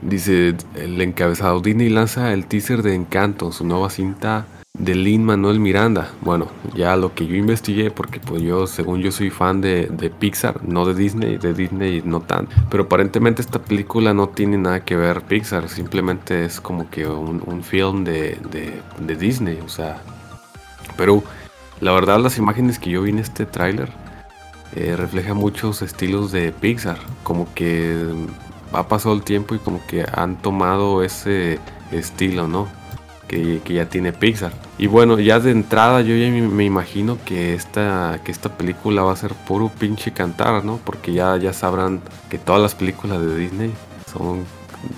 Dice 0.00 0.56
el 0.74 0.98
encabezado, 1.02 1.60
Disney 1.60 1.90
lanza 1.90 2.32
el 2.32 2.46
teaser 2.46 2.82
de 2.82 2.94
Encanto, 2.94 3.52
su 3.52 3.66
nueva 3.66 3.90
cinta 3.90 4.46
de 4.82 4.96
Lin 4.96 5.24
Manuel 5.24 5.60
Miranda. 5.60 6.10
Bueno, 6.22 6.48
ya 6.74 6.96
lo 6.96 7.14
que 7.14 7.24
yo 7.26 7.36
investigué, 7.36 7.92
porque 7.92 8.18
pues 8.18 8.42
yo, 8.42 8.66
según 8.66 9.00
yo 9.00 9.12
soy 9.12 9.30
fan 9.30 9.60
de, 9.60 9.86
de 9.86 10.10
Pixar, 10.10 10.64
no 10.64 10.84
de 10.84 10.94
Disney, 10.94 11.38
de 11.38 11.54
Disney 11.54 12.02
no 12.04 12.20
tan. 12.20 12.48
Pero 12.68 12.84
aparentemente 12.84 13.42
esta 13.42 13.60
película 13.60 14.12
no 14.12 14.28
tiene 14.28 14.58
nada 14.58 14.84
que 14.84 14.96
ver 14.96 15.22
Pixar, 15.22 15.68
simplemente 15.68 16.44
es 16.44 16.60
como 16.60 16.90
que 16.90 17.06
un, 17.06 17.42
un 17.46 17.62
film 17.62 18.02
de, 18.02 18.38
de, 18.50 19.16
Disney, 19.16 19.60
o 19.64 19.68
sea. 19.68 20.02
Pero 20.96 21.22
la 21.80 21.92
verdad 21.92 22.18
las 22.18 22.36
imágenes 22.38 22.80
que 22.80 22.90
yo 22.90 23.02
vi 23.02 23.10
en 23.10 23.20
este 23.20 23.46
tráiler 23.46 23.88
eh, 24.74 24.96
reflejan 24.96 25.36
muchos 25.36 25.80
estilos 25.82 26.32
de 26.32 26.50
Pixar, 26.50 26.98
como 27.22 27.46
que 27.54 28.04
ha 28.72 28.88
pasado 28.88 29.14
el 29.14 29.22
tiempo 29.22 29.54
y 29.54 29.58
como 29.58 29.80
que 29.86 30.04
han 30.12 30.42
tomado 30.42 31.04
ese 31.04 31.60
estilo, 31.92 32.48
¿no? 32.48 32.81
Que, 33.32 33.62
que 33.64 33.72
ya 33.72 33.86
tiene 33.88 34.12
Pixar. 34.12 34.52
Y 34.76 34.88
bueno, 34.88 35.18
ya 35.18 35.40
de 35.40 35.52
entrada 35.52 36.02
yo 36.02 36.14
ya 36.14 36.30
me, 36.30 36.42
me 36.42 36.64
imagino 36.66 37.16
que 37.24 37.54
esta, 37.54 38.20
que 38.24 38.30
esta 38.30 38.58
película 38.58 39.00
va 39.04 39.12
a 39.14 39.16
ser 39.16 39.32
puro 39.32 39.70
pinche 39.70 40.12
cantar, 40.12 40.66
¿no? 40.66 40.78
Porque 40.84 41.14
ya, 41.14 41.38
ya 41.38 41.54
sabrán 41.54 42.02
que 42.28 42.36
todas 42.36 42.60
las 42.60 42.74
películas 42.74 43.20
de 43.22 43.34
Disney 43.34 43.72
son, 44.12 44.44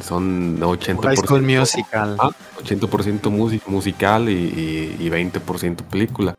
son 0.03 0.59
80%. 0.61 1.01
High 1.05 1.17
School 1.17 1.43
Musical. 1.43 2.17
Ah, 2.19 2.31
80% 2.61 3.31
musi- 3.31 3.63
musical 3.69 4.29
y, 4.29 4.33
y- 4.33 4.97
y 4.99 5.09
20% 5.11 5.85
película. 5.85 6.35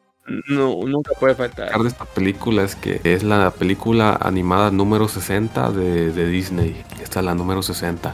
No, 0.49 0.75
nunca 0.85 1.13
puede 1.17 1.33
faltar. 1.35 1.71
de 1.81 1.87
esta 1.87 2.03
película 2.03 2.63
es 2.63 2.75
que 2.75 2.99
es 3.05 3.23
la 3.23 3.51
película 3.51 4.17
animada 4.21 4.69
número 4.69 5.07
60 5.07 5.71
de, 5.71 6.11
de 6.11 6.27
Disney. 6.27 6.75
Esta 7.01 7.19
es 7.21 7.25
la 7.25 7.35
número 7.35 7.61
60. 7.61 8.13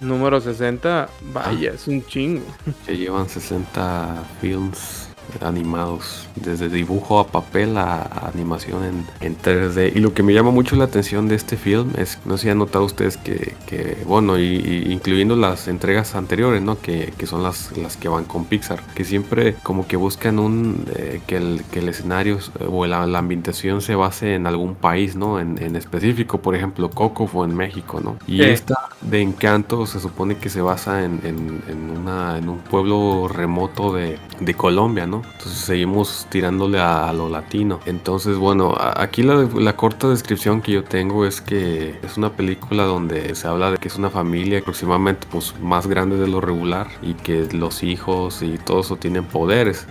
Número 0.00 0.40
60, 0.40 1.08
vaya, 1.32 1.72
es 1.72 1.88
un 1.88 2.04
chingo. 2.06 2.44
Ya 2.86 2.92
llevan 2.94 3.28
60 3.28 4.24
films 4.40 5.07
animados, 5.40 6.28
desde 6.34 6.68
dibujo 6.68 7.18
a 7.20 7.26
papel 7.28 7.76
a, 7.76 8.02
a 8.02 8.28
animación 8.28 8.84
en, 8.84 9.06
en 9.20 9.36
3D. 9.36 9.92
Y 9.94 10.00
lo 10.00 10.14
que 10.14 10.22
me 10.22 10.32
llama 10.34 10.50
mucho 10.50 10.76
la 10.76 10.84
atención 10.84 11.28
de 11.28 11.34
este 11.36 11.56
film 11.56 11.92
es, 11.96 12.18
no 12.24 12.36
sé 12.36 12.44
si 12.44 12.50
han 12.50 12.58
notado 12.58 12.84
ustedes 12.84 13.16
que, 13.16 13.54
que, 13.66 14.02
bueno, 14.06 14.38
y, 14.38 14.44
y 14.44 14.92
incluyendo 14.92 15.36
las 15.36 15.68
entregas 15.68 16.14
anteriores, 16.14 16.62
¿no? 16.62 16.80
Que, 16.80 17.12
que 17.16 17.26
son 17.26 17.42
las, 17.42 17.76
las 17.76 17.96
que 17.96 18.08
van 18.08 18.24
con 18.24 18.44
Pixar, 18.46 18.82
que 18.94 19.04
siempre 19.04 19.56
como 19.62 19.86
que 19.86 19.96
buscan 19.96 20.38
un, 20.38 20.84
eh, 20.94 21.20
que, 21.26 21.36
el, 21.36 21.64
que 21.70 21.80
el 21.80 21.88
escenario 21.88 22.38
eh, 22.60 22.64
o 22.68 22.86
la, 22.86 23.06
la 23.06 23.18
ambientación 23.18 23.80
se 23.82 23.94
base 23.94 24.34
en 24.34 24.46
algún 24.46 24.74
país, 24.76 25.16
¿no? 25.16 25.40
En, 25.40 25.60
en 25.62 25.76
específico, 25.76 26.40
por 26.40 26.54
ejemplo, 26.54 26.90
Coco 26.90 27.26
fue 27.26 27.46
en 27.46 27.54
México, 27.54 28.00
¿no? 28.00 28.18
Y 28.26 28.44
esta 28.44 28.74
de 29.00 29.20
Encanto 29.22 29.86
se 29.86 30.00
supone 30.00 30.38
que 30.38 30.48
se 30.50 30.60
basa 30.60 31.04
en, 31.04 31.20
en- 31.24 31.62
en 31.68 31.90
una, 31.90 32.38
en 32.38 32.48
un 32.48 32.58
pueblo 32.60 33.28
remoto 33.28 33.92
de, 33.92 34.18
de 34.40 34.54
Colombia, 34.54 35.06
¿no? 35.06 35.17
Entonces 35.24 35.58
seguimos 35.58 36.26
tirándole 36.30 36.78
a, 36.80 37.08
a 37.08 37.12
lo 37.12 37.28
latino. 37.28 37.80
Entonces, 37.86 38.36
bueno, 38.36 38.74
a- 38.76 39.02
aquí 39.02 39.22
la, 39.22 39.48
la 39.56 39.76
corta 39.76 40.08
descripción 40.08 40.60
que 40.62 40.72
yo 40.72 40.84
tengo 40.84 41.24
es 41.26 41.40
que 41.40 41.98
es 42.02 42.16
una 42.16 42.30
película 42.30 42.84
donde 42.84 43.34
se 43.34 43.46
habla 43.48 43.70
de 43.72 43.78
que 43.78 43.88
es 43.88 43.96
una 43.96 44.10
familia 44.10 44.58
aproximadamente 44.60 45.26
pues, 45.30 45.54
más 45.60 45.86
grande 45.86 46.16
de 46.18 46.28
lo 46.28 46.40
regular 46.40 46.88
y 47.02 47.14
que 47.14 47.48
los 47.52 47.82
hijos 47.82 48.42
y 48.42 48.58
todo 48.58 48.80
eso 48.80 48.96
tienen 48.96 49.24
poderes, 49.24 49.86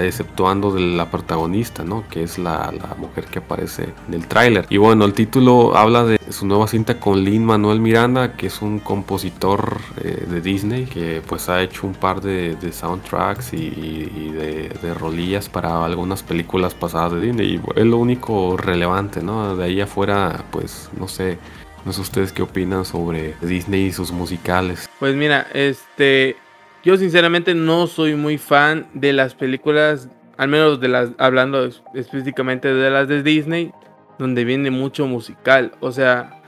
exceptuando 0.00 0.72
de 0.72 0.80
la 0.80 1.10
protagonista, 1.10 1.84
¿no? 1.84 2.04
Que 2.08 2.22
es 2.22 2.38
la, 2.38 2.72
la 2.72 2.94
mujer 2.96 3.24
que 3.26 3.38
aparece 3.40 3.92
en 4.08 4.14
el 4.14 4.26
tráiler. 4.26 4.66
Y 4.70 4.76
bueno, 4.76 5.04
el 5.04 5.12
título 5.12 5.76
habla 5.76 6.04
de 6.04 6.18
su 6.30 6.46
nueva 6.46 6.66
cinta 6.68 6.98
con 7.00 7.24
Lin 7.24 7.44
Manuel 7.44 7.80
Miranda, 7.80 8.34
que 8.36 8.46
es 8.46 8.62
un 8.62 8.78
compositor 8.80 9.78
eh, 10.02 10.26
de 10.28 10.40
Disney 10.40 10.84
que 10.86 11.22
pues 11.26 11.48
ha 11.48 11.62
hecho 11.62 11.86
un 11.86 11.94
par 11.94 12.20
de, 12.20 12.54
de 12.56 12.72
soundtracks 12.72 13.52
y, 13.52 13.56
y- 13.56 14.12
y 14.16 14.32
de, 14.32 14.59
de 14.68 14.94
rolillas 14.94 15.48
para 15.48 15.84
algunas 15.84 16.22
películas 16.22 16.74
pasadas 16.74 17.12
de 17.12 17.20
Disney. 17.20 17.54
Y 17.54 17.80
es 17.80 17.86
lo 17.86 17.96
único 17.98 18.56
relevante, 18.56 19.22
¿no? 19.22 19.56
De 19.56 19.64
ahí 19.64 19.80
afuera, 19.80 20.44
pues 20.50 20.90
no 20.98 21.08
sé. 21.08 21.38
No 21.84 21.92
sé 21.94 22.02
ustedes 22.02 22.32
qué 22.32 22.42
opinan 22.42 22.84
sobre 22.84 23.34
Disney 23.40 23.86
y 23.86 23.92
sus 23.92 24.12
musicales. 24.12 24.86
Pues 24.98 25.14
mira, 25.14 25.46
este, 25.54 26.36
yo 26.84 26.98
sinceramente 26.98 27.54
no 27.54 27.86
soy 27.86 28.14
muy 28.16 28.36
fan 28.36 28.86
de 28.92 29.14
las 29.14 29.34
películas, 29.34 30.08
al 30.36 30.48
menos 30.48 30.78
de 30.80 30.88
las, 30.88 31.10
hablando 31.16 31.64
es- 31.64 31.82
específicamente 31.94 32.72
de 32.74 32.90
las 32.90 33.08
de 33.08 33.22
Disney, 33.22 33.72
donde 34.18 34.44
viene 34.44 34.70
mucho 34.70 35.06
musical. 35.06 35.72
O 35.80 35.90
sea, 35.90 36.42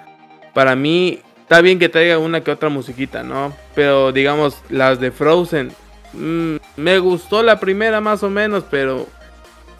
para 0.52 0.76
mí 0.76 1.20
está 1.40 1.62
bien 1.62 1.78
que 1.78 1.88
traiga 1.88 2.18
una 2.18 2.42
que 2.42 2.50
otra 2.50 2.68
musiquita, 2.68 3.22
¿no? 3.22 3.54
Pero 3.74 4.12
digamos, 4.12 4.62
las 4.68 5.00
de 5.00 5.10
Frozen, 5.12 5.72
mm, 6.12 6.56
me 6.76 6.98
gustó 6.98 7.42
la 7.42 7.60
primera 7.60 8.00
más 8.00 8.22
o 8.22 8.30
menos, 8.30 8.64
pero 8.70 9.06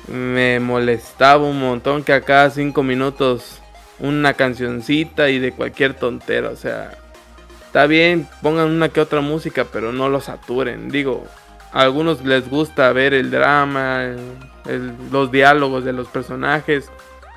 me 0.09 0.61
molestaba 0.61 1.45
un 1.45 1.61
montón 1.61 2.03
que 2.03 2.13
a 2.13 2.21
cada 2.21 2.51
cinco 2.51 2.83
minutos 2.83 3.61
una 3.99 4.35
cancioncita 4.35 5.31
y 5.31 5.39
de 5.39 5.53
cualquier 5.53 5.95
tontera, 5.95 6.51
o 6.51 6.57
sea, 6.57 6.93
está 7.67 7.87
bien, 7.87 8.29
pongan 8.43 8.69
una 8.69 8.89
que 8.89 9.01
otra 9.01 9.21
música, 9.21 9.65
pero 9.73 9.93
no 9.93 10.09
lo 10.09 10.21
saturen. 10.21 10.91
Digo, 10.91 11.25
a 11.73 11.83
algunos 11.83 12.25
les 12.25 12.49
gusta 12.51 12.93
ver 12.93 13.15
el 13.15 13.31
drama, 13.31 14.09
los 15.11 15.31
diálogos 15.31 15.85
de 15.85 15.93
los 15.93 16.09
personajes, 16.09 16.91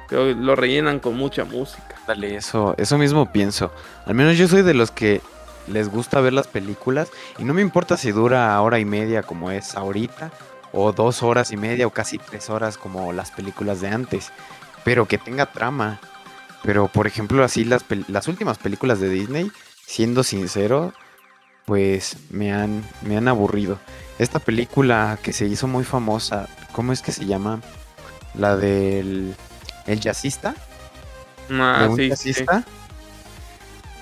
pero 0.10 0.34
lo 0.34 0.56
rellenan 0.56 1.00
con 1.00 1.16
mucha 1.16 1.46
música. 1.46 1.96
Dale, 2.08 2.36
eso, 2.36 2.76
eso 2.78 2.98
mismo 2.98 3.32
pienso. 3.32 3.72
Al 4.06 4.16
menos 4.16 4.38
yo 4.38 4.48
soy 4.48 4.62
de 4.62 4.74
los 4.74 4.92
que 4.92 5.22
les 5.68 5.90
gusta 5.90 6.22
ver 6.22 6.34
las 6.34 6.48
películas 6.48 7.10
y 7.38 7.44
no 7.44 7.54
me 7.54 7.62
importa 7.62 7.98
si 7.98 8.12
dura 8.12 8.60
hora 8.62 8.80
y 8.80 8.86
media 8.86 9.24
como 9.24 9.52
es 9.52 9.76
ahorita, 9.76 10.32
o 10.72 10.92
dos 10.92 11.24
horas 11.24 11.52
y 11.52 11.58
media, 11.58 11.88
o 11.88 11.92
casi 11.92 12.18
tres 12.18 12.50
horas 12.50 12.78
como 12.78 13.14
las 13.14 13.32
películas 13.32 13.82
de 13.82 13.88
antes, 13.88 14.32
pero 14.84 15.08
que 15.08 15.18
tenga 15.18 15.52
trama. 15.52 16.00
Pero 16.64 16.88
por 16.88 17.08
ejemplo, 17.08 17.44
así 17.44 17.64
las, 17.64 17.84
últimas 18.28 18.58
películas 18.58 19.00
de 19.00 19.10
Disney, 19.10 19.52
siendo 19.86 20.24
sincero, 20.24 20.94
pues 21.66 22.18
me 22.30 22.52
han, 22.52 22.84
me 23.02 23.18
han 23.18 23.28
aburrido. 23.28 23.80
Esta 24.20 24.40
película 24.40 25.18
que 25.22 25.32
se 25.32 25.46
hizo 25.46 25.68
muy 25.68 25.84
famosa, 25.84 26.48
¿cómo 26.72 26.92
es 26.92 27.02
que 27.02 27.12
se 27.12 27.26
llama? 27.26 27.62
La 28.34 28.58
del 28.58 29.36
El 29.86 30.00
jazzista. 30.00 30.56
Ah, 31.50 31.84
de 31.84 31.88
un 31.90 32.18
sí, 32.18 32.34
sí. 32.34 32.46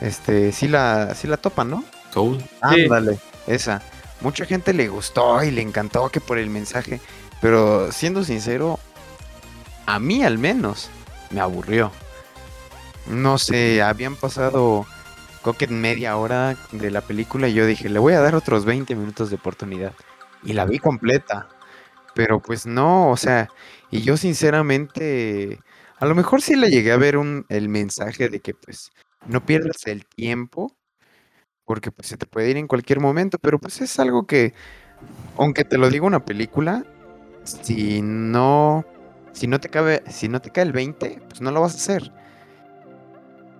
Este, 0.02 0.52
sí 0.52 0.68
la, 0.68 1.16
sí 1.16 1.28
la 1.28 1.38
topan, 1.38 1.70
¿no? 1.70 1.84
Soul. 2.12 2.40
Sí. 2.40 2.48
Ándale, 2.62 3.20
esa. 3.48 3.82
Mucha 4.22 4.46
gente 4.46 4.74
le 4.74 4.88
gustó 4.88 5.44
y 5.44 5.52
le 5.52 5.62
encantó 5.62 6.10
que 6.10 6.22
por 6.22 6.38
el 6.38 6.50
mensaje. 6.50 7.00
Pero 7.42 7.92
siendo 7.92 8.24
sincero, 8.24 8.80
a 9.86 10.00
mí 10.00 10.24
al 10.24 10.38
menos 10.38 10.90
me 11.30 11.42
aburrió. 11.42 11.92
No 13.08 13.38
sé, 13.38 13.82
habían 13.82 14.16
pasado 14.16 14.86
creo 15.44 15.54
que 15.54 15.68
media 15.68 16.18
hora 16.18 16.56
de 16.72 16.90
la 16.90 17.02
película 17.02 17.48
y 17.48 17.54
yo 17.54 17.66
dije, 17.66 17.90
le 17.90 18.00
voy 18.00 18.14
a 18.14 18.22
dar 18.22 18.34
otros 18.34 18.66
20 18.66 18.96
minutos 18.96 19.30
de 19.30 19.36
oportunidad. 19.36 19.94
Y 20.44 20.54
la 20.54 20.66
vi 20.66 20.80
completa. 20.80 21.50
Pero 22.16 22.40
pues 22.40 22.66
no, 22.66 23.10
o 23.10 23.18
sea, 23.18 23.50
y 23.92 24.02
yo 24.02 24.18
sinceramente, 24.18 25.60
a 26.00 26.06
lo 26.06 26.16
mejor 26.16 26.42
sí 26.42 26.56
le 26.56 26.70
llegué 26.70 26.92
a 26.92 26.98
ver 26.98 27.18
un, 27.18 27.46
el 27.50 27.70
mensaje 27.70 28.30
de 28.30 28.40
que 28.40 28.54
pues 28.54 28.92
no 29.26 29.46
pierdas 29.46 29.86
el 29.88 30.06
tiempo, 30.06 30.76
porque 31.66 31.92
pues 31.92 32.08
se 32.08 32.18
te 32.18 32.26
puede 32.26 32.50
ir 32.50 32.58
en 32.58 32.68
cualquier 32.68 33.00
momento, 33.00 33.38
pero 33.40 33.60
pues 33.60 33.82
es 33.82 33.98
algo 34.00 34.26
que, 34.28 34.54
aunque 35.38 35.64
te 35.64 35.78
lo 35.78 35.90
diga 35.90 36.06
una 36.06 36.26
película, 36.26 36.84
si 37.44 38.02
no, 38.02 38.86
si 39.32 39.48
no 39.48 39.60
te 39.60 39.70
cabe, 39.70 40.04
si 40.10 40.28
no 40.28 40.42
te 40.42 40.50
cae 40.52 40.64
el 40.64 40.72
20, 40.74 41.22
pues 41.28 41.42
no 41.42 41.52
lo 41.52 41.62
vas 41.62 41.74
a 41.74 41.78
hacer. 41.78 42.12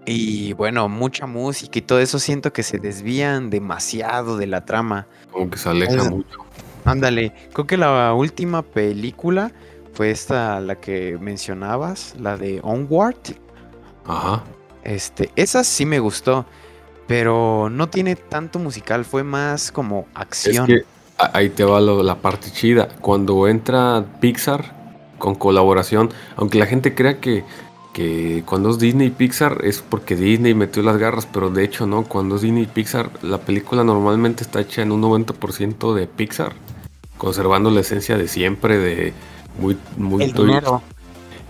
Y 0.06 0.52
bueno, 0.54 0.90
mucha 0.90 1.28
música 1.28 1.80
y 1.80 1.82
todo 1.82 2.00
eso 2.00 2.20
siento 2.20 2.52
que 2.52 2.64
se 2.64 2.78
desvían 2.78 3.50
demasiado 3.50 4.38
de 4.38 4.48
la 4.48 4.66
trama. 4.66 5.08
Como 5.32 5.50
que 5.50 5.58
se 5.58 5.70
aleja 5.70 5.94
Es- 5.96 6.10
mucho. 6.10 6.40
Ándale, 6.86 7.34
creo 7.54 7.66
que 7.66 7.78
la 7.78 8.14
última 8.14 8.62
película 8.62 9.54
fue 9.94 10.12
esta, 10.12 10.60
la 10.60 10.76
que 10.76 11.18
mencionabas, 11.22 12.14
la 12.20 12.36
de 12.36 12.60
Onward. 12.62 13.16
Ajá. 14.06 14.44
Este, 14.84 15.32
esa 15.36 15.64
sí 15.64 15.86
me 15.86 16.00
gustó, 16.00 16.46
pero 17.08 17.70
no 17.70 17.90
tiene 17.90 18.16
tanto 18.16 18.60
musical, 18.60 19.06
fue 19.06 19.24
más 19.24 19.72
como 19.72 20.08
Es 20.14 20.22
acción. 20.22 20.68
que 20.68 20.82
ahí 21.18 21.50
te 21.50 21.64
va 21.64 21.80
lo- 21.82 22.04
la 22.04 22.16
parte 22.22 22.52
chida. 22.52 22.90
Cuando 23.02 23.48
entra 23.48 24.06
Pixar 24.20 24.74
con 25.18 25.36
colaboración, 25.36 26.10
aunque 26.36 26.60
la 26.60 26.66
gente 26.66 26.96
crea 26.96 27.20
que, 27.20 27.44
que 27.94 28.44
cuando 28.46 28.72
es 28.72 28.80
Disney 28.80 29.08
y 29.08 29.12
Pixar 29.12 29.60
es 29.64 29.82
porque 29.82 30.16
Disney 30.16 30.54
metió 30.54 30.82
las 30.84 30.98
garras, 30.98 31.26
pero 31.32 31.50
de 31.50 31.64
hecho 31.64 31.86
no. 31.86 32.04
Cuando 32.04 32.36
es 32.36 32.42
Disney 32.42 32.64
y 32.64 32.68
Pixar, 32.68 33.10
la 33.22 33.38
película 33.40 33.84
normalmente 33.84 34.44
está 34.44 34.60
hecha 34.62 34.82
en 34.82 34.92
un 34.92 35.02
90% 35.02 35.94
de 35.94 36.08
Pixar, 36.08 36.54
conservando 37.18 37.70
la 37.70 37.82
esencia 37.82 38.18
de 38.18 38.28
siempre, 38.28 38.78
de 38.80 39.14
muy, 39.60 39.78
muy 39.98 40.24
El 40.24 40.34
dinero. 40.34 40.82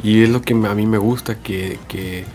Y 0.04 0.24
es 0.24 0.30
lo 0.30 0.42
que 0.42 0.54
a 0.54 0.76
mí 0.76 0.86
me 0.86 0.98
gusta, 0.98 1.36
que, 1.42 1.80
que, 1.88 2.26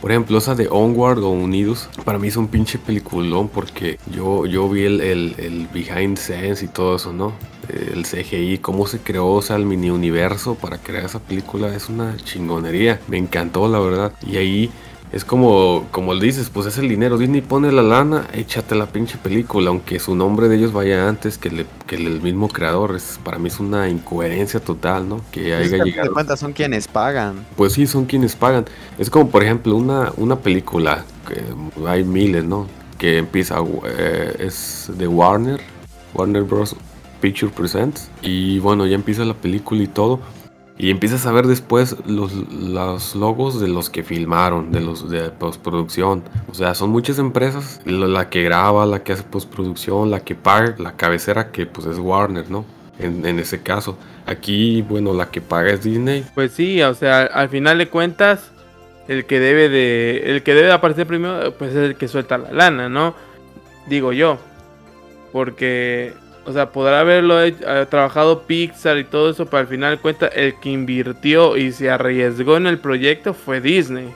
por 0.00 0.10
ejemplo, 0.10 0.38
esa 0.38 0.54
de 0.54 0.68
Onward 0.70 1.22
o 1.22 1.30
Unidos, 1.30 1.88
para 2.04 2.18
mí 2.18 2.28
es 2.28 2.36
un 2.36 2.48
pinche 2.48 2.78
peliculón 2.78 3.48
porque 3.48 3.98
yo, 4.12 4.46
yo 4.46 4.68
vi 4.68 4.84
el, 4.84 5.00
el, 5.00 5.34
el 5.38 5.66
behind 5.72 6.18
scenes 6.18 6.62
y 6.62 6.68
todo 6.68 6.96
eso, 6.96 7.12
¿no? 7.12 7.32
El 7.68 8.04
CGI, 8.04 8.58
cómo 8.58 8.86
se 8.86 9.00
creó, 9.00 9.28
o 9.28 9.42
sea, 9.42 9.56
el 9.56 9.64
mini 9.64 9.90
universo 9.90 10.54
para 10.54 10.78
crear 10.78 11.04
esa 11.04 11.18
película 11.18 11.74
es 11.74 11.88
una 11.88 12.16
chingonería. 12.16 13.00
Me 13.08 13.18
encantó, 13.18 13.68
la 13.68 13.80
verdad. 13.80 14.12
Y 14.24 14.36
ahí 14.36 14.70
es 15.16 15.24
como, 15.24 15.86
como 15.90 16.14
le 16.14 16.24
dices, 16.26 16.50
pues 16.50 16.66
es 16.66 16.78
el 16.78 16.88
dinero. 16.88 17.18
Disney 17.18 17.40
pone 17.40 17.72
la 17.72 17.82
lana, 17.82 18.26
échate 18.32 18.74
la 18.74 18.86
pinche 18.86 19.18
película, 19.18 19.70
aunque 19.70 19.98
su 19.98 20.14
nombre 20.14 20.48
de 20.48 20.56
ellos 20.56 20.72
vaya 20.72 21.08
antes 21.08 21.38
que, 21.38 21.50
le- 21.50 21.66
que 21.86 21.96
el 21.96 22.20
mismo 22.20 22.48
creador. 22.48 22.94
Es, 22.94 23.18
para 23.24 23.38
mí 23.38 23.48
es 23.48 23.58
una 23.58 23.88
incoherencia 23.88 24.60
total, 24.60 25.08
¿no? 25.08 25.20
Que 25.32 25.40
Es 25.60 25.68
que 25.70 25.74
haya 25.74 25.84
de 25.84 25.90
llegado. 25.90 26.12
cuentas 26.12 26.38
son 26.38 26.52
quienes 26.52 26.86
pagan. 26.86 27.44
Pues 27.56 27.72
sí, 27.72 27.86
son 27.86 28.04
quienes 28.04 28.36
pagan. 28.36 28.66
Es 28.98 29.10
como, 29.10 29.28
por 29.30 29.42
ejemplo, 29.42 29.74
una, 29.76 30.12
una 30.16 30.36
película, 30.36 31.04
que 31.28 31.42
hay 31.88 32.04
miles, 32.04 32.44
¿no? 32.44 32.66
Que 32.98 33.18
empieza, 33.18 33.56
eh, 33.86 34.36
es 34.38 34.90
de 34.96 35.08
Warner, 35.08 35.60
Warner 36.14 36.42
Bros. 36.44 36.76
Picture 37.20 37.50
Presents. 37.50 38.10
Y 38.20 38.58
bueno, 38.58 38.86
ya 38.86 38.94
empieza 38.94 39.24
la 39.24 39.32
película 39.34 39.82
y 39.82 39.86
todo. 39.86 40.20
Y 40.78 40.90
empiezas 40.90 41.24
a 41.26 41.32
ver 41.32 41.46
después 41.46 41.96
los, 42.06 42.34
los 42.52 43.14
logos 43.14 43.60
de 43.60 43.68
los 43.68 43.88
que 43.88 44.02
filmaron, 44.02 44.72
de 44.72 44.80
los 44.80 45.08
de 45.08 45.30
postproducción. 45.30 46.22
O 46.50 46.54
sea, 46.54 46.74
son 46.74 46.90
muchas 46.90 47.18
empresas, 47.18 47.80
la, 47.86 48.28
que 48.28 48.42
graba, 48.42 48.84
la 48.84 49.02
que 49.02 49.12
hace 49.12 49.22
postproducción, 49.22 50.10
la 50.10 50.20
que 50.20 50.34
paga, 50.34 50.74
la 50.78 50.92
cabecera 50.96 51.50
que 51.50 51.64
pues 51.64 51.86
es 51.86 51.98
Warner, 51.98 52.50
¿no? 52.50 52.66
En, 52.98 53.24
en 53.24 53.38
ese 53.38 53.62
caso. 53.62 53.96
Aquí, 54.26 54.82
bueno, 54.82 55.14
la 55.14 55.30
que 55.30 55.40
paga 55.40 55.72
es 55.72 55.82
Disney. 55.82 56.26
Pues 56.34 56.52
sí, 56.52 56.82
o 56.82 56.94
sea, 56.94 57.22
al 57.22 57.48
final 57.48 57.78
de 57.78 57.88
cuentas, 57.88 58.50
el 59.08 59.24
que 59.24 59.40
debe 59.40 59.68
de. 59.68 60.22
El 60.26 60.42
que 60.42 60.54
debe 60.54 60.66
de 60.66 60.72
aparecer 60.72 61.06
primero, 61.06 61.52
pues 61.52 61.70
es 61.70 61.76
el 61.76 61.96
que 61.96 62.08
suelta 62.08 62.38
la 62.38 62.52
lana, 62.52 62.88
¿no? 62.88 63.14
Digo 63.86 64.12
yo. 64.12 64.38
Porque. 65.32 66.12
O 66.46 66.52
sea, 66.52 66.70
podrá 66.70 67.00
haberlo 67.00 67.42
eh, 67.42 67.54
trabajado 67.90 68.42
Pixar 68.42 68.98
y 68.98 69.04
todo 69.04 69.30
eso, 69.30 69.46
pero 69.46 69.58
al 69.58 69.66
final 69.66 69.96
de 69.96 70.00
cuentas, 70.00 70.30
el 70.34 70.54
que 70.60 70.70
invirtió 70.70 71.56
y 71.56 71.72
se 71.72 71.90
arriesgó 71.90 72.56
en 72.56 72.68
el 72.68 72.78
proyecto 72.78 73.34
fue 73.34 73.60
Disney. 73.60 74.08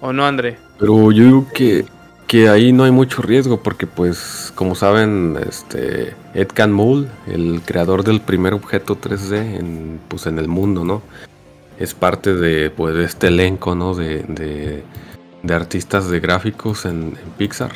¿O 0.00 0.12
no, 0.12 0.26
André? 0.26 0.56
Pero 0.78 1.12
yo 1.12 1.24
digo 1.24 1.46
que, 1.54 1.84
que 2.26 2.48
ahí 2.48 2.72
no 2.72 2.84
hay 2.84 2.90
mucho 2.90 3.22
riesgo 3.22 3.62
porque 3.62 3.86
pues 3.86 4.52
como 4.54 4.74
saben 4.74 5.38
este 5.48 6.14
Ed 6.36 6.48
Catmull, 6.52 7.08
el 7.26 7.62
creador 7.64 8.04
del 8.04 8.20
primer 8.20 8.52
objeto 8.52 8.98
3D 8.98 9.58
en, 9.58 10.00
pues, 10.08 10.26
en 10.26 10.38
el 10.38 10.48
mundo, 10.48 10.84
¿no? 10.84 11.02
Es 11.78 11.94
parte 11.94 12.34
de, 12.34 12.70
pues, 12.70 12.94
este 12.96 13.28
elenco, 13.28 13.74
¿no? 13.74 13.94
De, 13.94 14.22
de, 15.42 15.54
artistas 15.54 16.10
de 16.10 16.20
gráficos 16.20 16.84
en 16.84 17.16
Pixar. 17.38 17.70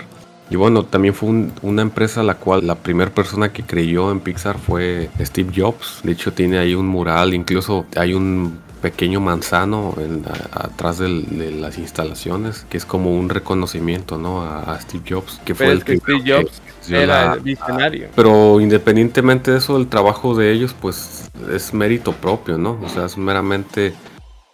Y 0.50 0.56
bueno, 0.56 0.84
también 0.84 1.14
fue 1.14 1.28
un- 1.28 1.52
una 1.62 1.82
empresa 1.82 2.22
la 2.24 2.34
cual 2.34 2.66
la 2.66 2.74
primera 2.74 3.10
persona 3.12 3.52
que 3.52 3.62
creyó 3.62 4.10
en 4.10 4.18
Pixar 4.20 4.58
fue 4.58 5.08
Steve 5.20 5.52
Jobs. 5.56 6.00
De 6.02 6.12
hecho 6.12 6.32
tiene 6.32 6.58
ahí 6.58 6.74
un 6.74 6.86
mural, 6.88 7.34
incluso 7.34 7.86
hay 7.96 8.14
un 8.14 8.58
pequeño 8.82 9.20
manzano 9.20 9.94
en- 9.98 10.24
a- 10.26 10.64
atrás 10.64 10.98
del- 10.98 11.38
de 11.38 11.52
las 11.52 11.78
instalaciones, 11.78 12.66
que 12.68 12.78
es 12.78 12.84
como 12.84 13.14
un 13.14 13.28
reconocimiento, 13.28 14.18
¿no? 14.18 14.42
A, 14.42 14.72
a 14.74 14.80
Steve 14.80 15.04
Jobs, 15.08 15.40
que 15.44 15.54
fue 15.54 15.68
el 15.70 15.84
que 15.84 15.98
Steve 15.98 16.22
Jobs 16.26 16.62
era 16.88 17.26
la- 17.26 17.36
visionario. 17.36 18.08
pero 18.16 18.58
independientemente 18.60 19.50
de 19.52 19.58
eso, 19.58 19.76
el 19.76 19.86
trabajo 19.86 20.34
de 20.34 20.50
ellos, 20.50 20.74
pues 20.80 21.30
es 21.52 21.72
mérito 21.74 22.12
propio, 22.12 22.56
¿no? 22.58 22.78
O 22.82 22.88
sea, 22.88 23.04
es 23.04 23.16
meramente 23.18 23.92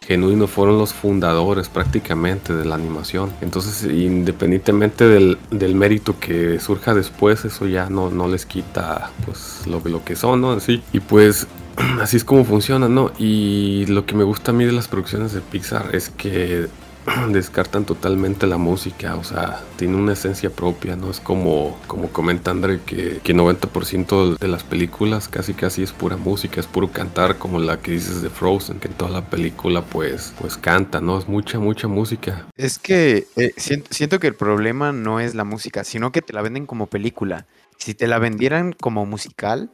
genuino. 0.07 0.47
Fueron 0.47 0.79
los 0.79 0.95
fundadores 0.95 1.69
prácticamente 1.69 2.55
de 2.55 2.65
la 2.65 2.75
animación. 2.75 3.33
Entonces, 3.41 3.85
independientemente 3.85 5.07
del, 5.07 5.39
del 5.51 5.75
mérito 5.75 6.19
que 6.19 6.59
surja 6.61 6.95
después, 6.95 7.45
eso 7.45 7.67
ya 7.67 7.89
no, 7.91 8.11
no 8.11 8.29
les 8.29 8.47
quita, 8.47 9.11
pues, 9.25 9.67
lo, 9.67 9.81
lo 9.85 10.05
que 10.05 10.17
son, 10.17 10.41
¿no? 10.41 10.53
En 10.53 10.61
sí. 10.61 10.83
Y 10.93 11.01
pues, 11.01 11.47
así 12.01 12.17
es 12.17 12.25
como 12.25 12.45
funciona, 12.45 12.89
¿no? 12.89 13.13
Y 13.19 13.87
lo 13.87 14.07
que 14.07 14.15
me 14.15 14.25
gusta 14.25 14.53
a 14.53 14.55
mí 14.55 14.65
de 14.65 14.73
las 14.73 14.89
producciones 14.89 15.33
de 15.33 15.41
Pixar 15.41 15.95
es 15.95 16.11
que 16.11 16.69
descartan 17.31 17.85
totalmente 17.85 18.47
la 18.47 18.57
música, 18.57 19.17
o 19.17 19.25
sea, 19.25 19.63
tiene 19.77 19.97
una 19.97 20.15
esencia 20.15 20.51
propia, 20.51 20.97
¿no? 20.97 21.11
Es 21.11 21.21
como, 21.21 21.79
como 21.87 22.09
comenta 22.09 22.51
André, 22.51 22.81
que, 22.85 23.21
que 23.23 23.35
90% 23.35 24.39
de 24.39 24.49
las 24.49 24.65
películas 24.65 25.29
casi 25.29 25.55
casi 25.55 25.83
es 25.83 25.93
pura 25.93 26.17
música, 26.17 26.61
es 26.61 26.67
puro 26.67 26.91
cantar, 26.91 27.39
como 27.39 27.59
la 27.59 27.81
que 27.81 27.93
dices 27.93 28.23
de 28.23 28.31
Frozen, 28.31 28.81
que 28.81 28.89
en 28.89 28.95
toda 28.95 29.11
la 29.11 29.31
película 29.31 29.83
pues, 29.83 30.35
pues 30.41 30.57
canta, 30.57 31.01
¿no? 31.01 31.19
Es 31.19 31.29
mucha, 31.29 31.59
mucha 31.59 31.89
música. 31.89 32.47
Es 32.57 32.79
que 32.79 33.27
eh, 33.37 33.53
siento, 33.57 33.93
siento 33.93 34.19
que 34.19 34.27
el 34.27 34.35
problema 34.35 34.93
no 34.93 35.21
es 35.21 35.35
la 35.35 35.45
música, 35.45 35.85
sino 35.85 36.13
que 36.13 36.23
te 36.23 36.33
la 36.33 36.43
venden 36.43 36.67
como 36.67 36.87
película. 36.87 37.47
Si 37.79 37.95
te 37.95 38.07
la 38.07 38.19
vendieran 38.19 38.73
como 38.73 39.07
musical, 39.07 39.71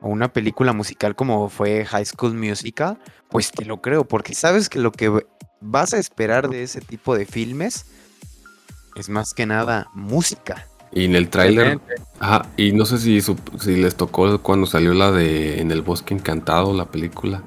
o 0.00 0.08
una 0.08 0.32
película 0.32 0.72
musical 0.72 1.16
como 1.16 1.48
fue 1.48 1.84
High 1.84 2.04
School 2.04 2.34
Musical, 2.34 2.98
pues 3.30 3.50
te 3.50 3.64
lo 3.64 3.80
creo, 3.80 4.04
porque 4.04 4.34
sabes 4.34 4.68
que 4.68 4.78
lo 4.78 4.92
que 4.92 5.24
vas 5.64 5.94
a 5.94 5.98
esperar 5.98 6.48
de 6.48 6.62
ese 6.62 6.80
tipo 6.80 7.16
de 7.16 7.26
filmes 7.26 7.86
es 8.94 9.08
más 9.08 9.34
que 9.34 9.46
nada 9.46 9.88
música. 9.94 10.68
Y 10.92 11.06
en 11.06 11.16
el 11.16 11.28
tráiler, 11.28 11.80
ajá, 12.20 12.46
y 12.56 12.72
no 12.72 12.84
sé 12.84 12.98
si, 12.98 13.20
si 13.20 13.76
les 13.76 13.96
tocó 13.96 14.38
cuando 14.40 14.66
salió 14.66 14.94
la 14.94 15.10
de 15.10 15.60
En 15.60 15.72
el 15.72 15.82
bosque 15.82 16.14
encantado, 16.14 16.72
la 16.72 16.84
película. 16.84 17.42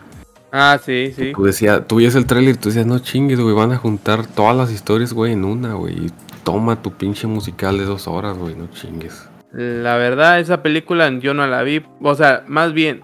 Ah, 0.51 0.78
sí, 0.84 1.13
sí. 1.15 1.32
Tú 1.34 1.45
decías, 1.45 1.88
tú 1.88 1.97
veías 1.97 2.15
el 2.15 2.26
tráiler 2.26 2.55
y 2.55 2.57
tú 2.57 2.70
decías, 2.70 2.86
no 2.86 2.99
chingues, 2.99 3.39
güey, 3.39 3.55
van 3.55 3.72
a 3.72 3.78
juntar 3.78 4.28
todas 4.28 4.55
las 4.55 4.72
historias, 4.72 5.13
güey, 5.13 5.34
en 5.34 5.45
una, 5.45 5.76
güey. 5.76 6.07
y 6.07 6.11
Toma 6.43 6.82
tu 6.82 6.91
pinche 6.91 7.28
musical 7.28 7.78
de 7.78 7.86
dos 7.86 8.07
horas, 8.07 8.38
güey, 8.38 8.55
no 8.55 8.68
chingues. 8.68 9.30
La 9.51 9.97
verdad, 9.97 10.39
esa 10.39 10.61
película 10.61 11.09
yo 11.20 11.34
no 11.34 11.47
la 11.47 11.63
vi. 11.63 11.84
O 12.01 12.15
sea, 12.15 12.43
más 12.47 12.74
bien, 12.74 13.01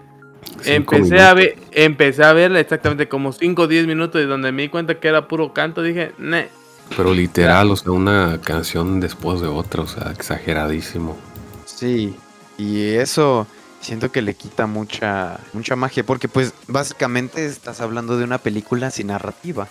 empecé 0.64 1.20
a, 1.20 1.34
ver, 1.34 1.56
empecé 1.72 2.24
a 2.24 2.32
verla 2.32 2.60
exactamente 2.60 3.08
como 3.08 3.32
5 3.32 3.62
o 3.62 3.66
10 3.66 3.86
minutos 3.86 4.22
y 4.22 4.26
donde 4.26 4.52
me 4.52 4.62
di 4.62 4.68
cuenta 4.68 4.98
que 4.98 5.08
era 5.08 5.28
puro 5.28 5.52
canto, 5.52 5.82
dije, 5.82 6.12
ne. 6.18 6.48
Pero 6.96 7.14
literal, 7.14 7.70
o 7.70 7.76
sea, 7.76 7.92
una 7.92 8.40
canción 8.42 9.00
después 9.00 9.40
de 9.40 9.46
otra, 9.48 9.82
o 9.82 9.86
sea, 9.86 10.10
exageradísimo. 10.12 11.16
Sí, 11.64 12.14
y 12.58 12.82
eso 12.94 13.46
siento 13.80 14.10
que 14.12 14.22
le 14.22 14.34
quita 14.34 14.66
mucha, 14.66 15.38
mucha 15.52 15.76
magia, 15.76 16.04
porque 16.04 16.28
pues 16.28 16.52
básicamente 16.68 17.44
estás 17.46 17.80
hablando 17.80 18.16
de 18.18 18.24
una 18.24 18.38
película 18.38 18.90
sin 18.90 19.08
narrativa. 19.08 19.68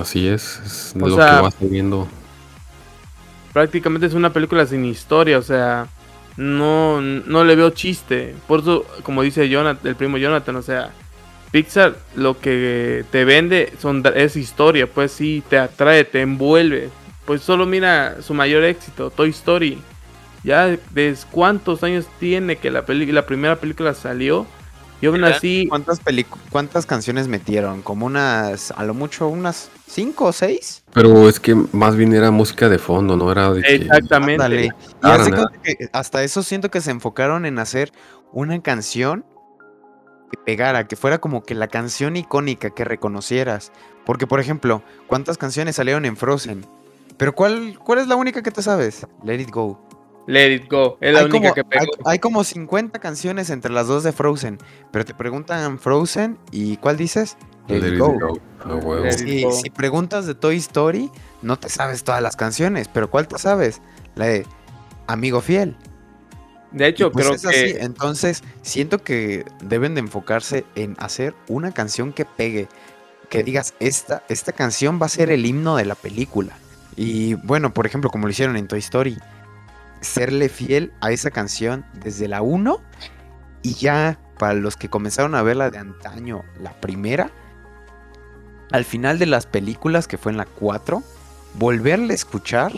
Así 0.00 0.28
es, 0.28 0.60
es 0.64 0.94
O 1.00 1.08
lo 1.08 1.16
sea- 1.16 1.36
que 1.36 1.42
vas 1.42 1.56
viendo. 1.60 2.08
Prácticamente 3.52 4.06
es 4.06 4.14
una 4.14 4.32
película 4.32 4.64
sin 4.66 4.84
historia, 4.84 5.38
o 5.38 5.42
sea, 5.42 5.86
no, 6.36 7.00
no 7.00 7.44
le 7.44 7.56
veo 7.56 7.70
chiste. 7.70 8.34
Por 8.46 8.60
eso, 8.60 8.86
como 9.02 9.22
dice 9.22 9.48
Jonathan, 9.48 9.86
el 9.86 9.96
primo 9.96 10.18
Jonathan, 10.18 10.56
o 10.56 10.62
sea, 10.62 10.92
Pixar 11.52 11.96
lo 12.16 12.40
que 12.40 13.04
te 13.10 13.26
vende 13.26 13.74
son, 13.78 14.02
es 14.14 14.36
historia, 14.36 14.86
pues 14.86 15.12
sí, 15.12 15.42
te 15.50 15.58
atrae, 15.58 16.04
te 16.04 16.22
envuelve. 16.22 16.88
Pues 17.26 17.42
solo 17.42 17.66
mira 17.66 18.22
su 18.22 18.32
mayor 18.32 18.64
éxito, 18.64 19.10
Toy 19.10 19.30
Story. 19.30 19.78
Ya 20.44 20.76
desde 20.90 21.26
cuántos 21.30 21.84
años 21.84 22.06
tiene 22.18 22.56
que 22.56 22.70
la, 22.70 22.84
la 22.88 23.26
primera 23.26 23.56
película 23.56 23.94
salió 23.94 24.46
Y 25.02 25.06
aún 25.06 25.24
así, 25.24 25.66
¿Cuántas, 25.68 26.00
¿Cuántas 26.48 26.86
canciones 26.86 27.26
metieron? 27.26 27.82
Como 27.82 28.06
unas, 28.06 28.70
a 28.70 28.84
lo 28.84 28.94
mucho, 28.94 29.26
unas 29.26 29.68
cinco 29.88 30.26
o 30.26 30.32
seis. 30.32 30.84
Pero 30.94 31.28
es 31.28 31.40
que 31.40 31.56
más 31.56 31.96
bien 31.96 32.14
era 32.14 32.30
música 32.30 32.68
de 32.68 32.78
fondo, 32.78 33.16
no 33.16 33.32
era 33.32 33.52
de 33.52 33.62
exactamente. 33.62 34.66
Y 34.66 34.70
que 35.64 35.88
hasta 35.92 36.22
eso 36.22 36.44
siento 36.44 36.70
que 36.70 36.80
se 36.80 36.92
enfocaron 36.92 37.46
en 37.46 37.58
hacer 37.58 37.92
una 38.32 38.62
canción 38.62 39.24
que 40.30 40.38
pegara, 40.46 40.86
que 40.86 40.94
fuera 40.94 41.18
como 41.18 41.42
que 41.42 41.56
la 41.56 41.66
canción 41.66 42.16
icónica 42.16 42.70
que 42.70 42.84
reconocieras. 42.84 43.72
Porque, 44.06 44.28
por 44.28 44.38
ejemplo, 44.38 44.84
¿cuántas 45.08 45.36
canciones 45.36 45.74
salieron 45.74 46.04
en 46.04 46.16
Frozen? 46.16 46.64
Pero 47.16 47.34
¿cuál, 47.34 47.76
cuál 47.84 47.98
es 47.98 48.06
la 48.06 48.14
única 48.14 48.40
que 48.40 48.52
te 48.52 48.62
sabes? 48.62 49.04
Let 49.24 49.40
It 49.40 49.50
Go. 49.50 49.80
Let 50.26 50.52
It 50.52 50.70
Go. 50.70 50.98
Es 51.00 51.12
la 51.12 51.20
hay, 51.20 51.24
única 51.26 51.50
como, 51.50 51.54
que 51.54 51.60
hay, 51.60 51.86
pegó. 51.86 52.08
hay 52.08 52.18
como 52.18 52.44
50 52.44 52.98
canciones 52.98 53.50
entre 53.50 53.72
las 53.72 53.86
dos 53.86 54.04
de 54.04 54.12
Frozen. 54.12 54.58
Pero 54.90 55.04
te 55.04 55.14
preguntan 55.14 55.78
Frozen 55.78 56.38
y 56.50 56.76
¿cuál 56.76 56.96
dices? 56.96 57.36
Let, 57.68 57.80
Let 57.80 57.88
It 57.88 57.94
It 57.94 57.98
Go. 58.00 58.40
Let 59.02 59.12
It 59.12 59.18
Si, 59.18 59.42
Go. 59.44 59.52
si 59.52 59.70
preguntas 59.70 60.26
de 60.26 60.34
Toy 60.34 60.56
Story, 60.56 61.10
no 61.42 61.58
te 61.58 61.68
sabes 61.68 62.04
todas 62.04 62.22
las 62.22 62.36
canciones, 62.36 62.88
pero 62.88 63.10
¿cuál 63.10 63.26
te 63.28 63.38
sabes? 63.38 63.80
La 64.14 64.26
de 64.26 64.46
Amigo 65.06 65.40
Fiel. 65.40 65.76
De 66.70 66.86
hecho, 66.86 67.12
pues 67.12 67.26
creo 67.26 67.36
es 67.36 67.44
así, 67.44 67.74
que 67.74 67.80
Entonces, 67.80 68.42
siento 68.62 69.02
que 69.02 69.44
deben 69.62 69.94
de 69.94 70.00
enfocarse 70.00 70.64
en 70.74 70.96
hacer 70.98 71.34
una 71.48 71.72
canción 71.72 72.12
que 72.12 72.24
pegue. 72.24 72.68
Que 73.28 73.42
digas, 73.42 73.74
esta, 73.80 74.22
esta 74.28 74.52
canción 74.52 74.98
va 75.00 75.06
a 75.06 75.10
ser 75.10 75.30
el 75.30 75.44
himno 75.44 75.76
de 75.76 75.84
la 75.84 75.94
película. 75.94 76.56
Y 76.96 77.34
bueno, 77.34 77.72
por 77.74 77.86
ejemplo, 77.86 78.10
como 78.10 78.26
lo 78.26 78.30
hicieron 78.30 78.56
en 78.56 78.68
Toy 78.68 78.78
Story, 78.78 79.18
serle 80.02 80.48
fiel 80.50 80.92
a 81.00 81.10
esa 81.12 81.30
canción 81.30 81.84
desde 81.94 82.28
la 82.28 82.42
1 82.42 82.80
y 83.62 83.74
ya 83.74 84.18
para 84.38 84.54
los 84.54 84.76
que 84.76 84.88
comenzaron 84.90 85.34
a 85.34 85.42
verla 85.42 85.70
de 85.70 85.78
antaño, 85.78 86.44
la 86.60 86.72
primera, 86.80 87.30
al 88.72 88.84
final 88.84 89.18
de 89.18 89.26
las 89.26 89.46
películas, 89.46 90.08
que 90.08 90.18
fue 90.18 90.32
en 90.32 90.38
la 90.38 90.46
4, 90.46 91.02
volverle 91.54 92.12
a 92.12 92.16
escuchar 92.16 92.72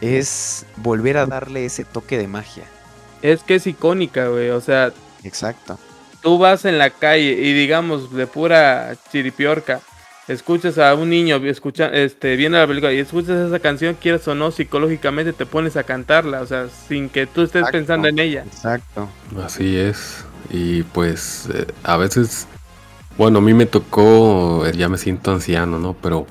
es 0.00 0.64
volver 0.76 1.16
a 1.16 1.26
darle 1.26 1.64
ese 1.64 1.84
toque 1.84 2.16
de 2.18 2.28
magia. 2.28 2.64
es 3.20 3.42
que 3.42 3.56
es 3.56 3.66
icónica, 3.66 4.28
güey. 4.28 4.50
O 4.50 4.60
sea, 4.60 4.92
Exacto. 5.24 5.78
tú 6.22 6.38
vas 6.38 6.64
en 6.64 6.78
la 6.78 6.90
calle 6.90 7.32
y 7.32 7.52
digamos 7.52 8.12
de 8.14 8.26
pura 8.26 8.94
chiripiorca, 9.10 9.80
escuchas 10.28 10.78
a 10.78 10.94
un 10.94 11.10
niño 11.10 11.36
escucha, 11.36 11.88
este, 11.88 12.36
viendo 12.36 12.58
la 12.58 12.66
película 12.66 12.92
y 12.92 12.98
escuchas 12.98 13.48
esa 13.48 13.58
canción, 13.60 13.96
quieras 14.00 14.26
o 14.28 14.34
no, 14.34 14.50
psicológicamente 14.50 15.32
te 15.32 15.46
pones 15.46 15.76
a 15.76 15.84
cantarla, 15.84 16.42
o 16.42 16.46
sea, 16.46 16.68
sin 16.68 17.08
que 17.08 17.26
tú 17.26 17.42
estés 17.42 17.66
Exacto. 17.66 17.78
pensando 17.78 18.08
en 18.08 18.18
ella. 18.18 18.44
Exacto. 18.46 19.08
Así 19.44 19.76
es. 19.76 20.24
Y 20.50 20.82
pues 20.84 21.48
eh, 21.52 21.66
a 21.82 21.96
veces, 21.96 22.46
bueno, 23.16 23.38
a 23.38 23.42
mí 23.42 23.54
me 23.54 23.66
tocó, 23.66 24.64
eh, 24.66 24.72
ya 24.76 24.88
me 24.88 24.98
siento 24.98 25.32
anciano, 25.32 25.78
¿no? 25.78 25.94
Pero 25.94 26.26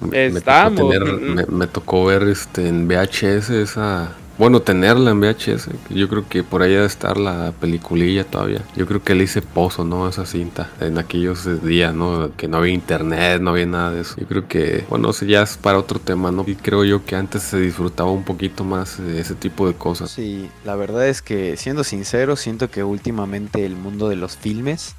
me, 0.00 0.30
me 0.30 0.40
tocó, 0.42 0.70
Estamos, 0.70 0.90
tener- 0.90 1.04
mm, 1.04 1.34
me, 1.34 1.46
me 1.46 1.66
tocó 1.66 2.04
ver 2.06 2.22
este 2.24 2.68
en 2.68 2.88
VHS 2.88 3.50
esa, 3.50 4.12
bueno, 4.40 4.62
tenerla 4.62 5.10
en 5.10 5.20
VHS. 5.20 5.68
Yo 5.90 6.08
creo 6.08 6.26
que 6.26 6.42
por 6.42 6.62
ahí 6.62 6.70
debe 6.70 6.86
estar 6.86 7.18
la 7.18 7.52
peliculilla 7.60 8.24
todavía. 8.24 8.62
Yo 8.74 8.86
creo 8.86 9.04
que 9.04 9.14
le 9.14 9.24
hice 9.24 9.42
pozo, 9.42 9.84
¿no? 9.84 10.08
Esa 10.08 10.24
cinta 10.24 10.70
en 10.80 10.96
aquellos 10.96 11.62
días, 11.62 11.92
¿no? 11.92 12.34
Que 12.38 12.48
no 12.48 12.56
había 12.56 12.72
internet, 12.72 13.42
no 13.42 13.50
había 13.50 13.66
nada 13.66 13.90
de 13.90 14.00
eso. 14.00 14.14
Yo 14.16 14.26
creo 14.26 14.48
que, 14.48 14.86
bueno, 14.88 15.10
eso 15.10 15.26
ya 15.26 15.42
es 15.42 15.58
para 15.58 15.78
otro 15.78 15.98
tema, 15.98 16.32
¿no? 16.32 16.44
Y 16.46 16.54
creo 16.54 16.86
yo 16.86 17.04
que 17.04 17.16
antes 17.16 17.42
se 17.42 17.60
disfrutaba 17.60 18.10
un 18.10 18.24
poquito 18.24 18.64
más 18.64 18.96
de 18.96 19.20
ese 19.20 19.34
tipo 19.34 19.66
de 19.66 19.74
cosas. 19.74 20.10
Sí, 20.10 20.48
la 20.64 20.74
verdad 20.74 21.06
es 21.06 21.20
que, 21.20 21.58
siendo 21.58 21.84
sincero, 21.84 22.34
siento 22.34 22.70
que 22.70 22.82
últimamente 22.82 23.66
el 23.66 23.76
mundo 23.76 24.08
de 24.08 24.16
los 24.16 24.38
filmes 24.38 24.94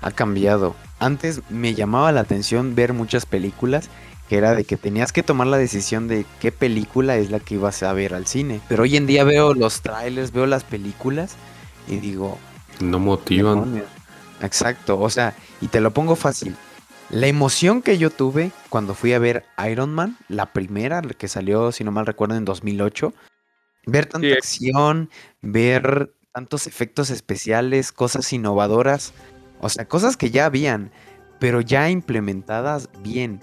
ha 0.00 0.10
cambiado. 0.10 0.74
Antes 1.00 1.42
me 1.50 1.74
llamaba 1.74 2.12
la 2.12 2.22
atención 2.22 2.74
ver 2.74 2.94
muchas 2.94 3.26
películas 3.26 3.90
que 4.28 4.36
era 4.36 4.54
de 4.54 4.64
que 4.64 4.76
tenías 4.76 5.12
que 5.12 5.22
tomar 5.22 5.46
la 5.46 5.56
decisión 5.58 6.08
de 6.08 6.26
qué 6.40 6.52
película 6.52 7.16
es 7.16 7.30
la 7.30 7.40
que 7.40 7.54
ibas 7.54 7.82
a 7.82 7.92
ver 7.92 8.14
al 8.14 8.26
cine. 8.26 8.60
Pero 8.68 8.82
hoy 8.82 8.96
en 8.96 9.06
día 9.06 9.24
veo 9.24 9.54
los 9.54 9.82
trailers, 9.82 10.32
veo 10.32 10.46
las 10.46 10.64
películas 10.64 11.36
y 11.88 11.96
digo, 11.96 12.38
No 12.80 12.98
motivan. 12.98 13.60
Demonios. 13.60 13.86
Exacto, 14.42 14.98
o 15.00 15.08
sea, 15.08 15.34
y 15.60 15.68
te 15.68 15.80
lo 15.80 15.92
pongo 15.92 16.16
fácil. 16.16 16.54
La 17.08 17.28
emoción 17.28 17.82
que 17.82 17.98
yo 17.98 18.10
tuve 18.10 18.50
cuando 18.68 18.94
fui 18.94 19.12
a 19.12 19.18
ver 19.18 19.44
Iron 19.70 19.94
Man, 19.94 20.18
la 20.28 20.52
primera, 20.52 21.00
la 21.02 21.14
que 21.14 21.28
salió, 21.28 21.70
si 21.72 21.84
no 21.84 21.92
mal 21.92 22.04
recuerdo, 22.04 22.34
en 22.36 22.44
2008, 22.44 23.14
ver 23.86 24.06
tanta 24.06 24.26
Sí. 24.26 24.32
acción, 24.34 25.08
ver 25.40 26.12
tantos 26.34 26.66
efectos 26.66 27.10
especiales, 27.10 27.92
cosas 27.92 28.30
innovadoras, 28.32 29.14
o 29.60 29.68
sea, 29.68 29.86
cosas 29.86 30.16
que 30.16 30.30
ya 30.30 30.44
habían, 30.46 30.90
pero 31.38 31.60
ya 31.60 31.88
implementadas 31.88 32.90
bien. 33.02 33.40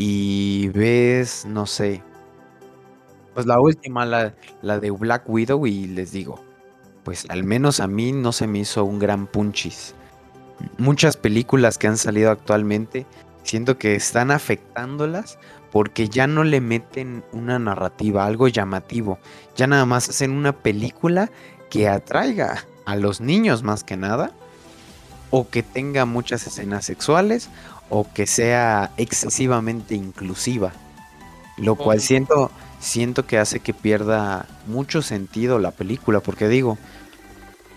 Y 0.00 0.68
ves, 0.68 1.44
no 1.44 1.66
sé, 1.66 2.04
pues 3.34 3.46
la 3.46 3.60
última, 3.60 4.06
la, 4.06 4.32
la 4.62 4.78
de 4.78 4.92
Black 4.92 5.28
Widow, 5.28 5.66
y 5.66 5.88
les 5.88 6.12
digo, 6.12 6.40
pues 7.02 7.26
al 7.28 7.42
menos 7.42 7.80
a 7.80 7.88
mí 7.88 8.12
no 8.12 8.30
se 8.30 8.46
me 8.46 8.60
hizo 8.60 8.84
un 8.84 9.00
gran 9.00 9.26
punchis. 9.26 9.96
Muchas 10.76 11.16
películas 11.16 11.78
que 11.78 11.88
han 11.88 11.96
salido 11.96 12.30
actualmente, 12.30 13.06
siento 13.42 13.76
que 13.76 13.96
están 13.96 14.30
afectándolas 14.30 15.36
porque 15.72 16.08
ya 16.08 16.28
no 16.28 16.44
le 16.44 16.60
meten 16.60 17.24
una 17.32 17.58
narrativa, 17.58 18.24
algo 18.24 18.46
llamativo. 18.46 19.18
Ya 19.56 19.66
nada 19.66 19.84
más 19.84 20.08
hacen 20.08 20.30
una 20.30 20.52
película 20.52 21.28
que 21.70 21.88
atraiga 21.88 22.64
a 22.86 22.94
los 22.94 23.20
niños 23.20 23.64
más 23.64 23.82
que 23.82 23.96
nada, 23.96 24.30
o 25.30 25.48
que 25.48 25.62
tenga 25.62 26.04
muchas 26.04 26.46
escenas 26.46 26.84
sexuales, 26.84 27.50
o 27.90 28.06
que 28.12 28.26
sea 28.26 28.90
excesivamente 28.96 29.94
inclusiva. 29.94 30.72
Lo 31.56 31.74
cual 31.74 32.00
siento, 32.00 32.50
siento 32.78 33.26
que 33.26 33.38
hace 33.38 33.60
que 33.60 33.74
pierda 33.74 34.46
mucho 34.66 35.02
sentido 35.02 35.58
la 35.58 35.72
película, 35.72 36.20
porque 36.20 36.48
digo, 36.48 36.78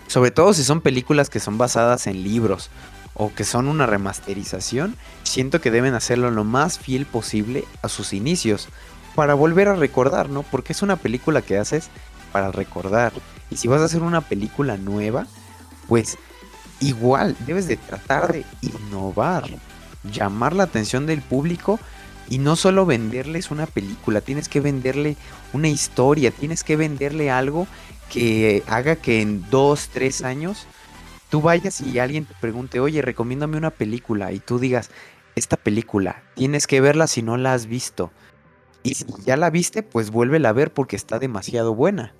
sobre 0.06 0.30
todo 0.30 0.54
si 0.54 0.62
son 0.62 0.80
películas 0.80 1.30
que 1.30 1.40
son 1.40 1.58
basadas 1.58 2.06
en 2.06 2.22
libros 2.22 2.70
o 3.14 3.34
que 3.34 3.44
son 3.44 3.66
una 3.66 3.86
remasterización, 3.86 4.96
siento 5.24 5.60
que 5.60 5.70
deben 5.70 5.94
hacerlo 5.94 6.30
lo 6.30 6.44
más 6.44 6.78
fiel 6.78 7.06
posible 7.06 7.64
a 7.82 7.88
sus 7.88 8.12
inicios, 8.12 8.68
para 9.14 9.34
volver 9.34 9.68
a 9.68 9.74
recordar, 9.74 10.28
¿no? 10.28 10.42
Porque 10.42 10.72
es 10.72 10.82
una 10.82 10.96
película 10.96 11.42
que 11.42 11.58
haces 11.58 11.88
para 12.32 12.50
recordar. 12.50 13.12
Y 13.50 13.56
si 13.56 13.68
vas 13.68 13.82
a 13.82 13.84
hacer 13.84 14.02
una 14.02 14.22
película 14.22 14.76
nueva, 14.76 15.26
pues 15.88 16.16
igual 16.80 17.36
debes 17.46 17.66
de 17.68 17.76
tratar 17.76 18.32
de 18.32 18.44
innovar, 18.62 19.50
llamar 20.04 20.54
la 20.54 20.64
atención 20.64 21.06
del 21.06 21.22
público 21.22 21.78
y 22.28 22.38
no 22.38 22.56
solo 22.56 22.86
venderles 22.86 23.50
una 23.50 23.66
película, 23.66 24.20
tienes 24.20 24.48
que 24.48 24.60
venderle 24.60 25.16
una 25.52 25.68
historia, 25.68 26.30
tienes 26.30 26.64
que 26.64 26.76
venderle 26.76 27.30
algo 27.30 27.66
que 28.10 28.62
haga 28.66 28.96
que 28.96 29.20
en 29.20 29.48
dos, 29.50 29.88
tres 29.88 30.22
años 30.22 30.66
tú 31.30 31.40
vayas 31.40 31.80
y 31.80 31.98
alguien 31.98 32.26
te 32.26 32.34
pregunte, 32.40 32.80
oye, 32.80 33.02
recomiéndame 33.02 33.56
una 33.56 33.70
película 33.70 34.32
y 34.32 34.38
tú 34.38 34.58
digas, 34.58 34.90
esta 35.34 35.56
película, 35.56 36.22
tienes 36.34 36.66
que 36.66 36.80
verla 36.80 37.06
si 37.06 37.22
no 37.22 37.36
la 37.36 37.54
has 37.54 37.66
visto. 37.66 38.12
Y 38.82 38.94
si 38.94 39.06
ya 39.24 39.36
la 39.36 39.50
viste, 39.50 39.82
pues 39.82 40.10
vuélvela 40.10 40.50
a 40.50 40.52
ver 40.52 40.72
porque 40.72 40.96
está 40.96 41.18
demasiado 41.18 41.74
buena. 41.74 42.14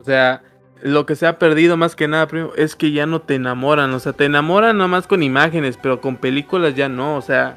O 0.00 0.04
sea, 0.04 0.42
lo 0.82 1.06
que 1.06 1.14
se 1.14 1.26
ha 1.26 1.38
perdido 1.38 1.76
más 1.76 1.94
que 1.94 2.08
nada, 2.08 2.26
primo, 2.26 2.50
es 2.56 2.74
que 2.74 2.90
ya 2.90 3.06
no 3.06 3.20
te 3.20 3.36
enamoran. 3.36 3.92
O 3.94 4.00
sea, 4.00 4.12
te 4.12 4.24
enamoran 4.24 4.76
nomás 4.76 5.06
con 5.06 5.22
imágenes, 5.22 5.78
pero 5.80 6.00
con 6.00 6.16
películas 6.16 6.74
ya 6.74 6.88
no. 6.88 7.16
O 7.16 7.22
sea, 7.22 7.56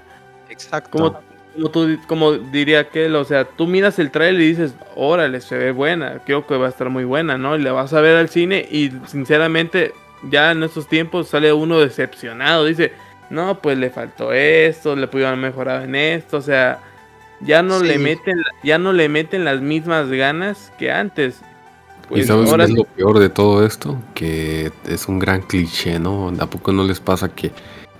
Exacto. 0.49 0.91
como, 0.91 1.19
como, 1.55 1.71
tú, 1.71 1.99
como 2.07 2.33
diría 2.33 2.81
aquel, 2.81 3.15
o 3.15 3.25
sea, 3.25 3.45
tú 3.45 3.65
miras 3.65 3.97
el 3.97 4.11
trailer 4.11 4.41
y 4.41 4.47
dices, 4.49 4.75
órale, 4.95 5.41
se 5.41 5.57
ve 5.57 5.71
buena, 5.71 6.19
creo 6.25 6.45
que 6.45 6.55
va 6.55 6.67
a 6.67 6.69
estar 6.69 6.89
muy 6.89 7.03
buena, 7.03 7.37
¿no? 7.37 7.55
Y 7.55 7.61
la 7.61 7.71
vas 7.71 7.93
a 7.93 8.01
ver 8.01 8.15
al 8.15 8.29
cine 8.29 8.67
y 8.69 8.91
sinceramente, 9.07 9.93
ya 10.29 10.51
en 10.51 10.63
estos 10.63 10.87
tiempos 10.87 11.29
sale 11.29 11.51
uno 11.51 11.79
decepcionado. 11.79 12.65
Dice, 12.65 12.93
no, 13.31 13.59
pues 13.59 13.77
le 13.77 13.89
faltó 13.89 14.33
esto, 14.33 14.95
le 14.95 15.07
pudieron 15.07 15.39
mejorar 15.39 15.83
en 15.83 15.95
esto, 15.95 16.37
o 16.37 16.41
sea, 16.41 16.79
ya 17.41 17.63
no 17.63 17.81
le 17.81 17.97
meten, 17.97 18.37
ya 18.63 18.77
no 18.77 18.93
le 18.93 19.09
meten 19.09 19.45
las 19.45 19.61
mismas 19.61 20.09
ganas 20.09 20.71
que 20.77 20.91
antes. 20.91 21.41
¿Y 22.05 22.13
Pues 22.13 22.27
sabes 22.27 22.49
ahora 22.49 22.65
qué 22.65 22.71
es 22.71 22.77
lo 22.77 22.83
peor 22.85 23.19
de 23.19 23.29
todo 23.29 23.65
esto? 23.65 24.01
Que 24.13 24.71
es 24.87 25.07
un 25.07 25.19
gran 25.19 25.41
cliché, 25.41 25.99
¿no? 25.99 26.31
¿A 26.39 26.45
poco 26.49 26.71
no 26.71 26.83
les 26.83 26.99
pasa 26.99 27.29
que 27.33 27.51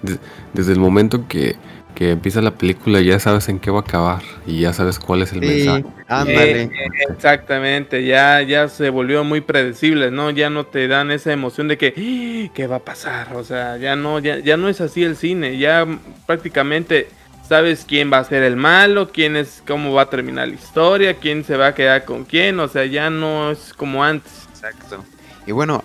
de- 0.01 0.20
desde 0.53 0.74
el 0.74 0.80
momento 0.80 1.28
que, 1.28 1.56
que 1.95 2.12
empieza 2.12 2.41
la 2.41 2.51
película 2.51 3.01
ya 3.01 3.20
sabes 3.20 3.49
en 3.49 3.60
qué 3.60 3.72
va 3.72 3.80
a 3.80 3.82
acabar 3.82 4.22
y 4.45 4.60
ya 4.62 4.74
sabes 4.74 4.99
cuál 4.99 5.22
es 5.24 5.32
el 5.34 5.39
mensaje? 5.41 5.82
Sí, 5.84 5.88
ándale. 6.08 6.62
Eh, 6.64 6.70
exactamente, 7.10 8.06
ya, 8.06 8.41
ya 8.41 8.68
se 8.68 8.89
volvió 8.89 9.24
muy 9.24 9.41
predecible, 9.41 10.12
¿no? 10.12 10.30
Ya 10.30 10.49
no 10.49 10.66
te 10.66 10.88
dan 10.88 11.10
esa 11.12 11.32
emoción 11.34 11.68
de 11.68 11.78
que, 11.78 11.93
"Ah, 11.97 12.51
¿qué 12.53 12.68
va 12.68 12.76
a 12.78 12.80
pasar? 12.80 13.36
O 13.36 13.43
sea, 13.43 13.78
ya 13.78 13.95
no, 13.95 14.20
ya, 14.20 14.39
ya 14.39 14.58
no 14.58 14.70
es 14.70 14.82
así 14.82 15.03
el 15.03 15.16
cine, 15.16 15.58
ya 15.58 15.88
prácticamente 16.28 17.08
sabes 17.48 17.86
quién 17.88 18.12
va 18.12 18.20
a 18.20 18.24
ser 18.24 18.43
el 18.43 18.56
malo, 18.56 19.12
quién 19.12 19.36
es, 19.36 19.62
cómo 19.68 19.93
va 19.93 20.04
a 20.04 20.10
terminar 20.10 20.48
la 20.48 20.56
historia, 20.56 21.16
quién 21.16 21.43
se 21.43 21.58
va 21.58 21.68
a 21.68 21.76
quedar 21.76 22.06
con 22.06 22.26
quién, 22.26 22.60
o 22.60 22.68
sea, 22.68 22.86
ya 22.86 23.10
no 23.10 23.52
es 23.52 23.74
como 23.74 24.04
antes. 24.04 24.48
Exacto. 24.52 25.04
Y 25.46 25.52
bueno, 25.52 25.84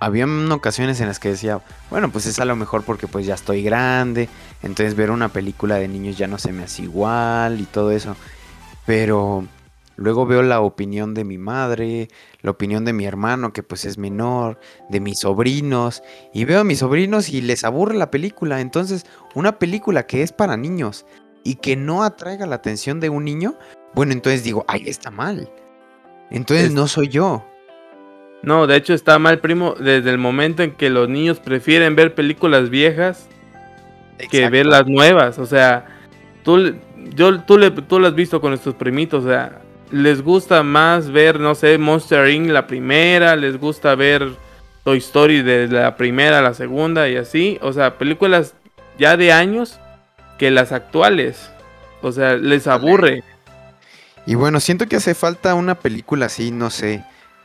había 0.00 0.26
ocasiones 0.50 1.00
en 1.00 1.08
las 1.08 1.18
que 1.18 1.28
decía, 1.28 1.60
bueno, 1.90 2.10
pues 2.10 2.26
es 2.26 2.38
a 2.38 2.46
lo 2.46 2.56
mejor 2.56 2.82
porque 2.84 3.06
pues 3.06 3.26
ya 3.26 3.34
estoy 3.34 3.62
grande, 3.62 4.28
entonces 4.62 4.96
ver 4.96 5.10
una 5.10 5.28
película 5.28 5.76
de 5.76 5.88
niños 5.88 6.16
ya 6.16 6.26
no 6.26 6.38
se 6.38 6.52
me 6.52 6.64
hace 6.64 6.82
igual 6.82 7.60
y 7.60 7.64
todo 7.64 7.90
eso. 7.92 8.16
Pero 8.86 9.46
luego 9.96 10.24
veo 10.24 10.42
la 10.42 10.60
opinión 10.60 11.12
de 11.12 11.24
mi 11.24 11.36
madre, 11.36 12.08
la 12.42 12.50
opinión 12.50 12.84
de 12.84 12.92
mi 12.92 13.04
hermano 13.06 13.52
que 13.52 13.62
pues 13.62 13.84
es 13.84 13.98
menor, 13.98 14.58
de 14.88 15.00
mis 15.00 15.20
sobrinos, 15.20 16.02
y 16.32 16.44
veo 16.44 16.60
a 16.60 16.64
mis 16.64 16.78
sobrinos 16.80 17.28
y 17.28 17.40
les 17.40 17.64
aburre 17.64 17.94
la 17.94 18.10
película. 18.10 18.60
Entonces, 18.60 19.06
una 19.34 19.58
película 19.58 20.06
que 20.06 20.22
es 20.22 20.32
para 20.32 20.56
niños 20.56 21.06
y 21.44 21.56
que 21.56 21.76
no 21.76 22.02
atraiga 22.02 22.46
la 22.46 22.56
atención 22.56 23.00
de 23.00 23.08
un 23.08 23.24
niño, 23.24 23.56
bueno, 23.94 24.12
entonces 24.12 24.44
digo, 24.44 24.64
ay, 24.68 24.84
está 24.86 25.10
mal. 25.10 25.50
Entonces 26.30 26.72
no 26.72 26.86
soy 26.86 27.08
yo. 27.08 27.44
No, 28.42 28.66
de 28.66 28.76
hecho 28.76 28.94
está 28.94 29.18
mal, 29.18 29.40
primo, 29.40 29.74
desde 29.78 30.10
el 30.10 30.18
momento 30.18 30.62
en 30.62 30.72
que 30.72 30.88
los 30.88 31.08
niños 31.08 31.40
prefieren 31.40 31.94
ver 31.94 32.14
películas 32.14 32.70
viejas 32.70 33.28
que 34.30 34.48
ver 34.48 34.66
las 34.66 34.86
nuevas. 34.86 35.38
O 35.38 35.46
sea, 35.46 35.86
tú, 36.42 36.74
yo, 37.14 37.40
tú, 37.42 37.58
le, 37.58 37.70
tú 37.70 37.98
lo 37.98 38.06
has 38.06 38.14
visto 38.14 38.40
con 38.40 38.52
estos 38.52 38.74
primitos, 38.74 39.24
o 39.24 39.28
sea, 39.28 39.60
les 39.90 40.22
gusta 40.22 40.62
más 40.62 41.10
ver, 41.10 41.40
no 41.40 41.54
sé, 41.54 41.78
Monster 41.78 42.28
Inc. 42.28 42.48
la 42.48 42.66
primera, 42.66 43.36
les 43.36 43.58
gusta 43.58 43.94
ver 43.94 44.30
Toy 44.84 44.98
Story 44.98 45.42
de 45.42 45.68
la 45.68 45.96
primera 45.96 46.38
a 46.38 46.42
la 46.42 46.54
segunda 46.54 47.08
y 47.08 47.16
así. 47.16 47.58
O 47.62 47.72
sea, 47.72 47.98
películas 47.98 48.54
ya 48.98 49.16
de 49.16 49.32
años 49.32 49.78
que 50.38 50.50
las 50.50 50.72
actuales. 50.72 51.50
O 52.02 52.12
sea, 52.12 52.36
les 52.36 52.66
aburre. 52.66 53.22
Y 54.26 54.34
bueno, 54.34 54.60
siento 54.60 54.86
que 54.86 54.96
hace 54.96 55.14
falta 55.14 55.54
una 55.54 55.74
película 55.74 56.26
así, 56.26 56.50
no 56.50 56.70
sé 56.70 57.04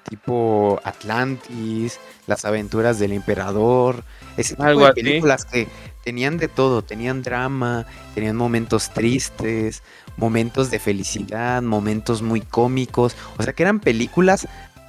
tipo 0.09 0.79
Atlantis, 0.83 1.99
Las 2.27 2.45
aventuras 2.45 2.99
del 2.99 3.11
emperador, 3.11 4.03
ese 4.37 4.55
tipo 4.55 4.85
de 4.85 4.93
películas 4.93 5.45
que 5.45 5.67
tenían 6.03 6.37
de 6.37 6.47
todo, 6.47 6.83
tenían 6.83 7.21
drama, 7.21 7.85
tenían 8.13 8.35
momentos 8.35 8.91
tristes, 8.91 9.83
momentos 10.17 10.71
de 10.71 10.79
felicidad, 10.79 11.61
momentos 11.61 12.21
muy 12.21 12.41
cómicos, 12.41 13.15
o 13.37 13.43
sea 13.43 13.53
que 13.53 13.63
eran 13.63 13.79
películas 13.79 14.47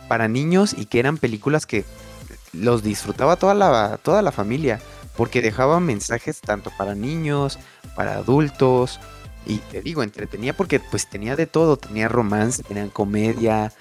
para 0.08 0.28
niños 0.28 0.74
y 0.76 0.86
que 0.86 0.98
eran 0.98 1.18
películas 1.18 1.66
que 1.66 1.84
los 2.52 2.82
disfrutaba 2.82 3.36
toda 3.36 3.54
la, 3.54 3.98
toda 4.02 4.22
la 4.22 4.32
familia, 4.32 4.80
porque 5.16 5.42
dejaban 5.42 5.84
mensajes 5.84 6.40
tanto 6.40 6.70
para 6.76 6.94
niños, 6.94 7.58
para 7.94 8.14
adultos, 8.14 9.00
y 9.46 9.58
te 9.58 9.80
digo, 9.80 10.02
entretenía 10.02 10.56
porque 10.56 10.80
pues 10.80 11.08
tenía 11.08 11.36
de 11.36 11.46
todo, 11.46 11.76
tenía 11.76 12.08
romance, 12.08 12.62
tenía 12.62 12.88
comedia, 12.88 13.72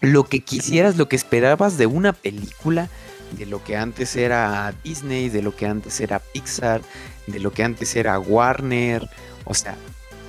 lo 0.00 0.24
que 0.24 0.40
quisieras, 0.40 0.96
lo 0.96 1.08
que 1.08 1.16
esperabas 1.16 1.78
de 1.78 1.86
una 1.86 2.12
película, 2.12 2.88
de 3.32 3.46
lo 3.46 3.62
que 3.64 3.76
antes 3.76 4.16
era 4.16 4.74
Disney, 4.84 5.28
de 5.28 5.42
lo 5.42 5.54
que 5.56 5.66
antes 5.66 6.00
era 6.00 6.18
Pixar, 6.18 6.82
de 7.26 7.40
lo 7.40 7.52
que 7.52 7.64
antes 7.64 7.96
era 7.96 8.18
Warner. 8.18 9.08
O 9.44 9.54
sea, 9.54 9.76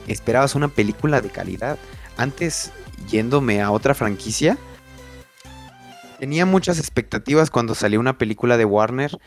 esperabas 0.08 0.56
una 0.56 0.68
película 0.68 1.22
de 1.22 1.30
calidad. 1.30 1.78
Antes, 2.18 2.72
yéndome 3.10 3.62
a 3.62 3.72
otra 3.72 3.94
franquicia, 3.94 4.58
tenía 6.20 6.46
muchas 6.46 6.80
expectativas 6.80 7.50
cuando 7.50 7.76
salió 7.76 8.00
una 8.00 8.18
película 8.18 8.58
de 8.58 8.66
Warner 8.66 9.18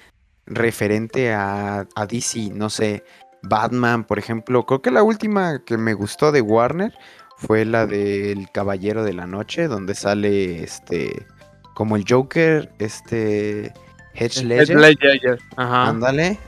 referente 0.47 1.33
a, 1.33 1.87
a 1.95 2.07
DC, 2.07 2.51
no 2.53 2.71
sé, 2.71 3.05
Batman, 3.43 4.05
por 4.05 4.19
ejemplo. 4.19 4.65
Creo 4.67 4.83
que 4.83 4.91
la 4.91 5.03
última 5.03 5.63
que 5.65 5.77
me 5.77 5.95
gustó 5.95 6.33
de 6.33 6.41
Warner 6.41 6.93
fue 7.37 7.65
la 7.65 7.87
del 7.87 8.51
Caballero 8.51 9.05
de 9.05 9.13
la 9.13 9.27
Noche, 9.27 9.69
donde 9.69 9.95
sale 9.95 10.63
este 10.63 11.27
como 11.75 11.97
el 11.97 12.05
Joker, 12.09 12.73
este 12.79 13.73
Hedge 14.15 14.45
Ledger. 14.45 15.39
Ajá. 15.57 15.89
Ándale. 15.89 16.39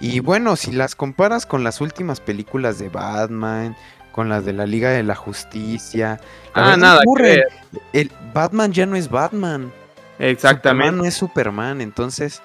Y 0.00 0.20
bueno, 0.20 0.56
si 0.56 0.72
las 0.72 0.94
comparas 0.94 1.46
con 1.46 1.64
las 1.64 1.80
últimas 1.80 2.20
películas 2.20 2.78
de 2.78 2.88
Batman, 2.88 3.76
con 4.12 4.28
las 4.28 4.44
de 4.44 4.52
la 4.52 4.66
Liga 4.66 4.90
de 4.90 5.02
la 5.02 5.14
Justicia, 5.14 6.20
ah, 6.54 6.76
nada, 6.76 7.00
el 7.92 8.12
Batman 8.32 8.72
ya 8.72 8.86
no 8.86 8.96
es 8.96 9.10
Batman. 9.10 9.72
Exactamente. 10.18 10.86
Superman 10.86 10.96
no 10.96 11.04
es 11.04 11.14
Superman, 11.14 11.80
entonces 11.80 12.42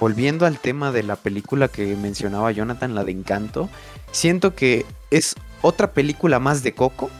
volviendo 0.00 0.46
al 0.46 0.58
tema 0.58 0.90
de 0.92 1.02
la 1.02 1.16
película 1.16 1.68
que 1.68 1.96
mencionaba 1.96 2.50
Jonathan, 2.52 2.94
la 2.94 3.04
de 3.04 3.12
Encanto, 3.12 3.68
siento 4.10 4.54
que 4.54 4.86
es 5.10 5.36
otra 5.62 5.92
película 5.92 6.38
más 6.38 6.62
de 6.62 6.74
Coco, 6.74 7.10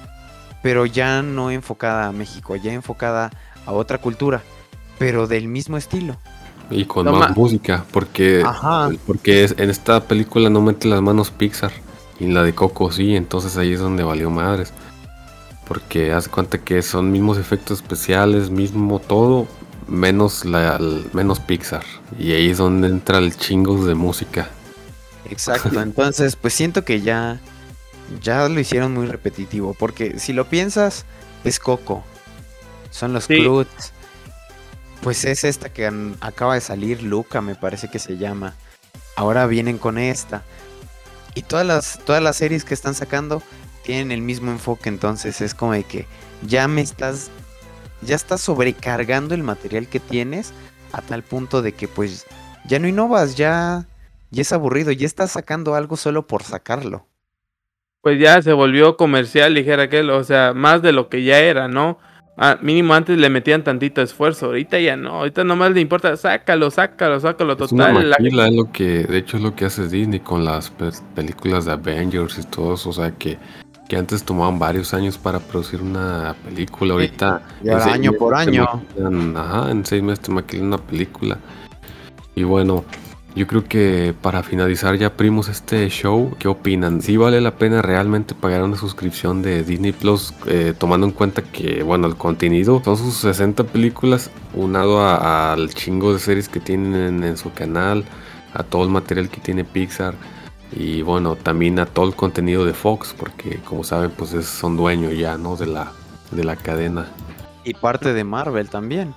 pero 0.62 0.86
ya 0.86 1.22
no 1.22 1.50
enfocada 1.50 2.06
a 2.06 2.12
México, 2.12 2.56
ya 2.56 2.72
enfocada 2.72 3.30
a 3.66 3.72
otra 3.72 3.98
cultura, 3.98 4.42
pero 4.98 5.26
del 5.26 5.48
mismo 5.48 5.76
estilo. 5.76 6.16
Y 6.70 6.84
con 6.86 7.10
más 7.10 7.36
música, 7.36 7.84
porque, 7.92 8.44
porque 9.06 9.44
en 9.56 9.70
esta 9.70 10.00
película 10.00 10.48
no 10.50 10.60
mete 10.60 10.88
las 10.88 11.02
manos 11.02 11.30
Pixar, 11.30 11.72
y 12.18 12.24
en 12.24 12.34
la 12.34 12.42
de 12.42 12.54
Coco 12.54 12.90
sí, 12.90 13.16
entonces 13.16 13.56
ahí 13.56 13.72
es 13.72 13.80
donde 13.80 14.02
valió 14.02 14.30
madres. 14.30 14.72
Porque 15.66 16.12
hace 16.12 16.28
cuenta 16.30 16.58
que 16.58 16.82
son 16.82 17.10
mismos 17.10 17.38
efectos 17.38 17.80
especiales, 17.80 18.50
mismo 18.50 18.98
todo, 18.98 19.46
menos 19.88 20.44
la 20.44 20.78
menos 21.12 21.40
Pixar. 21.40 21.84
Y 22.18 22.32
ahí 22.32 22.50
es 22.50 22.58
donde 22.58 22.88
entra 22.88 23.18
el 23.18 23.36
chingos 23.36 23.86
de 23.86 23.94
música. 23.94 24.48
Exacto, 25.30 25.80
entonces 25.80 26.36
pues 26.36 26.52
siento 26.54 26.84
que 26.84 27.00
ya 27.00 27.40
ya 28.22 28.48
lo 28.48 28.60
hicieron 28.60 28.94
muy 28.94 29.06
repetitivo. 29.06 29.74
Porque 29.74 30.18
si 30.18 30.32
lo 30.32 30.48
piensas, 30.48 31.04
es 31.44 31.58
Coco. 31.58 32.04
Son 32.90 33.12
los 33.12 33.24
sí. 33.24 33.44
Pues 35.04 35.26
es 35.26 35.44
esta 35.44 35.68
que 35.68 35.86
acaba 36.22 36.54
de 36.54 36.62
salir, 36.62 37.02
Luca, 37.02 37.42
me 37.42 37.54
parece 37.54 37.88
que 37.90 37.98
se 37.98 38.16
llama. 38.16 38.54
Ahora 39.16 39.46
vienen 39.46 39.76
con 39.76 39.98
esta. 39.98 40.42
Y 41.34 41.42
todas 41.42 41.66
las, 41.66 41.98
todas 42.06 42.22
las 42.22 42.36
series 42.36 42.64
que 42.64 42.72
están 42.72 42.94
sacando 42.94 43.42
tienen 43.82 44.12
el 44.12 44.22
mismo 44.22 44.50
enfoque. 44.50 44.88
Entonces 44.88 45.42
es 45.42 45.52
como 45.54 45.74
de 45.74 45.84
que 45.84 46.06
ya 46.40 46.68
me 46.68 46.80
estás. 46.80 47.30
Ya 48.00 48.16
estás 48.16 48.40
sobrecargando 48.40 49.34
el 49.34 49.42
material 49.42 49.88
que 49.88 50.00
tienes. 50.00 50.54
A 50.92 51.02
tal 51.02 51.22
punto 51.22 51.60
de 51.60 51.72
que 51.72 51.86
pues 51.86 52.24
ya 52.64 52.78
no 52.78 52.88
innovas, 52.88 53.34
ya, 53.34 53.86
ya 54.30 54.40
es 54.40 54.52
aburrido, 54.54 54.90
ya 54.90 55.06
estás 55.06 55.32
sacando 55.32 55.74
algo 55.74 55.98
solo 55.98 56.26
por 56.26 56.44
sacarlo 56.44 57.06
pues 58.00 58.20
ya 58.20 58.42
se 58.42 58.52
volvió 58.52 58.98
comercial, 58.98 59.54
dijera 59.54 59.84
aquel, 59.84 60.10
o 60.10 60.22
sea, 60.24 60.52
más 60.52 60.82
de 60.82 60.92
lo 60.92 61.08
que 61.08 61.24
ya 61.24 61.38
era, 61.38 61.68
¿no? 61.68 61.98
Ah, 62.36 62.58
mínimo 62.60 62.94
antes 62.94 63.16
le 63.16 63.30
metían 63.30 63.62
tantito 63.62 64.02
esfuerzo, 64.02 64.46
ahorita 64.46 64.80
ya 64.80 64.96
no, 64.96 65.10
ahorita 65.10 65.44
nomás 65.44 65.70
le 65.70 65.80
importa, 65.80 66.16
sácalo, 66.16 66.68
sácalo, 66.68 67.20
sácalo, 67.20 67.56
total. 67.56 68.12
Es 68.12 68.32
una 68.32 68.50
lo 68.50 68.72
que, 68.72 69.04
de 69.04 69.18
hecho 69.18 69.36
es 69.36 69.42
lo 69.44 69.54
que 69.54 69.66
hace 69.66 69.86
Disney 69.86 70.18
con 70.18 70.44
las 70.44 70.72
películas 71.14 71.64
de 71.64 71.72
Avengers 71.72 72.38
y 72.38 72.42
todo 72.42 72.74
eso, 72.74 72.90
o 72.90 72.92
sea 72.92 73.12
que, 73.12 73.38
que 73.88 73.96
antes 73.96 74.24
tomaban 74.24 74.58
varios 74.58 74.92
años 74.94 75.16
para 75.16 75.38
producir 75.38 75.80
una 75.80 76.34
película, 76.44 76.94
ahorita... 76.94 77.42
año 77.84 78.12
por 78.14 78.34
año. 78.34 78.66
ajá, 79.36 79.70
en 79.70 79.86
seis 79.86 80.02
meses 80.02 80.24
te 80.24 80.32
maquilan 80.32 80.66
una 80.66 80.78
película. 80.78 81.38
Y 82.34 82.42
bueno, 82.42 82.84
yo 83.34 83.48
creo 83.48 83.64
que 83.64 84.14
para 84.22 84.44
finalizar 84.44 84.96
ya 84.96 85.16
primos 85.16 85.48
este 85.48 85.88
show, 85.88 86.36
¿qué 86.38 86.46
opinan? 86.46 87.02
¿Sí 87.02 87.16
vale 87.16 87.40
la 87.40 87.56
pena 87.56 87.82
realmente 87.82 88.32
pagar 88.32 88.62
una 88.62 88.76
suscripción 88.76 89.42
de 89.42 89.64
Disney 89.64 89.90
Plus 89.90 90.32
eh, 90.46 90.72
tomando 90.78 91.06
en 91.08 91.12
cuenta 91.12 91.42
que, 91.42 91.82
bueno, 91.82 92.06
el 92.06 92.14
contenido 92.14 92.80
son 92.84 92.96
sus 92.96 93.14
60 93.14 93.64
películas 93.64 94.30
unado 94.54 95.04
al 95.04 95.74
chingo 95.74 96.12
de 96.12 96.20
series 96.20 96.48
que 96.48 96.60
tienen 96.60 97.24
en, 97.24 97.36
su 97.36 97.52
canal, 97.52 98.04
a 98.52 98.62
todo 98.62 98.84
el 98.84 98.90
material 98.90 99.28
que 99.28 99.40
tiene 99.40 99.64
Pixar 99.64 100.14
y 100.70 101.02
bueno, 101.02 101.34
también 101.34 101.80
a 101.80 101.86
todo 101.86 102.06
el 102.06 102.14
contenido 102.14 102.64
de 102.64 102.72
Fox 102.72 103.16
porque 103.18 103.58
como 103.64 103.82
saben 103.82 104.12
pues 104.12 104.30
son 104.44 104.76
dueños 104.76 105.16
ya, 105.18 105.36
¿no? 105.38 105.56
De 105.56 105.66
la, 105.66 105.90
de 106.30 106.44
la 106.44 106.54
cadena. 106.54 107.08
Y 107.64 107.74
parte 107.74 108.12
de 108.12 108.22
Marvel 108.22 108.68
también. 108.68 109.12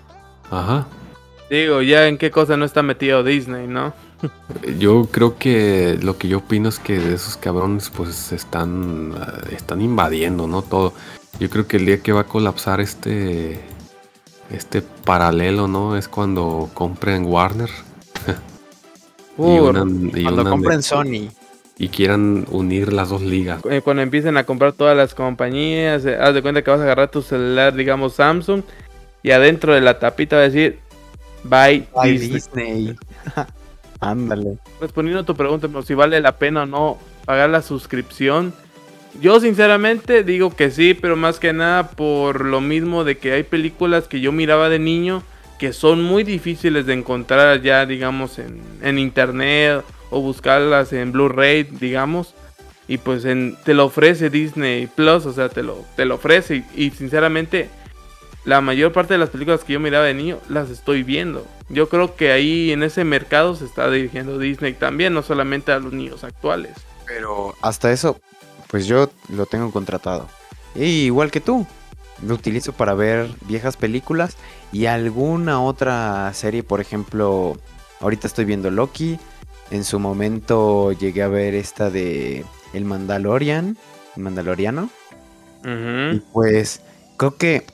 Ajá. 0.49 0.87
Digo, 1.51 1.83
ya 1.83 2.07
en 2.07 2.17
qué 2.17 2.31
cosa 2.31 2.57
no 2.57 2.65
está 2.65 2.81
metido 2.81 3.23
Disney, 3.23 3.67
¿no? 3.67 3.93
Yo 4.79 5.07
creo 5.11 5.37
que 5.37 5.97
lo 6.01 6.17
que 6.17 6.27
yo 6.27 6.39
opino 6.39 6.69
es 6.69 6.79
que 6.79 7.13
esos 7.13 7.37
cabrones 7.37 7.89
pues 7.89 8.31
están, 8.31 9.13
están 9.51 9.81
invadiendo, 9.81 10.47
¿no? 10.47 10.61
Todo. 10.61 10.93
Yo 11.39 11.49
creo 11.49 11.67
que 11.67 11.77
el 11.77 11.85
día 11.85 12.01
que 12.01 12.11
va 12.11 12.21
a 12.21 12.23
colapsar 12.25 12.81
este, 12.81 13.59
este 14.51 14.81
paralelo, 14.81 15.67
¿no? 15.67 15.97
Es 15.97 16.07
cuando 16.07 16.69
compren 16.73 17.25
Warner. 17.25 17.69
y 19.37 20.23
cuando 20.23 20.49
compren 20.49 20.81
Sony. 20.81 21.29
Y 21.79 21.89
quieran 21.89 22.47
unir 22.49 22.91
las 22.91 23.09
dos 23.09 23.21
ligas. 23.21 23.61
Eh, 23.69 23.81
cuando 23.83 24.01
empiecen 24.01 24.35
a 24.37 24.45
comprar 24.45 24.73
todas 24.73 24.97
las 24.97 25.13
compañías, 25.13 26.03
eh, 26.05 26.17
haz 26.19 26.33
de 26.33 26.41
cuenta 26.41 26.63
que 26.63 26.71
vas 26.71 26.79
a 26.79 26.83
agarrar 26.83 27.11
tu 27.11 27.21
celular, 27.21 27.75
digamos 27.75 28.13
Samsung, 28.13 28.63
y 29.21 29.29
adentro 29.29 29.75
de 29.75 29.81
la 29.81 29.99
tapita 29.99 30.37
va 30.37 30.41
a 30.41 30.45
decir, 30.49 30.79
bye, 31.43 31.87
Disney. 32.03 32.95
Ándale. 33.99 34.57
Respondiendo 34.79 35.21
a 35.21 35.25
tu 35.25 35.35
pregunta, 35.35 35.67
si 35.83 35.93
vale 35.93 36.19
la 36.21 36.37
pena 36.37 36.63
o 36.63 36.65
no 36.65 36.97
pagar 37.25 37.49
la 37.49 37.61
suscripción. 37.61 38.53
Yo 39.21 39.39
sinceramente 39.39 40.23
digo 40.23 40.55
que 40.55 40.69
sí, 40.69 40.93
pero 40.93 41.15
más 41.15 41.39
que 41.39 41.53
nada 41.53 41.89
por 41.91 42.45
lo 42.45 42.61
mismo 42.61 43.03
de 43.03 43.17
que 43.17 43.33
hay 43.33 43.43
películas 43.43 44.07
que 44.07 44.19
yo 44.19 44.31
miraba 44.31 44.69
de 44.69 44.79
niño 44.79 45.23
que 45.57 45.73
son 45.73 46.03
muy 46.03 46.23
difíciles 46.23 46.85
de 46.85 46.93
encontrar 46.93 47.61
ya, 47.61 47.85
digamos, 47.85 48.37
en, 48.39 48.61
en 48.81 48.99
internet 48.99 49.83
o 50.09 50.21
buscarlas 50.21 50.93
en 50.93 51.11
Blu-ray, 51.11 51.63
digamos. 51.63 52.33
Y 52.87 52.99
pues 52.99 53.25
en, 53.25 53.57
te 53.65 53.73
lo 53.73 53.85
ofrece 53.85 54.29
Disney 54.29 54.87
Plus, 54.87 55.25
o 55.25 55.33
sea, 55.33 55.49
te 55.49 55.63
lo, 55.63 55.83
te 55.95 56.05
lo 56.05 56.15
ofrece. 56.15 56.63
Y, 56.75 56.91
sinceramente, 56.91 57.69
la 58.47 58.61
mayor 58.61 58.93
parte 58.93 59.13
de 59.13 59.17
las 59.17 59.29
películas 59.29 59.65
que 59.65 59.73
yo 59.73 59.79
miraba 59.81 60.05
de 60.05 60.13
niño 60.13 60.39
las 60.47 60.69
estoy 60.69 61.03
viendo. 61.03 61.45
Yo 61.67 61.89
creo 61.89 62.15
que 62.15 62.31
ahí 62.31 62.71
en 62.71 62.81
ese 62.81 63.03
mercado 63.03 63.53
se 63.57 63.65
está 63.65 63.91
dirigiendo 63.91 64.39
Disney 64.39 64.71
también, 64.73 65.13
no 65.13 65.21
solamente 65.21 65.73
a 65.73 65.79
los 65.79 65.91
niños 65.91 66.23
actuales. 66.23 66.71
Pero 67.05 67.55
hasta 67.61 67.91
eso, 67.91 68.21
pues 68.69 68.87
yo 68.87 69.09
lo 69.27 69.47
tengo 69.47 69.69
contratado. 69.73 70.29
Y 70.75 71.07
igual 71.07 71.29
que 71.29 71.41
tú, 71.41 71.67
lo 72.25 72.35
utilizo 72.35 72.71
para 72.71 72.93
ver 72.93 73.27
viejas 73.41 73.75
películas 73.75 74.37
y 74.71 74.85
alguna 74.85 75.61
otra 75.61 76.33
serie, 76.33 76.63
por 76.63 76.79
ejemplo, 76.79 77.57
ahorita 77.99 78.27
estoy 78.27 78.45
viendo 78.45 78.71
Loki. 78.71 79.19
En 79.71 79.83
su 79.83 79.99
momento 79.99 80.93
llegué 80.93 81.21
a 81.21 81.27
ver 81.27 81.53
esta 81.53 81.89
de 81.89 82.45
El 82.71 82.85
Mandalorian, 82.85 83.77
el 84.15 84.23
Mandaloriano. 84.23 84.89
Y 85.65 86.19
pues 86.31 86.79
creo 87.17 87.35
que 87.35 87.65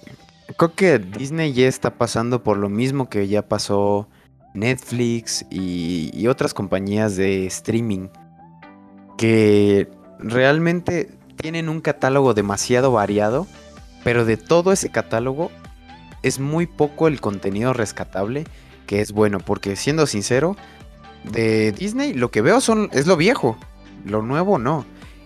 creo 0.57 0.75
que 0.75 0.99
Disney 0.99 1.53
ya 1.53 1.67
está 1.67 1.97
pasando 1.97 2.43
por 2.43 2.57
lo 2.57 2.69
mismo 2.69 3.09
que 3.09 3.27
ya 3.27 3.47
pasó 3.47 4.07
Netflix 4.53 5.45
y, 5.49 6.27
otras 6.27 6.53
compañías 6.53 7.15
de 7.15 7.45
streaming 7.47 8.07
que 9.17 9.89
realmente 10.19 11.09
tienen 11.35 11.69
un 11.69 11.81
catálogo 11.81 12.33
demasiado 12.33 12.91
variado, 12.91 13.45
pero 14.03 14.25
de 14.25 14.37
todo 14.37 14.71
ese 14.71 14.89
catálogo 14.89 15.51
es 16.21 16.39
muy 16.39 16.65
poco 16.65 17.07
el 17.07 17.19
contenido 17.19 17.73
rescatable 17.73 18.45
que 18.87 19.01
es 19.01 19.11
bueno, 19.11 19.39
porque 19.39 19.75
siendo 19.75 20.07
sincero, 20.07 20.55
de 21.23 21.71
Disney 21.71 22.13
lo 22.13 22.31
que 22.31 22.41
veo 22.41 22.61
son 22.61 22.89
es 22.93 23.07
lo 23.07 23.17
viejo, 23.17 23.57
lo 24.05 24.21
nuevo 24.21 24.59
no. 24.59 24.85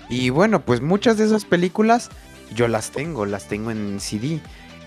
Y 0.10 0.30
bueno, 0.30 0.64
pues 0.64 0.82
muchas 0.82 1.18
de 1.18 1.26
esas 1.26 1.46
películas 1.46 2.10
yo 2.56 2.68
las 2.68 2.92
tengo, 2.92 3.26
las 3.26 3.48
tengo 3.48 3.72
en 3.72 4.00
CD. 4.00 4.40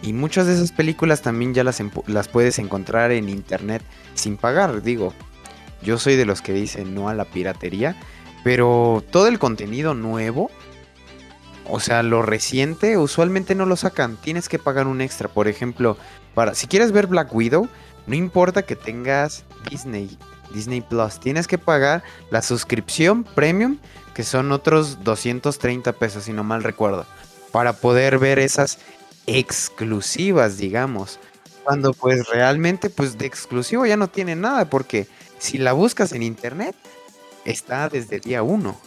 Y 0.02 0.12
muchas 0.12 0.46
de 0.46 0.54
esas 0.54 0.72
películas 0.72 1.22
también 1.22 1.52
ya 1.52 1.64
las, 1.64 1.82
las 2.06 2.28
puedes 2.28 2.58
encontrar 2.58 3.12
en 3.12 3.28
internet 3.28 3.82
sin 4.14 4.36
pagar, 4.36 4.82
digo. 4.82 5.12
Yo 5.82 5.98
soy 5.98 6.16
de 6.16 6.26
los 6.26 6.42
que 6.42 6.52
dicen 6.52 6.94
no 6.94 7.08
a 7.08 7.14
la 7.14 7.24
piratería, 7.24 7.96
pero 8.44 9.02
todo 9.10 9.28
el 9.28 9.38
contenido 9.38 9.94
nuevo, 9.94 10.50
o 11.68 11.80
sea, 11.80 12.02
lo 12.02 12.22
reciente, 12.22 12.98
usualmente 12.98 13.54
no 13.54 13.66
lo 13.66 13.76
sacan. 13.76 14.16
Tienes 14.16 14.48
que 14.48 14.58
pagar 14.58 14.86
un 14.86 15.00
extra. 15.00 15.28
Por 15.28 15.48
ejemplo, 15.48 15.96
para 16.34 16.54
si 16.54 16.66
quieres 16.66 16.92
ver 16.92 17.06
Black 17.06 17.34
Widow, 17.34 17.68
no 18.06 18.14
importa 18.14 18.62
que 18.62 18.76
tengas 18.76 19.44
Disney, 19.70 20.18
Disney 20.52 20.80
Plus, 20.80 21.20
tienes 21.20 21.46
que 21.46 21.58
pagar 21.58 22.02
la 22.30 22.42
suscripción 22.42 23.24
premium, 23.24 23.78
que 24.14 24.22
son 24.24 24.52
otros 24.52 25.04
230 25.04 25.92
pesos, 25.92 26.24
si 26.24 26.32
no 26.32 26.42
mal 26.42 26.62
recuerdo, 26.62 27.06
para 27.52 27.72
poder 27.74 28.18
ver 28.18 28.38
esas 28.38 28.78
exclusivas, 29.38 30.58
digamos. 30.58 31.18
Cuando 31.64 31.92
pues 31.92 32.26
realmente 32.28 32.90
pues 32.90 33.18
de 33.18 33.26
exclusivo 33.26 33.86
ya 33.86 33.96
no 33.96 34.08
tiene 34.08 34.34
nada, 34.34 34.68
porque 34.68 35.06
si 35.38 35.58
la 35.58 35.72
buscas 35.72 36.12
en 36.12 36.22
internet, 36.22 36.74
está 37.44 37.88
desde 37.88 38.16
el 38.16 38.22
día 38.22 38.42
1. 38.42 38.80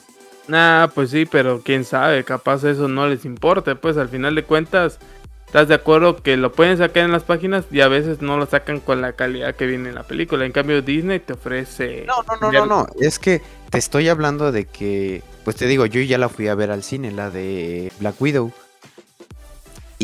Nah, 0.47 0.87
pues 0.87 1.11
sí, 1.11 1.25
pero 1.25 1.61
quién 1.61 1.85
sabe, 1.85 2.23
capaz 2.23 2.63
eso 2.65 2.87
no 2.87 3.07
les 3.07 3.25
importa, 3.25 3.75
pues 3.75 3.97
al 3.97 4.09
final 4.09 4.35
de 4.35 4.43
cuentas, 4.43 4.99
¿estás 5.45 5.69
de 5.69 5.75
acuerdo 5.75 6.21
que 6.21 6.35
lo 6.35 6.51
pueden 6.51 6.77
sacar 6.77 7.05
en 7.05 7.11
las 7.13 7.23
páginas 7.23 7.65
y 7.71 7.79
a 7.79 7.87
veces 7.87 8.21
no 8.21 8.37
lo 8.37 8.45
sacan 8.45 8.81
con 8.81 9.01
la 9.01 9.13
calidad 9.13 9.55
que 9.55 9.65
viene 9.65 9.89
en 9.89 9.95
la 9.95 10.03
película? 10.03 10.45
En 10.45 10.51
cambio 10.51 10.81
Disney 10.81 11.19
te 11.19 11.33
ofrece... 11.33 12.05
No, 12.05 12.23
no, 12.23 12.51
no, 12.51 12.51
no, 12.51 12.65
no, 12.65 12.87
es 12.99 13.19
que 13.19 13.41
te 13.69 13.77
estoy 13.77 14.09
hablando 14.09 14.51
de 14.51 14.65
que, 14.65 15.23
pues 15.45 15.55
te 15.55 15.65
digo, 15.65 15.85
yo 15.85 16.01
ya 16.01 16.17
la 16.17 16.27
fui 16.27 16.49
a 16.49 16.55
ver 16.55 16.71
al 16.71 16.83
cine, 16.83 17.11
la 17.11 17.29
de 17.29 17.91
Black 17.99 18.21
Widow. 18.21 18.51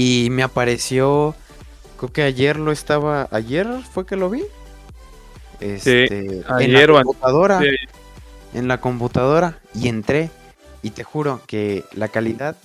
Y 0.02 0.30
me 0.30 0.44
apareció, 0.44 1.36
creo 1.98 2.14
que 2.14 2.22
ayer 2.22 2.56
lo 2.58 2.72
estaba, 2.72 3.28
ayer 3.32 3.68
fue 3.92 4.06
que 4.06 4.16
lo 4.16 4.30
vi. 4.30 4.46
Este, 5.60 6.42
ayer 6.48 6.90
en 6.90 6.96
la 6.96 7.04
computadora 7.04 7.62
en 8.54 8.68
la 8.70 8.80
computadora 8.80 9.60
y 9.76 9.90
entré 9.90 10.32
y 10.84 10.92
te 10.92 11.04
juro 11.04 11.42
que 11.48 11.84
la 11.92 12.08
calidad 12.08 12.56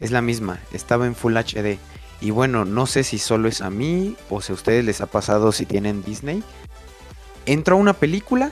es 0.00 0.10
la 0.10 0.20
misma, 0.20 0.58
estaba 0.72 1.06
en 1.06 1.14
Full 1.14 1.36
HD. 1.36 1.78
Y 2.20 2.32
bueno, 2.32 2.64
no 2.64 2.86
sé 2.86 3.04
si 3.04 3.18
solo 3.18 3.46
es 3.46 3.60
a 3.60 3.70
mí 3.70 4.16
o 4.28 4.40
si 4.40 4.50
a 4.50 4.56
ustedes 4.56 4.84
les 4.84 5.00
ha 5.00 5.06
pasado 5.06 5.52
si 5.52 5.66
tienen 5.66 6.02
Disney. 6.02 6.42
Entro 7.46 7.76
a 7.76 7.78
una 7.78 7.92
película 7.92 8.50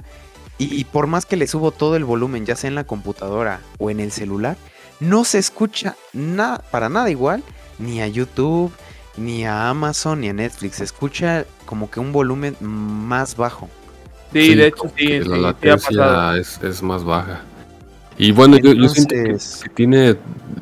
y, 0.58 0.84
por 0.84 1.08
más 1.08 1.26
que 1.26 1.36
le 1.36 1.48
subo 1.48 1.72
todo 1.72 1.96
el 1.96 2.04
volumen, 2.04 2.46
ya 2.46 2.54
sea 2.54 2.68
en 2.68 2.76
la 2.76 2.84
computadora 2.84 3.58
o 3.80 3.90
en 3.90 3.98
el 3.98 4.12
celular, 4.12 4.56
no 5.00 5.24
se 5.24 5.38
escucha 5.38 5.96
nada, 6.12 6.58
para 6.70 6.88
nada 6.88 7.10
igual, 7.10 7.42
ni 7.82 8.00
a 8.00 8.08
YouTube, 8.08 8.72
ni 9.16 9.44
a 9.44 9.68
Amazon, 9.68 10.20
ni 10.20 10.28
a 10.28 10.32
Netflix. 10.32 10.76
Se 10.76 10.84
escucha 10.84 11.44
como 11.66 11.90
que 11.90 12.00
un 12.00 12.12
volumen 12.12 12.56
más 12.60 13.36
bajo. 13.36 13.68
Sí, 14.32 14.54
de 14.54 14.68
hecho 14.68 14.90
sí. 14.96 15.20
la 15.20 15.36
latencia 15.36 16.36
es, 16.38 16.82
más 16.82 17.04
baja. 17.04 17.42
Y 18.18 18.32
bueno, 18.32 18.56
yo, 18.58 18.88
siento 18.88 19.14
que, 19.14 19.38
tiene, 19.74 20.16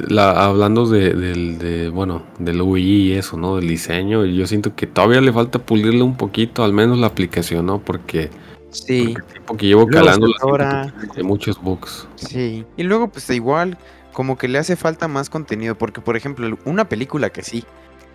la, 0.09 0.45
hablando 0.45 0.89
de, 0.89 1.13
del, 1.15 1.59
de, 1.59 1.89
bueno, 1.89 2.23
del 2.39 2.61
UI 2.63 2.83
y 2.83 3.13
eso, 3.13 3.37
¿no? 3.37 3.57
Del 3.57 3.69
diseño, 3.69 4.25
yo 4.25 4.47
siento 4.47 4.75
que 4.75 4.87
todavía 4.87 5.21
le 5.21 5.33
falta 5.33 5.59
pulirle 5.59 6.03
un 6.03 6.17
poquito, 6.17 6.65
al 6.65 6.73
menos 6.73 6.99
la 6.99 7.09
aplicación, 7.09 7.67
¿no? 7.67 7.81
Porque, 7.81 8.31
sí. 8.71 9.15
porque, 9.47 9.67
llevo 9.67 9.87
calando 9.87 10.29
ahora... 10.41 10.93
de 11.15 11.23
muchos 11.23 11.61
bugs. 11.61 12.09
Sí, 12.17 12.65
y 12.77 12.83
luego 12.83 13.09
pues 13.09 13.29
igual, 13.31 13.77
como 14.21 14.37
que 14.37 14.49
le 14.49 14.59
hace 14.59 14.77
falta 14.77 15.09
más 15.09 15.31
contenido, 15.31 15.79
porque 15.79 16.03
por 16.03 16.15
ejemplo, 16.15 16.59
una 16.67 16.91
película 16.91 17.31
que 17.31 17.43
sí 17.43 17.65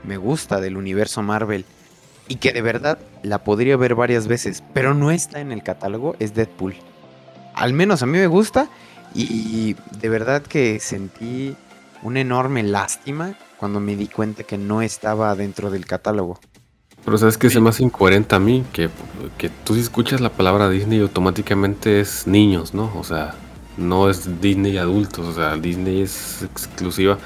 me 0.03 0.17
gusta 0.17 0.61
del 0.61 0.77
universo 0.77 1.23
Marvel, 1.23 1.65
y 2.27 2.35
que 2.35 2.53
de 2.53 2.61
verdad 2.61 2.99
la 3.23 3.43
podría 3.43 3.75
ver 3.75 3.95
varias 3.95 4.27
veces, 4.27 4.61
pero 4.71 4.93
no 4.93 5.09
está 5.09 5.39
en 5.39 5.51
el 5.51 5.63
catálogo, 5.63 6.15
es 6.19 6.35
Deadpool. 6.35 6.75
Al 7.55 7.73
menos 7.73 8.03
a 8.03 8.05
mí 8.05 8.19
me 8.19 8.27
gusta 8.27 8.69
y 9.15 9.75
de 9.99 10.09
verdad 10.09 10.43
que 10.43 10.79
sentí 10.79 11.55
una 12.03 12.19
enorme 12.19 12.61
lástima 12.61 13.33
cuando 13.57 13.79
me 13.79 13.95
di 13.95 14.05
cuenta 14.05 14.43
que 14.43 14.59
no 14.59 14.83
estaba 14.83 15.33
dentro 15.33 15.71
del 15.71 15.87
catálogo. 15.87 16.39
Pero 17.03 17.17
sabes 17.17 17.39
que 17.39 17.47
es 17.47 17.59
más 17.59 17.79
incoherente 17.79 18.35
a 18.35 18.39
mí, 18.39 18.63
que, 18.71 18.91
que 19.39 19.49
tú 19.49 19.73
si 19.73 19.79
escuchas 19.79 20.21
la 20.21 20.29
palabra 20.29 20.69
Disney 20.69 20.99
automáticamente 20.99 21.99
es 21.99 22.27
niños, 22.27 22.75
¿no? 22.75 22.91
O 22.95 23.03
sea, 23.03 23.33
no 23.77 24.09
es 24.09 24.41
Disney 24.41 24.77
adultos, 24.77 25.25
o 25.27 25.33
sea, 25.33 25.55
Disney 25.55 26.01
es 26.01 26.43
exclusiva. 26.43 27.17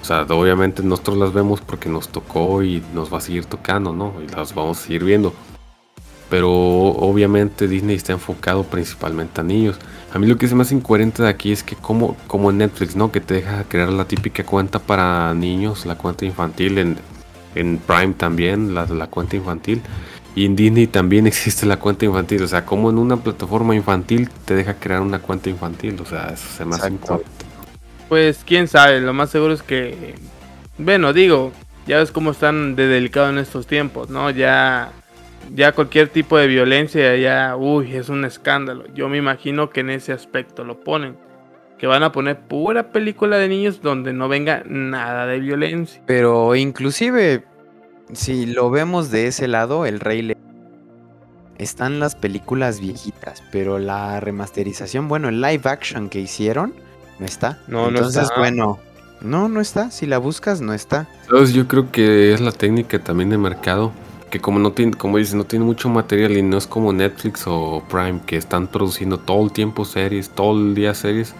O 0.00 0.04
sea, 0.04 0.22
obviamente 0.22 0.82
nosotros 0.82 1.18
las 1.18 1.32
vemos 1.32 1.60
porque 1.60 1.88
nos 1.88 2.08
tocó 2.08 2.62
y 2.62 2.82
nos 2.94 3.12
va 3.12 3.18
a 3.18 3.20
seguir 3.20 3.44
tocando, 3.44 3.92
¿no? 3.92 4.14
Y 4.26 4.34
las 4.34 4.54
vamos 4.54 4.78
a 4.78 4.82
seguir 4.82 5.04
viendo. 5.04 5.34
Pero 6.30 6.50
obviamente 6.50 7.68
Disney 7.68 7.96
está 7.96 8.12
enfocado 8.12 8.62
principalmente 8.64 9.40
a 9.40 9.44
niños. 9.44 9.76
A 10.14 10.18
mí 10.18 10.26
lo 10.26 10.38
que 10.38 10.46
es 10.46 10.54
más 10.54 10.72
incoherente 10.72 11.22
de 11.22 11.28
aquí 11.28 11.52
es 11.52 11.62
que 11.62 11.76
como, 11.76 12.16
como 12.28 12.50
en 12.50 12.58
Netflix, 12.58 12.96
¿no? 12.96 13.12
Que 13.12 13.20
te 13.20 13.34
deja 13.34 13.64
crear 13.64 13.90
la 13.90 14.06
típica 14.06 14.44
cuenta 14.44 14.78
para 14.78 15.34
niños, 15.34 15.84
la 15.86 15.96
cuenta 15.96 16.24
infantil. 16.24 16.78
En, 16.78 16.96
en 17.54 17.78
Prime 17.78 18.14
también, 18.14 18.74
la, 18.74 18.86
la 18.86 19.08
cuenta 19.08 19.36
infantil. 19.36 19.82
Y 20.34 20.44
en 20.44 20.56
Disney 20.56 20.86
también 20.86 21.26
existe 21.26 21.66
la 21.66 21.78
cuenta 21.78 22.04
infantil. 22.04 22.42
O 22.42 22.48
sea, 22.48 22.64
como 22.64 22.90
en 22.90 22.98
una 22.98 23.16
plataforma 23.16 23.74
infantil 23.74 24.28
te 24.44 24.54
deja 24.54 24.74
crear 24.74 25.00
una 25.00 25.20
cuenta 25.20 25.50
infantil. 25.50 25.98
O 26.00 26.04
sea, 26.04 26.30
eso 26.32 26.48
se 26.56 26.64
me 26.64 26.76
hace. 26.76 26.92
Pues 28.08 28.42
quién 28.44 28.66
sabe, 28.66 29.00
lo 29.00 29.12
más 29.12 29.30
seguro 29.30 29.54
es 29.54 29.62
que, 29.62 30.16
bueno, 30.78 31.12
digo, 31.12 31.52
ya 31.86 31.98
ves 31.98 32.10
cómo 32.10 32.32
están 32.32 32.74
de 32.74 32.88
delicado 32.88 33.30
en 33.30 33.38
estos 33.38 33.68
tiempos, 33.68 34.10
¿no? 34.10 34.30
Ya, 34.30 34.90
ya 35.54 35.72
cualquier 35.72 36.08
tipo 36.08 36.36
de 36.36 36.48
violencia, 36.48 37.14
ya, 37.16 37.54
uy, 37.56 37.94
es 37.94 38.08
un 38.08 38.24
escándalo. 38.24 38.84
Yo 38.94 39.08
me 39.08 39.16
imagino 39.16 39.70
que 39.70 39.80
en 39.80 39.90
ese 39.90 40.12
aspecto 40.12 40.64
lo 40.64 40.80
ponen. 40.80 41.16
Que 41.78 41.86
van 41.86 42.02
a 42.02 42.10
poner 42.10 42.40
pura 42.40 42.90
película 42.90 43.38
de 43.38 43.48
niños 43.48 43.80
donde 43.80 44.12
no 44.12 44.28
venga 44.28 44.64
nada 44.66 45.26
de 45.26 45.38
violencia. 45.38 46.02
Pero 46.04 46.54
inclusive, 46.56 47.44
si 48.12 48.46
lo 48.46 48.70
vemos 48.70 49.10
de 49.10 49.26
ese 49.26 49.48
lado, 49.48 49.86
el 49.86 50.00
Rey 50.00 50.22
León 50.22 50.40
están 51.58 52.00
las 52.00 52.14
películas 52.14 52.80
viejitas, 52.80 53.42
pero 53.52 53.78
la 53.78 54.18
remasterización, 54.20 55.08
bueno, 55.08 55.28
el 55.28 55.40
live 55.40 55.62
action 55.64 56.08
que 56.08 56.20
hicieron 56.20 56.74
no 57.18 57.26
está. 57.26 57.58
No, 57.68 57.88
Entonces, 57.88 58.16
no 58.16 58.22
está. 58.22 58.38
bueno, 58.38 58.78
no, 59.20 59.48
no 59.48 59.60
está. 59.60 59.90
Si 59.90 60.06
la 60.06 60.18
buscas, 60.18 60.60
no 60.62 60.72
está. 60.72 61.06
Entonces, 61.22 61.54
yo 61.54 61.68
creo 61.68 61.92
que 61.92 62.32
es 62.32 62.40
la 62.40 62.52
técnica 62.52 62.98
también 62.98 63.30
de 63.30 63.38
mercado. 63.38 63.92
Que 64.30 64.40
como 64.40 64.58
no 64.60 64.72
tiene, 64.72 64.92
como 64.92 65.18
dices, 65.18 65.34
no 65.34 65.44
tiene 65.44 65.64
mucho 65.64 65.88
material 65.88 66.36
y 66.36 66.42
no 66.42 66.56
es 66.56 66.66
como 66.66 66.92
Netflix 66.92 67.42
o 67.46 67.82
Prime 67.90 68.20
que 68.26 68.36
están 68.36 68.68
produciendo 68.68 69.18
todo 69.18 69.44
el 69.44 69.52
tiempo 69.52 69.84
series, 69.84 70.30
todo 70.30 70.58
el 70.58 70.74
día 70.74 70.94
series. 70.94 71.34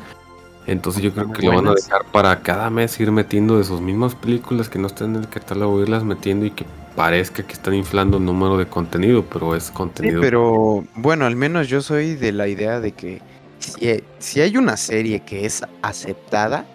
Entonces 0.66 1.02
yo 1.02 1.12
creo 1.14 1.32
que 1.32 1.42
lo 1.42 1.54
van 1.54 1.68
a 1.68 1.74
dejar 1.74 2.04
para 2.12 2.42
cada 2.42 2.70
mes 2.70 2.98
ir 3.00 3.10
metiendo 3.12 3.58
de 3.58 3.64
sus 3.64 3.80
mismas 3.80 4.14
películas 4.14 4.68
que 4.68 4.78
no 4.78 4.86
están 4.86 5.16
en 5.16 5.22
el 5.22 5.28
catálogo, 5.28 5.80
irlas 5.82 6.04
metiendo 6.04 6.46
y 6.46 6.52
que 6.52 6.66
parezca 6.94 7.44
que 7.46 7.54
están 7.54 7.74
inflando 7.74 8.18
el 8.18 8.24
número 8.24 8.56
de 8.58 8.68
contenido, 8.68 9.24
pero 9.28 9.56
es 9.56 9.72
Sí, 10.02 10.12
contenido. 10.12 10.20
pero 10.20 10.84
bueno, 10.94 11.26
al 11.26 11.36
menos 11.36 11.68
yo 11.68 11.82
soy 11.82 12.16
de 12.16 12.32
la 12.32 12.48
idea 12.48 12.80
de 12.80 12.94
que 12.94 13.24
si, 13.58 14.04
si 14.18 14.40
hay 14.40 14.56
una 14.56 14.76
serie 14.76 15.24
que 15.24 15.46
es 15.46 15.62
aceptada, 15.82 16.74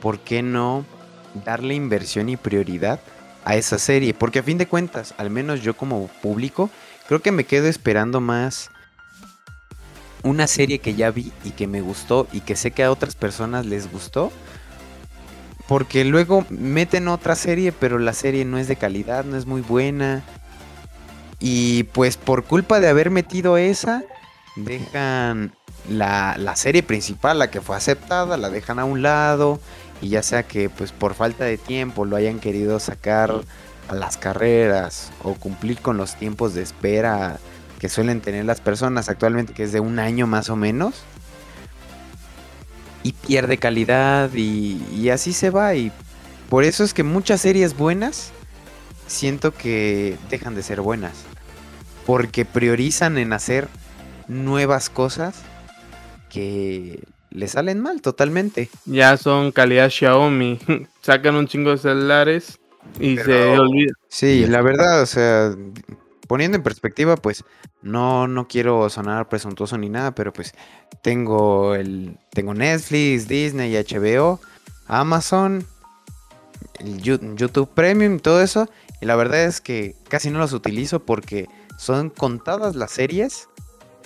¿por 0.00 0.20
qué 0.20 0.42
no 0.42 0.86
darle 1.34 1.74
inversión 1.74 2.28
y 2.28 2.36
prioridad 2.36 3.04
a 3.44 3.56
esa 3.56 3.78
serie? 3.78 4.14
Porque 4.14 4.40
a 4.40 4.42
fin 4.44 4.58
de 4.58 4.68
cuentas, 4.68 5.14
al 5.18 5.30
menos 5.30 5.62
yo 5.62 5.76
como 5.76 6.08
público, 6.08 6.70
creo 7.06 7.22
que 7.22 7.32
me 7.32 7.44
quedo 7.46 7.68
esperando 7.68 8.20
más 8.20 8.71
una 10.22 10.46
serie 10.46 10.78
que 10.78 10.94
ya 10.94 11.10
vi 11.10 11.32
y 11.44 11.50
que 11.50 11.66
me 11.66 11.80
gustó 11.80 12.26
y 12.32 12.40
que 12.40 12.56
sé 12.56 12.70
que 12.70 12.84
a 12.84 12.90
otras 12.90 13.14
personas 13.14 13.66
les 13.66 13.90
gustó. 13.90 14.32
Porque 15.68 16.04
luego 16.04 16.44
meten 16.50 17.08
otra 17.08 17.34
serie, 17.34 17.72
pero 17.72 17.98
la 17.98 18.12
serie 18.12 18.44
no 18.44 18.58
es 18.58 18.68
de 18.68 18.76
calidad, 18.76 19.24
no 19.24 19.36
es 19.36 19.46
muy 19.46 19.60
buena. 19.60 20.22
Y 21.38 21.84
pues 21.84 22.16
por 22.16 22.44
culpa 22.44 22.80
de 22.80 22.88
haber 22.88 23.10
metido 23.10 23.56
esa, 23.56 24.02
dejan 24.56 25.52
la, 25.88 26.36
la 26.38 26.56
serie 26.56 26.82
principal, 26.82 27.38
la 27.38 27.50
que 27.50 27.60
fue 27.60 27.76
aceptada, 27.76 28.36
la 28.36 28.50
dejan 28.50 28.78
a 28.78 28.84
un 28.84 29.02
lado. 29.02 29.60
Y 30.00 30.08
ya 30.08 30.22
sea 30.22 30.42
que 30.42 30.68
pues 30.68 30.92
por 30.92 31.14
falta 31.14 31.44
de 31.44 31.58
tiempo 31.58 32.04
lo 32.04 32.16
hayan 32.16 32.40
querido 32.40 32.80
sacar 32.80 33.32
a 33.88 33.94
las 33.94 34.16
carreras 34.16 35.10
o 35.22 35.34
cumplir 35.34 35.80
con 35.80 35.96
los 35.96 36.16
tiempos 36.16 36.54
de 36.54 36.62
espera 36.62 37.38
que 37.82 37.88
suelen 37.88 38.20
tener 38.20 38.44
las 38.44 38.60
personas 38.60 39.08
actualmente, 39.08 39.54
que 39.54 39.64
es 39.64 39.72
de 39.72 39.80
un 39.80 39.98
año 39.98 40.28
más 40.28 40.50
o 40.50 40.54
menos. 40.54 41.02
Y 43.02 43.10
pierde 43.10 43.58
calidad 43.58 44.30
y, 44.32 44.80
y 44.94 45.08
así 45.08 45.32
se 45.32 45.50
va. 45.50 45.74
Y 45.74 45.90
por 46.48 46.62
eso 46.62 46.84
es 46.84 46.94
que 46.94 47.02
muchas 47.02 47.40
series 47.40 47.76
buenas 47.76 48.30
siento 49.08 49.52
que 49.52 50.16
dejan 50.30 50.54
de 50.54 50.62
ser 50.62 50.80
buenas. 50.80 51.24
Porque 52.06 52.44
priorizan 52.44 53.18
en 53.18 53.32
hacer 53.32 53.66
nuevas 54.28 54.88
cosas 54.88 55.34
que 56.30 57.02
le 57.30 57.48
salen 57.48 57.80
mal 57.80 58.00
totalmente. 58.00 58.70
Ya 58.84 59.16
son 59.16 59.50
calidad 59.50 59.90
Xiaomi. 59.90 60.60
Sacan 61.02 61.34
un 61.34 61.48
chingo 61.48 61.70
de 61.70 61.78
celulares 61.78 62.60
y 63.00 63.16
se 63.16 63.58
olvida. 63.58 63.92
Sí, 64.08 64.46
la 64.46 64.62
verdad, 64.62 65.02
o 65.02 65.06
sea, 65.06 65.52
poniendo 66.32 66.56
en 66.56 66.62
perspectiva, 66.62 67.16
pues 67.16 67.44
no, 67.82 68.26
no 68.26 68.48
quiero 68.48 68.88
sonar 68.88 69.28
presuntuoso 69.28 69.76
ni 69.76 69.90
nada, 69.90 70.14
pero 70.14 70.32
pues 70.32 70.54
tengo 71.02 71.74
el 71.74 72.16
tengo 72.30 72.54
Netflix, 72.54 73.28
Disney, 73.28 73.74
HBO, 73.74 74.40
Amazon, 74.86 75.66
YouTube 76.82 77.68
Premium, 77.74 78.18
todo 78.18 78.40
eso, 78.40 78.66
y 79.02 79.04
la 79.04 79.14
verdad 79.14 79.44
es 79.44 79.60
que 79.60 79.94
casi 80.08 80.30
no 80.30 80.38
los 80.38 80.54
utilizo 80.54 81.04
porque 81.04 81.50
son 81.76 82.08
contadas 82.08 82.76
las 82.76 82.92
series 82.92 83.50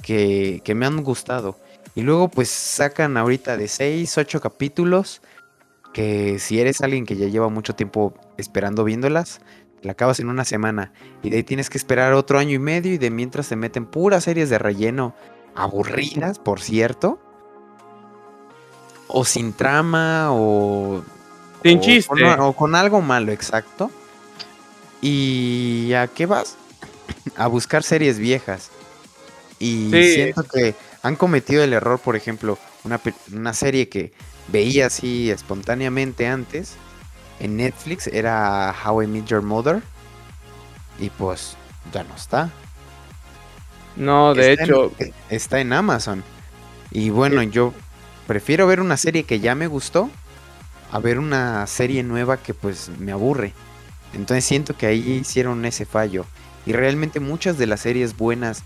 que, 0.02 0.62
que 0.64 0.74
me 0.74 0.84
han 0.84 1.04
gustado. 1.04 1.56
Y 1.94 2.00
luego 2.00 2.28
pues 2.28 2.48
sacan 2.48 3.16
ahorita 3.16 3.56
de 3.56 3.68
6, 3.68 4.18
8 4.18 4.40
capítulos 4.40 5.22
que 5.94 6.40
si 6.40 6.58
eres 6.58 6.80
alguien 6.80 7.06
que 7.06 7.14
ya 7.14 7.28
lleva 7.28 7.50
mucho 7.50 7.76
tiempo 7.76 8.14
esperando 8.36 8.82
viéndolas, 8.82 9.40
la 9.82 9.92
acabas 9.92 10.18
en 10.20 10.28
una 10.28 10.44
semana 10.44 10.92
y 11.22 11.30
de 11.30 11.36
ahí 11.38 11.42
tienes 11.42 11.70
que 11.70 11.78
esperar 11.78 12.12
otro 12.14 12.38
año 12.38 12.52
y 12.54 12.58
medio 12.58 12.92
y 12.92 12.98
de 12.98 13.10
mientras 13.10 13.46
se 13.46 13.56
meten 13.56 13.86
puras 13.86 14.24
series 14.24 14.50
de 14.50 14.58
relleno 14.58 15.14
aburridas, 15.54 16.38
por 16.38 16.60
cierto, 16.60 17.18
o 19.08 19.24
sin 19.24 19.52
trama 19.52 20.28
o 20.32 21.02
Sin 21.62 21.78
o 21.78 21.80
chiste. 21.80 22.08
con, 22.08 22.40
o 22.40 22.52
con 22.54 22.74
algo 22.74 23.00
malo, 23.00 23.32
exacto. 23.32 23.90
¿Y 25.00 25.92
a 25.94 26.08
qué 26.08 26.26
vas? 26.26 26.56
A 27.36 27.46
buscar 27.46 27.82
series 27.82 28.18
viejas. 28.18 28.70
Y 29.58 29.90
Sí. 29.92 30.14
siento 30.14 30.42
que 30.44 30.74
han 31.02 31.16
cometido 31.16 31.62
el 31.62 31.72
error, 31.72 31.98
por 32.00 32.16
ejemplo, 32.16 32.58
una, 32.84 33.00
una 33.32 33.54
serie 33.54 33.88
que 33.88 34.12
veía 34.48 34.86
así 34.86 35.30
espontáneamente 35.30 36.26
antes 36.26 36.74
en 37.40 37.56
Netflix 37.56 38.06
era 38.06 38.74
How 38.84 39.02
I 39.02 39.06
Met 39.06 39.26
Your 39.26 39.42
Mother. 39.42 39.82
Y 40.98 41.10
pues 41.10 41.56
ya 41.92 42.04
no 42.04 42.14
está. 42.14 42.50
No, 43.96 44.34
de 44.34 44.52
Está 44.52 44.64
en- 44.64 44.70
hecho, 44.70 44.92
está 45.30 45.60
en 45.60 45.72
Amazon. 45.72 46.22
Y 46.90 47.10
bueno, 47.10 47.42
yo 47.42 47.72
prefiero 48.26 48.66
ver 48.66 48.80
una 48.80 48.96
serie 48.96 49.24
que 49.24 49.40
ya 49.40 49.54
me 49.54 49.66
gustó 49.66 50.10
a 50.92 50.98
ver 50.98 51.18
una 51.18 51.66
serie 51.66 52.02
nueva 52.02 52.36
que 52.36 52.54
pues 52.54 52.90
me 52.98 53.12
aburre. 53.12 53.52
Entonces 54.14 54.44
siento 54.44 54.76
que 54.76 54.86
ahí 54.86 55.12
hicieron 55.20 55.64
ese 55.64 55.84
fallo. 55.84 56.24
Y 56.64 56.72
realmente 56.72 57.20
muchas 57.20 57.58
de 57.58 57.66
las 57.66 57.80
series 57.80 58.16
buenas 58.16 58.62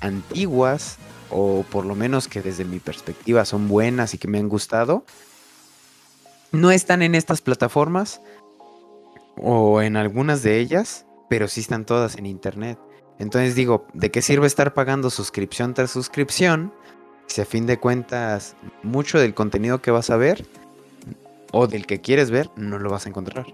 antiguas, 0.00 0.96
o 1.30 1.64
por 1.70 1.84
lo 1.84 1.94
menos 1.94 2.28
que 2.28 2.42
desde 2.42 2.64
mi 2.64 2.78
perspectiva 2.78 3.44
son 3.44 3.68
buenas 3.68 4.14
y 4.14 4.18
que 4.18 4.28
me 4.28 4.38
han 4.38 4.48
gustado, 4.48 5.04
no 6.54 6.70
están 6.70 7.02
en 7.02 7.14
estas 7.14 7.40
plataformas 7.40 8.20
o 9.36 9.82
en 9.82 9.96
algunas 9.96 10.42
de 10.42 10.60
ellas, 10.60 11.06
pero 11.28 11.48
sí 11.48 11.60
están 11.60 11.84
todas 11.84 12.16
en 12.16 12.26
internet. 12.26 12.78
Entonces 13.18 13.54
digo, 13.54 13.86
¿de 13.92 14.10
qué 14.10 14.22
sirve 14.22 14.46
estar 14.46 14.74
pagando 14.74 15.10
suscripción 15.10 15.74
tras 15.74 15.90
suscripción 15.90 16.72
si 17.26 17.40
a 17.40 17.44
fin 17.44 17.66
de 17.66 17.78
cuentas 17.78 18.56
mucho 18.82 19.18
del 19.18 19.34
contenido 19.34 19.80
que 19.80 19.90
vas 19.90 20.10
a 20.10 20.16
ver 20.16 20.46
o 21.52 21.66
del 21.66 21.86
que 21.86 22.00
quieres 22.00 22.30
ver 22.30 22.50
no 22.56 22.78
lo 22.78 22.90
vas 22.90 23.06
a 23.06 23.08
encontrar? 23.08 23.46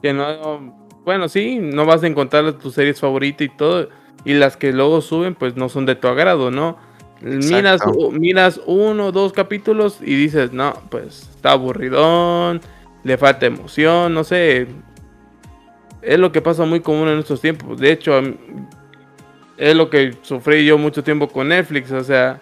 que 0.00 0.12
no. 0.12 0.84
Bueno, 1.04 1.28
sí, 1.28 1.58
no 1.60 1.84
vas 1.84 2.02
a 2.02 2.06
encontrar 2.06 2.50
tus 2.54 2.74
series 2.74 3.00
favoritas 3.00 3.46
y 3.46 3.50
todo. 3.50 3.88
Y 4.24 4.34
las 4.34 4.56
que 4.56 4.72
luego 4.72 5.00
suben, 5.02 5.34
pues 5.34 5.56
no 5.56 5.68
son 5.68 5.84
de 5.86 5.96
tu 5.96 6.08
agrado, 6.08 6.50
¿no? 6.50 6.78
Miras, 7.20 7.80
miras 8.12 8.60
uno 8.66 9.06
o 9.06 9.12
dos 9.12 9.32
capítulos 9.32 9.98
y 10.00 10.14
dices, 10.14 10.52
no, 10.52 10.74
pues 10.90 11.28
está 11.34 11.52
aburridón, 11.52 12.60
le 13.02 13.16
falta 13.16 13.46
emoción, 13.46 14.12
no 14.12 14.24
sé. 14.24 14.66
Es 16.02 16.18
lo 16.18 16.32
que 16.32 16.42
pasa 16.42 16.64
muy 16.64 16.80
común 16.80 17.08
en 17.08 17.18
estos 17.18 17.40
tiempos. 17.40 17.80
De 17.80 17.92
hecho, 17.92 18.20
es 19.56 19.74
lo 19.74 19.88
que 19.88 20.14
sufrí 20.22 20.66
yo 20.66 20.76
mucho 20.76 21.02
tiempo 21.02 21.28
con 21.28 21.48
Netflix. 21.48 21.92
O 21.92 22.04
sea, 22.04 22.40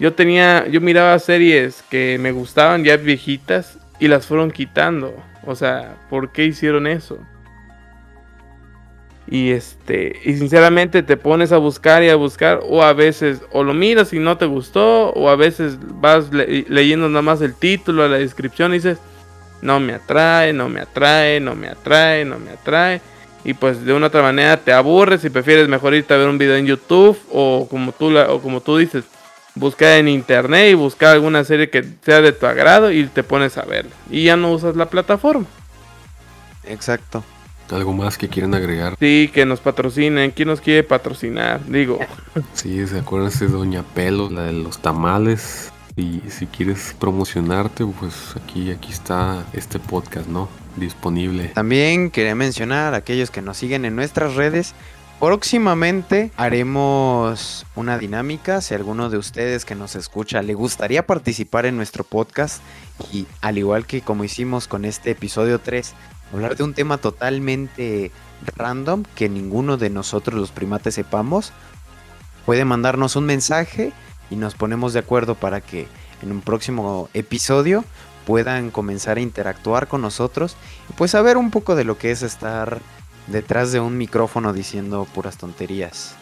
yo 0.00 0.12
tenía, 0.12 0.66
yo 0.68 0.80
miraba 0.80 1.18
series 1.18 1.82
que 1.90 2.18
me 2.20 2.32
gustaban 2.32 2.84
ya 2.84 2.96
viejitas 2.96 3.78
y 4.00 4.08
las 4.08 4.26
fueron 4.26 4.50
quitando. 4.50 5.14
O 5.44 5.54
sea, 5.54 5.96
¿por 6.10 6.32
qué 6.32 6.44
hicieron 6.46 6.86
eso? 6.86 7.18
Y 9.28 9.50
este, 9.50 10.20
y 10.24 10.36
sinceramente 10.36 11.02
te 11.02 11.16
pones 11.16 11.50
a 11.50 11.56
buscar 11.58 12.02
y 12.04 12.08
a 12.10 12.14
buscar, 12.16 12.60
o 12.62 12.82
a 12.84 12.92
veces 12.92 13.40
o 13.50 13.64
lo 13.64 13.74
miras 13.74 14.12
y 14.12 14.20
no 14.20 14.36
te 14.38 14.46
gustó, 14.46 15.10
o 15.10 15.28
a 15.28 15.34
veces 15.36 15.78
vas 16.00 16.32
le- 16.32 16.64
leyendo 16.68 17.08
nada 17.08 17.22
más 17.22 17.40
el 17.40 17.54
título, 17.54 18.08
la 18.08 18.18
descripción 18.18 18.70
y 18.72 18.76
dices, 18.76 18.98
no 19.62 19.80
me 19.80 19.94
atrae, 19.94 20.52
no 20.52 20.68
me 20.68 20.80
atrae, 20.80 21.40
no 21.40 21.56
me 21.56 21.66
atrae, 21.68 22.24
no 22.24 22.38
me 22.38 22.50
atrae. 22.52 23.00
Y 23.44 23.54
pues 23.54 23.84
de 23.84 23.92
una 23.94 24.06
otra 24.08 24.22
manera 24.22 24.56
te 24.58 24.72
aburres 24.72 25.24
y 25.24 25.30
prefieres 25.30 25.66
mejor 25.68 25.94
irte 25.94 26.14
a 26.14 26.18
ver 26.18 26.28
un 26.28 26.38
video 26.38 26.54
en 26.56 26.66
YouTube 26.66 27.18
o 27.32 27.66
como 27.68 27.90
tú, 27.92 28.10
la- 28.12 28.30
o 28.32 28.40
como 28.40 28.60
tú 28.60 28.76
dices, 28.76 29.04
buscar 29.56 29.98
en 29.98 30.06
internet 30.06 30.70
y 30.70 30.74
buscar 30.74 31.14
alguna 31.14 31.42
serie 31.42 31.68
que 31.70 31.84
sea 32.02 32.20
de 32.20 32.30
tu 32.32 32.46
agrado 32.46 32.92
y 32.92 33.06
te 33.06 33.24
pones 33.24 33.56
a 33.58 33.62
verla. 33.64 33.90
Y 34.10 34.22
ya 34.24 34.36
no 34.36 34.52
usas 34.52 34.76
la 34.76 34.86
plataforma. 34.86 35.46
Exacto. 36.64 37.24
Algo 37.70 37.92
más 37.92 38.16
que 38.16 38.28
quieren 38.28 38.54
agregar. 38.54 38.96
Sí, 39.00 39.30
que 39.32 39.44
nos 39.44 39.60
patrocinen. 39.60 40.30
¿Quién 40.30 40.48
nos 40.48 40.60
quiere 40.60 40.82
patrocinar? 40.82 41.64
Digo, 41.66 41.98
Sí, 42.54 42.86
se 42.86 42.98
acuerdan 42.98 43.32
de 43.38 43.48
Doña 43.48 43.82
Pelo, 43.82 44.30
la 44.30 44.44
de 44.44 44.52
los 44.52 44.78
tamales. 44.78 45.72
Y 45.96 46.20
si 46.28 46.46
quieres 46.46 46.94
promocionarte, 46.98 47.86
pues 47.98 48.34
aquí, 48.36 48.70
aquí 48.70 48.92
está 48.92 49.44
este 49.54 49.78
podcast, 49.78 50.28
¿no? 50.28 50.48
Disponible. 50.76 51.52
También 51.54 52.10
quería 52.10 52.34
mencionar 52.34 52.92
a 52.92 52.98
aquellos 52.98 53.30
que 53.30 53.40
nos 53.40 53.56
siguen 53.56 53.86
en 53.86 53.96
nuestras 53.96 54.34
redes. 54.34 54.74
Próximamente 55.18 56.30
haremos 56.36 57.64
una 57.74 57.96
dinámica. 57.96 58.60
Si 58.60 58.74
alguno 58.74 59.08
de 59.08 59.16
ustedes 59.16 59.64
que 59.64 59.74
nos 59.74 59.96
escucha 59.96 60.42
le 60.42 60.52
gustaría 60.52 61.06
participar 61.06 61.64
en 61.64 61.78
nuestro 61.78 62.04
podcast 62.04 62.60
y 63.10 63.26
al 63.40 63.56
igual 63.56 63.86
que 63.86 64.02
como 64.02 64.24
hicimos 64.24 64.68
con 64.68 64.84
este 64.84 65.12
episodio 65.12 65.58
3, 65.58 65.94
hablar 66.32 66.56
de 66.56 66.64
un 66.64 66.74
tema 66.74 66.98
totalmente 66.98 68.10
random 68.56 69.04
que 69.14 69.28
ninguno 69.28 69.76
de 69.76 69.90
nosotros 69.90 70.38
los 70.38 70.50
primates 70.50 70.94
sepamos, 70.94 71.52
puede 72.44 72.64
mandarnos 72.64 73.16
un 73.16 73.26
mensaje 73.26 73.92
y 74.30 74.36
nos 74.36 74.54
ponemos 74.54 74.92
de 74.92 75.00
acuerdo 75.00 75.34
para 75.34 75.60
que 75.60 75.88
en 76.22 76.32
un 76.32 76.40
próximo 76.40 77.08
episodio 77.14 77.84
puedan 78.26 78.70
comenzar 78.70 79.18
a 79.18 79.20
interactuar 79.20 79.88
con 79.88 80.02
nosotros 80.02 80.56
y 80.90 80.92
pues 80.94 81.12
saber 81.12 81.36
un 81.36 81.50
poco 81.50 81.76
de 81.76 81.84
lo 81.84 81.96
que 81.98 82.10
es 82.10 82.22
estar 82.22 82.80
detrás 83.28 83.72
de 83.72 83.80
un 83.80 83.96
micrófono 83.96 84.52
diciendo 84.52 85.06
puras 85.14 85.36
tonterías. 85.36 86.14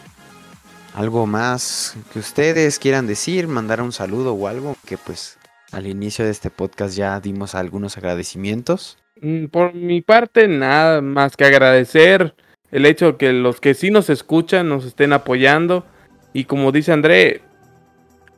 Algo 0.93 1.25
más 1.25 1.95
que 2.13 2.19
ustedes 2.19 2.79
quieran 2.79 3.05
decir, 3.05 3.47
mandar 3.47 3.81
un 3.81 3.91
saludo 3.91 4.33
o 4.33 4.47
algo 4.47 4.77
que 4.85 4.97
pues 4.97 5.37
al 5.71 5.87
inicio 5.87 6.23
de 6.23 6.31
este 6.31 6.49
podcast 6.49 6.95
ya 6.95 7.19
dimos 7.19 7.53
algunos 7.53 7.97
agradecimientos. 7.97 8.97
Mm, 9.21 9.45
por 9.45 9.73
mi 9.73 10.01
parte, 10.01 10.47
nada 10.47 11.01
más 11.01 11.35
que 11.37 11.45
agradecer 11.45 12.35
el 12.71 12.85
hecho 12.85 13.13
de 13.13 13.17
que 13.17 13.33
los 13.33 13.61
que 13.61 13.73
sí 13.73 13.91
nos 13.91 14.09
escuchan 14.09 14.69
nos 14.69 14.85
estén 14.85 15.13
apoyando. 15.13 15.85
Y 16.33 16.45
como 16.45 16.71
dice 16.71 16.91
André, 16.91 17.41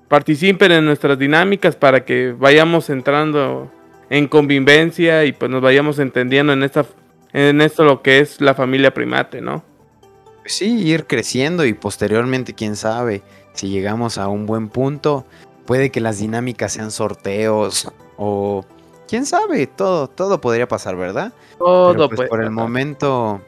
participen 0.07 0.71
en 0.71 0.85
nuestras 0.85 1.17
dinámicas 1.17 1.75
para 1.75 2.05
que 2.05 2.33
vayamos 2.37 2.89
entrando 2.89 3.71
en 4.09 4.27
convivencia 4.27 5.25
y 5.25 5.33
pues 5.33 5.51
nos 5.51 5.61
vayamos 5.61 5.99
entendiendo 5.99 6.53
en 6.53 6.63
esta 6.63 6.85
en 7.33 7.61
esto 7.61 7.83
lo 7.83 8.01
que 8.01 8.19
es 8.19 8.41
la 8.41 8.55
familia 8.55 8.93
primate, 8.93 9.41
¿no? 9.41 9.63
Sí, 10.45 10.81
ir 10.87 11.05
creciendo 11.07 11.65
y 11.65 11.73
posteriormente, 11.73 12.53
quién 12.53 12.75
sabe, 12.75 13.21
si 13.53 13.69
llegamos 13.69 14.17
a 14.17 14.29
un 14.29 14.45
buen 14.45 14.69
punto, 14.69 15.25
puede 15.65 15.91
que 15.91 15.99
las 15.99 16.19
dinámicas 16.19 16.71
sean 16.73 16.89
sorteos 16.89 17.91
o 18.15 18.65
quién 19.07 19.25
sabe, 19.25 19.67
todo, 19.67 20.07
todo 20.07 20.41
podría 20.41 20.67
pasar, 20.67 20.95
¿verdad? 20.95 21.33
Todo 21.57 22.09
pues, 22.09 22.29
Por 22.29 22.43
el 22.43 22.51
momento, 22.51 23.41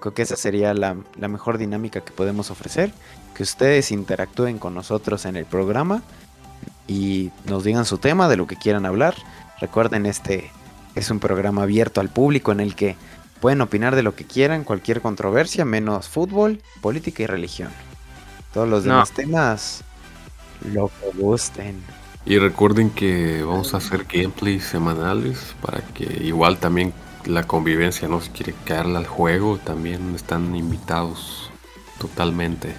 creo 0.00 0.14
que 0.14 0.22
esa 0.22 0.36
sería 0.36 0.72
la, 0.74 0.96
la 1.16 1.28
mejor 1.28 1.58
dinámica 1.58 2.00
que 2.00 2.12
podemos 2.12 2.50
ofrecer. 2.50 2.92
Que 3.34 3.42
ustedes 3.42 3.92
interactúen 3.92 4.58
con 4.58 4.74
nosotros 4.74 5.26
en 5.26 5.36
el 5.36 5.44
programa 5.44 6.02
y 6.86 7.30
nos 7.44 7.64
digan 7.64 7.84
su 7.84 7.98
tema 7.98 8.28
de 8.28 8.36
lo 8.36 8.46
que 8.46 8.56
quieran 8.56 8.86
hablar. 8.86 9.14
Recuerden, 9.60 10.06
este 10.06 10.50
es 10.94 11.10
un 11.10 11.20
programa 11.20 11.62
abierto 11.62 12.00
al 12.00 12.08
público 12.08 12.52
en 12.52 12.60
el 12.60 12.74
que 12.74 12.96
pueden 13.40 13.60
opinar 13.60 13.94
de 13.94 14.02
lo 14.02 14.14
que 14.14 14.24
quieran, 14.24 14.64
cualquier 14.64 15.00
controversia, 15.00 15.64
menos 15.64 16.08
fútbol, 16.08 16.62
política 16.80 17.22
y 17.22 17.26
religión. 17.26 17.70
Todos 18.54 18.68
los 18.68 18.84
demás 18.84 19.12
temas, 19.12 19.84
lo 20.72 20.88
que 20.88 21.18
gusten. 21.18 21.82
Y 22.26 22.38
recuerden 22.38 22.90
que 22.90 23.44
vamos 23.44 23.72
a 23.72 23.76
hacer 23.76 24.04
gameplays 24.12 24.64
semanales 24.64 25.54
para 25.62 25.80
que 25.80 26.24
igual 26.24 26.58
también 26.58 26.92
la 27.24 27.44
convivencia 27.44 28.08
no 28.08 28.20
se 28.20 28.32
quiere 28.32 28.52
caerle 28.64 28.98
al 28.98 29.06
juego, 29.06 29.58
también 29.58 30.12
están 30.16 30.56
invitados 30.56 31.50
totalmente. 32.00 32.74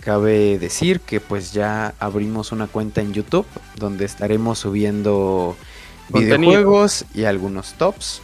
Cabe 0.00 0.56
decir 0.60 1.00
que 1.00 1.18
pues 1.18 1.52
ya 1.52 1.94
abrimos 1.98 2.52
una 2.52 2.68
cuenta 2.68 3.00
en 3.00 3.12
YouTube 3.12 3.46
donde 3.74 4.04
estaremos 4.04 4.60
subiendo 4.60 5.56
videojuegos 6.10 7.06
y 7.12 7.24
algunos 7.24 7.74
tops. 7.74 8.22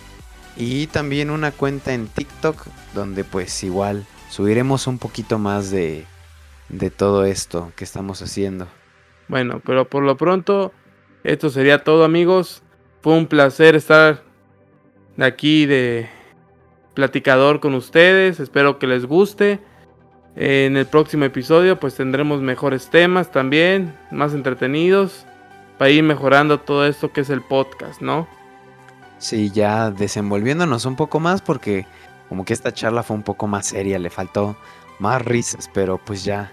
Y 0.56 0.86
también 0.86 1.30
una 1.30 1.50
cuenta 1.50 1.92
en 1.92 2.06
TikTok 2.06 2.66
donde 2.94 3.24
pues 3.24 3.64
igual 3.64 4.06
subiremos 4.30 4.86
un 4.86 4.98
poquito 4.98 5.40
más 5.40 5.72
de, 5.72 6.06
de 6.68 6.90
todo 6.90 7.24
esto 7.24 7.72
que 7.74 7.82
estamos 7.82 8.22
haciendo. 8.22 8.68
Bueno, 9.32 9.62
pero 9.64 9.88
por 9.88 10.02
lo 10.02 10.18
pronto 10.18 10.72
esto 11.24 11.48
sería 11.48 11.84
todo 11.84 12.04
amigos. 12.04 12.62
Fue 13.00 13.14
un 13.14 13.26
placer 13.26 13.74
estar 13.74 14.22
aquí 15.18 15.64
de 15.64 16.06
platicador 16.92 17.58
con 17.58 17.72
ustedes. 17.72 18.40
Espero 18.40 18.78
que 18.78 18.86
les 18.86 19.06
guste. 19.06 19.58
En 20.36 20.76
el 20.76 20.84
próximo 20.84 21.24
episodio 21.24 21.80
pues 21.80 21.94
tendremos 21.94 22.42
mejores 22.42 22.90
temas 22.90 23.32
también, 23.32 23.96
más 24.10 24.34
entretenidos, 24.34 25.24
para 25.78 25.90
ir 25.90 26.02
mejorando 26.02 26.60
todo 26.60 26.86
esto 26.86 27.10
que 27.10 27.22
es 27.22 27.30
el 27.30 27.40
podcast, 27.40 28.02
¿no? 28.02 28.28
Sí, 29.16 29.50
ya 29.50 29.90
desenvolviéndonos 29.90 30.84
un 30.84 30.96
poco 30.96 31.20
más 31.20 31.40
porque 31.40 31.86
como 32.28 32.44
que 32.44 32.52
esta 32.52 32.74
charla 32.74 33.02
fue 33.02 33.16
un 33.16 33.22
poco 33.22 33.46
más 33.46 33.64
seria, 33.64 33.98
le 33.98 34.10
faltó 34.10 34.56
más 34.98 35.24
risas, 35.24 35.70
pero 35.72 35.96
pues 35.96 36.22
ya. 36.22 36.52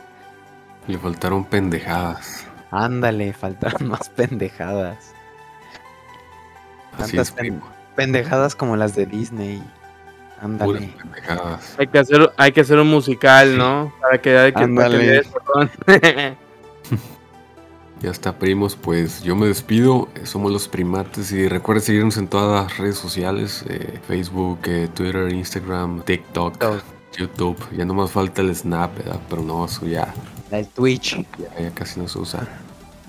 Le 0.87 0.97
faltaron 0.97 1.43
pendejadas. 1.43 2.48
Ándale, 2.71 3.33
faltaron 3.33 3.87
más 3.89 4.09
pendejadas. 4.09 5.13
Así 6.97 7.17
es, 7.17 7.33
pendejadas 7.95 8.55
como 8.55 8.75
las 8.75 8.95
de 8.95 9.05
Disney. 9.05 9.63
Ándale. 10.41 10.93
Hay 11.77 11.87
que 11.87 11.99
hacer, 11.99 12.31
hay 12.37 12.51
que 12.51 12.61
hacer 12.61 12.79
un 12.79 12.89
musical, 12.89 13.57
¿no? 13.57 13.93
Para 13.99 14.21
que, 14.21 14.37
hay 14.37 14.53
que, 14.53 15.23
Ya 18.01 18.11
está, 18.11 18.37
primos. 18.37 18.77
Pues 18.77 19.21
yo 19.21 19.35
me 19.35 19.47
despido. 19.47 20.07
Somos 20.23 20.51
los 20.51 20.69
primates. 20.69 21.33
Y 21.33 21.47
recuerden 21.49 21.83
seguirnos 21.83 22.17
en 22.17 22.27
todas 22.29 22.63
las 22.63 22.77
redes 22.77 22.97
sociales: 22.97 23.65
eh, 23.67 23.99
Facebook, 24.07 24.59
eh, 24.63 24.87
Twitter, 24.93 25.29
Instagram, 25.29 26.03
TikTok, 26.03 26.55
YouTube. 27.17 27.57
Ya 27.75 27.83
no 27.83 27.93
más 27.93 28.11
falta 28.11 28.41
el 28.41 28.55
Snap, 28.55 28.97
¿verdad? 28.97 29.19
Pero 29.29 29.41
no, 29.41 29.65
eso 29.65 29.85
ya. 29.85 30.13
El 30.51 30.67
Twitch. 30.67 31.17
Ya, 31.37 31.61
ya 31.61 31.71
casi 31.71 31.99
no 31.99 32.07
se 32.07 32.19
usa. 32.19 32.47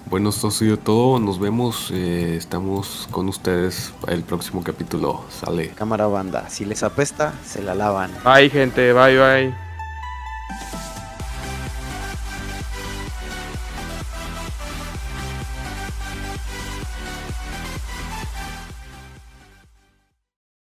Bueno, 0.06 0.30
esto 0.30 0.48
ha 0.48 0.50
sido 0.50 0.76
todo. 0.76 1.20
Nos 1.20 1.38
vemos. 1.38 1.90
Eh, 1.92 2.34
estamos 2.36 3.08
con 3.10 3.28
ustedes 3.28 3.92
para 4.00 4.14
el 4.14 4.22
próximo 4.22 4.62
capítulo. 4.62 5.24
Sale. 5.30 5.68
Cámara 5.70 6.06
banda. 6.06 6.48
Si 6.50 6.64
les 6.64 6.82
apesta, 6.82 7.32
se 7.44 7.62
la 7.62 7.74
lavan. 7.74 8.10
Bye, 8.24 8.50
gente. 8.50 8.92
Bye, 8.92 9.18
bye. 9.18 10.89